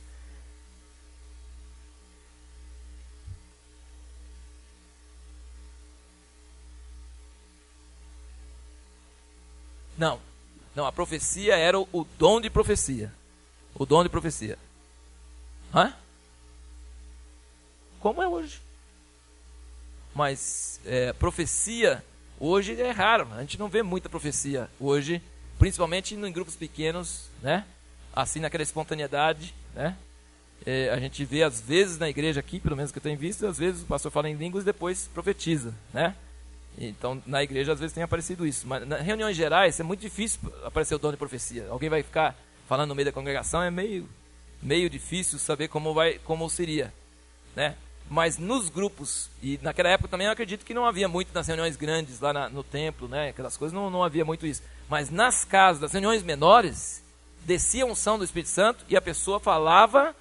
[10.04, 10.20] Não.
[10.76, 13.10] Não, a profecia era o, dom de profecia.
[13.74, 14.58] O dom de profecia.
[15.74, 15.94] Hã?
[18.02, 18.60] Como é hoje?
[20.14, 22.04] Mas é, profecia
[22.38, 23.30] hoje é raro.
[23.32, 25.22] A gente não vê muita profecia hoje,
[25.58, 27.66] principalmente em grupos pequenos, né?
[28.14, 29.96] Assim naquela espontaneidade, né?
[30.66, 33.48] É, a gente vê às vezes na igreja aqui, pelo menos que eu tenho visto,
[33.48, 36.14] às vezes o pastor fala em línguas e depois profetiza, né?
[36.78, 40.40] Então na igreja às vezes tem aparecido isso, mas nas reuniões gerais é muito difícil
[40.64, 41.68] aparecer o dom de profecia.
[41.70, 42.36] Alguém vai ficar
[42.68, 44.10] falando no meio da congregação é meio
[44.62, 46.94] meio difícil saber como vai como seria,
[47.56, 47.76] né?
[48.10, 51.76] mas nos grupos, e naquela época também eu acredito que não havia muito nas reuniões
[51.76, 53.30] grandes lá na, no templo, né?
[53.30, 54.62] Aquelas coisas, não, não havia muito isso.
[54.90, 57.04] Mas nas casas, das reuniões menores,
[57.46, 60.16] descia a unção do Espírito Santo e a pessoa falava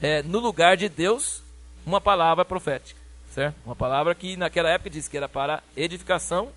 [0.00, 1.42] é, no lugar de Deus
[1.84, 3.00] uma palavra profética,
[3.34, 3.56] certo?
[3.66, 6.50] Uma palavra que naquela época disse que era para edificação,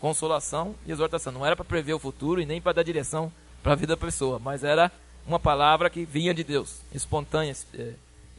[0.00, 1.32] consolação e exortação.
[1.32, 3.32] Não era para prever o futuro e nem para dar direção
[3.62, 4.90] para a vida da pessoa, mas era
[5.26, 7.92] uma palavra que vinha de Deus, espontânea, é,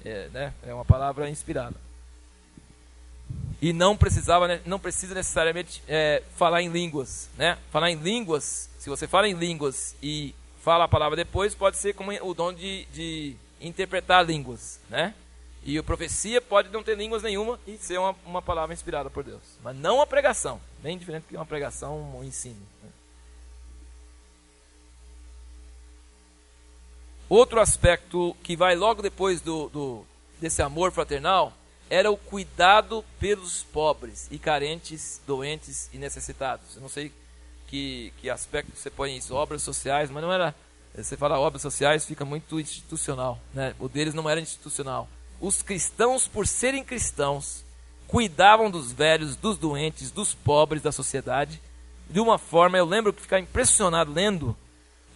[0.04, 0.54] é, né?
[0.62, 1.76] é uma palavra inspirada.
[3.62, 4.62] E não precisava, né?
[4.66, 7.58] não precisa necessariamente é, falar em línguas, né?
[7.72, 11.94] Falar em línguas, se você fala em línguas e fala a palavra depois, pode ser
[11.94, 15.16] como o dom de, de interpretar línguas, né?
[15.66, 19.24] E a profecia pode não ter línguas nenhuma e ser uma, uma palavra inspirada por
[19.24, 19.42] Deus.
[19.64, 20.62] Mas não a pregação.
[20.84, 22.62] Bem diferente que uma pregação, um ensino.
[22.84, 22.90] Né?
[27.28, 30.06] Outro aspecto que vai logo depois do, do,
[30.40, 31.52] desse amor fraternal
[31.90, 36.76] era o cuidado pelos pobres e carentes, doentes e necessitados.
[36.76, 37.12] Eu não sei
[37.68, 40.54] que, que aspecto você põe isso, obras sociais, mas não era.
[40.94, 43.40] Você fala obras sociais, fica muito institucional.
[43.52, 43.76] Né?
[43.80, 45.10] O deles não era institucional.
[45.40, 47.64] Os cristãos, por serem cristãos,
[48.08, 51.62] cuidavam dos velhos, dos doentes, dos pobres da sociedade
[52.10, 52.78] de uma forma.
[52.78, 54.56] Eu lembro que ficar impressionado lendo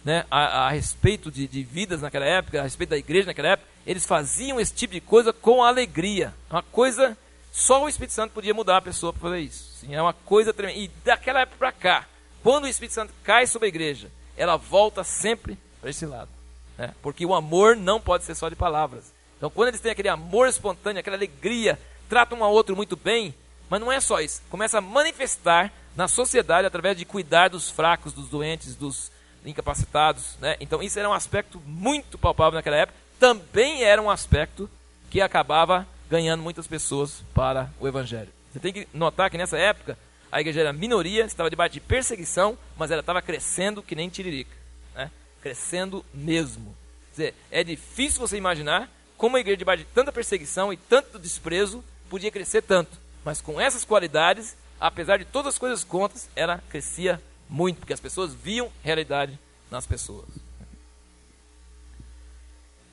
[0.04, 3.68] né, a, a respeito de, de, vidas naquela época, a respeito da igreja naquela época,
[3.86, 6.34] eles faziam esse tipo de coisa com alegria.
[6.50, 7.16] Uma coisa,
[7.52, 9.78] só o Espírito Santo podia mudar a pessoa para fazer isso.
[9.78, 10.78] Sim, é uma coisa tremenda.
[10.78, 12.06] E daquela época para cá,
[12.42, 16.30] quando o Espírito Santo cai sobre a igreja, ela volta sempre para esse lado.
[16.78, 16.94] Né?
[17.02, 19.12] Porque o amor não pode ser só de palavras.
[19.40, 21.78] Então, quando eles têm aquele amor espontâneo, aquela alegria,
[22.10, 23.34] tratam um ao outro muito bem,
[23.70, 24.42] mas não é só isso.
[24.50, 29.10] Começa a manifestar na sociedade através de cuidar dos fracos, dos doentes, dos
[29.42, 30.36] incapacitados.
[30.42, 30.58] Né?
[30.60, 32.98] Então, isso era um aspecto muito palpável naquela época.
[33.18, 34.68] Também era um aspecto
[35.08, 38.28] que acabava ganhando muitas pessoas para o Evangelho.
[38.52, 39.96] Você tem que notar que nessa época
[40.30, 44.54] a igreja era minoria, estava debaixo de perseguição, mas ela estava crescendo que nem tiririca.
[44.94, 45.10] Né?
[45.40, 46.76] Crescendo mesmo.
[47.06, 48.90] Quer dizer, é difícil você imaginar
[49.20, 52.98] como a igreja debaixo de tanta perseguição e tanto desprezo podia crescer tanto.
[53.22, 58.00] Mas com essas qualidades, apesar de todas as coisas contas, ela crescia muito, porque as
[58.00, 59.38] pessoas viam realidade
[59.70, 60.24] nas pessoas.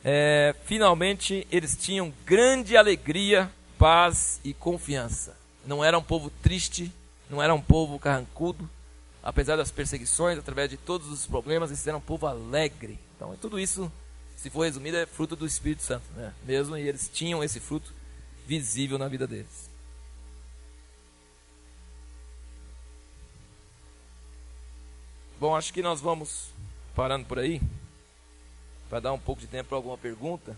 [0.03, 3.49] é, finalmente eles tinham grande alegria,
[3.79, 5.33] paz e confiança.
[5.65, 6.91] Não era um povo triste,
[7.29, 8.69] não era um povo carrancudo,
[9.23, 12.99] apesar das perseguições, através de todos os problemas, eles eram um povo alegre.
[13.15, 13.89] Então, tudo isso,
[14.47, 16.33] se for resumido, é fruto do Espírito Santo, né?
[16.45, 17.93] mesmo, e eles tinham esse fruto
[18.45, 19.69] visível na vida deles.
[25.37, 26.49] Bom, acho que nós vamos
[26.95, 27.61] parando por aí,
[28.89, 30.57] para dar um pouco de tempo para alguma pergunta.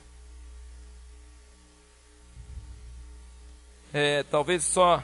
[3.91, 5.03] É, talvez só,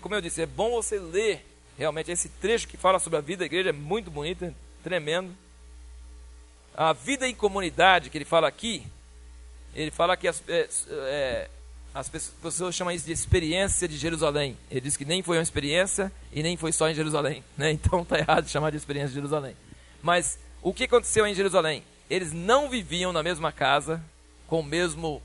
[0.00, 1.44] como eu disse, é bom você ler
[1.76, 5.36] realmente esse trecho que fala sobre a vida da igreja, é muito bonito, é tremendo.
[6.76, 8.86] A vida em comunidade que ele fala aqui,
[9.74, 11.48] ele fala que as, é, é,
[11.94, 14.58] as pessoas chamam isso de experiência de Jerusalém.
[14.70, 17.42] Ele diz que nem foi uma experiência e nem foi só em Jerusalém.
[17.56, 17.70] Né?
[17.70, 19.56] Então está errado chamar de experiência de Jerusalém.
[20.02, 21.82] Mas o que aconteceu em Jerusalém?
[22.10, 24.02] Eles não viviam na mesma casa,
[24.46, 25.22] com, mesmo,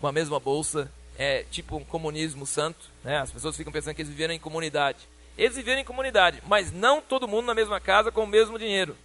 [0.00, 2.90] com a mesma bolsa, é tipo um comunismo santo.
[3.04, 3.18] Né?
[3.18, 5.06] As pessoas ficam pensando que eles viveram em comunidade.
[5.36, 8.96] Eles viveram em comunidade, mas não todo mundo na mesma casa com o mesmo dinheiro.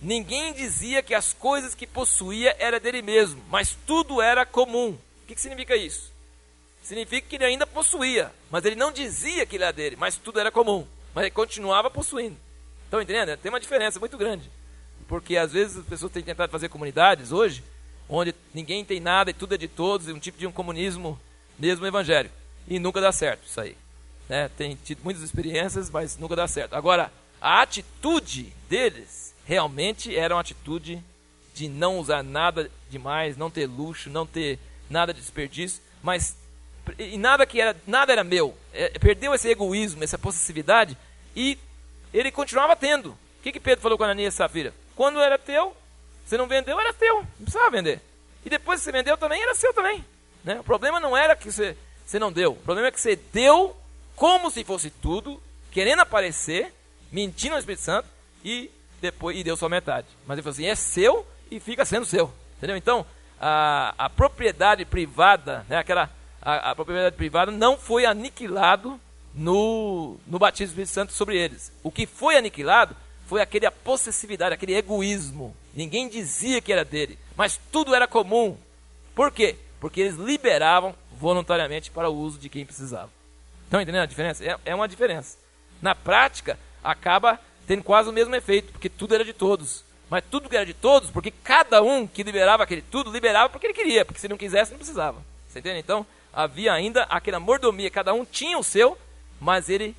[0.00, 4.96] Ninguém dizia que as coisas que possuía era dele mesmo, mas tudo era comum.
[5.22, 6.12] O que, significa isso?
[6.82, 10.38] Significa que ele ainda possuía, mas ele não dizia que ele era dele, mas tudo
[10.38, 10.86] era comum.
[11.14, 12.36] Mas ele continuava possuindo.
[12.84, 13.36] Estão entendendo?
[13.36, 14.48] Tem uma diferença muito grande.
[15.08, 17.64] Porque às vezes as pessoas têm tentado fazer comunidades hoje,
[18.08, 21.18] onde ninguém tem nada e tudo é de todos, um tipo de um comunismo
[21.58, 22.34] mesmo evangélico.
[22.68, 23.76] E nunca dá certo isso aí.
[24.28, 24.48] Né?
[24.56, 26.74] Tem tido muitas experiências, mas nunca dá certo.
[26.74, 31.02] Agora, a atitude deles realmente era uma atitude
[31.54, 34.58] de não usar nada demais, não ter luxo, não ter
[34.90, 36.36] nada de desperdício, mas
[36.98, 38.54] e nada que era nada era meu.
[38.74, 40.98] É, perdeu esse egoísmo, essa possessividade
[41.34, 41.58] e
[42.12, 43.12] ele continuava tendo.
[43.12, 44.74] O que, que Pedro falou com Ananias e Safira?
[44.94, 45.74] Quando era teu,
[46.26, 48.02] você não vendeu, era teu, não precisava vender.
[48.44, 50.04] E depois que você vendeu também, era seu também.
[50.44, 50.60] Né?
[50.60, 53.74] O problema não era que você, você não deu, o problema é que você deu
[54.14, 56.70] como se fosse tudo, querendo aparecer,
[57.10, 58.08] mentindo ao Espírito Santo
[58.44, 58.70] e
[59.00, 60.06] depois e deu só metade.
[60.26, 62.32] Mas ele falou assim: é seu e fica sendo seu.
[62.56, 62.76] Entendeu?
[62.76, 63.06] Então,
[63.40, 66.10] a, a propriedade privada, né, aquela,
[66.42, 69.00] a, a propriedade privada não foi aniquilado
[69.34, 71.72] no, no batismo do Espírito Santo sobre eles.
[71.82, 72.96] O que foi aniquilado
[73.26, 75.54] foi aquele possessividade, aquele egoísmo.
[75.74, 78.56] Ninguém dizia que era dele, mas tudo era comum.
[79.14, 79.56] Por quê?
[79.80, 83.10] Porque eles liberavam voluntariamente para o uso de quem precisava.
[83.64, 84.44] Estão entendendo a diferença?
[84.44, 85.36] É, é uma diferença.
[85.80, 87.38] Na prática, acaba
[87.68, 89.84] tendo quase o mesmo efeito, porque tudo era de todos.
[90.08, 93.66] Mas tudo que era de todos, porque cada um que liberava aquele tudo, liberava porque
[93.66, 95.22] ele queria, porque se não quisesse, não precisava.
[95.46, 95.78] Você entende?
[95.78, 98.96] Então, havia ainda aquela mordomia, cada um tinha o seu,
[99.38, 99.94] mas ele,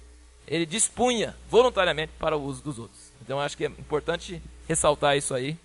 [0.48, 3.00] ele dispunha voluntariamente para o uso dos outros.
[3.22, 5.56] Então, acho que é importante ressaltar isso aí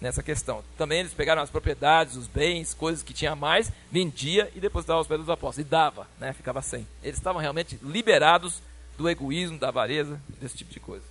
[0.00, 0.62] nessa questão.
[0.78, 5.08] Também eles pegaram as propriedades, os bens, coisas que tinha mais, vendia e depositava aos
[5.08, 5.66] pés dos apóstolos.
[5.66, 6.32] E dava, né?
[6.32, 6.86] ficava sem.
[7.02, 8.62] Eles estavam realmente liberados
[8.96, 11.04] do egoísmo, da avareza, desse tipo de coisa.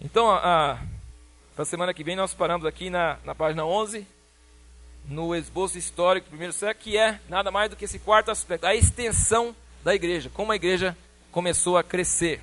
[0.00, 0.78] Então, a,
[1.56, 4.06] a semana que vem, nós paramos aqui na, na página 11,
[5.08, 8.66] no esboço histórico do primeiro século, que é nada mais do que esse quarto aspecto,
[8.66, 10.96] a extensão da igreja, como a igreja
[11.30, 12.40] começou a crescer.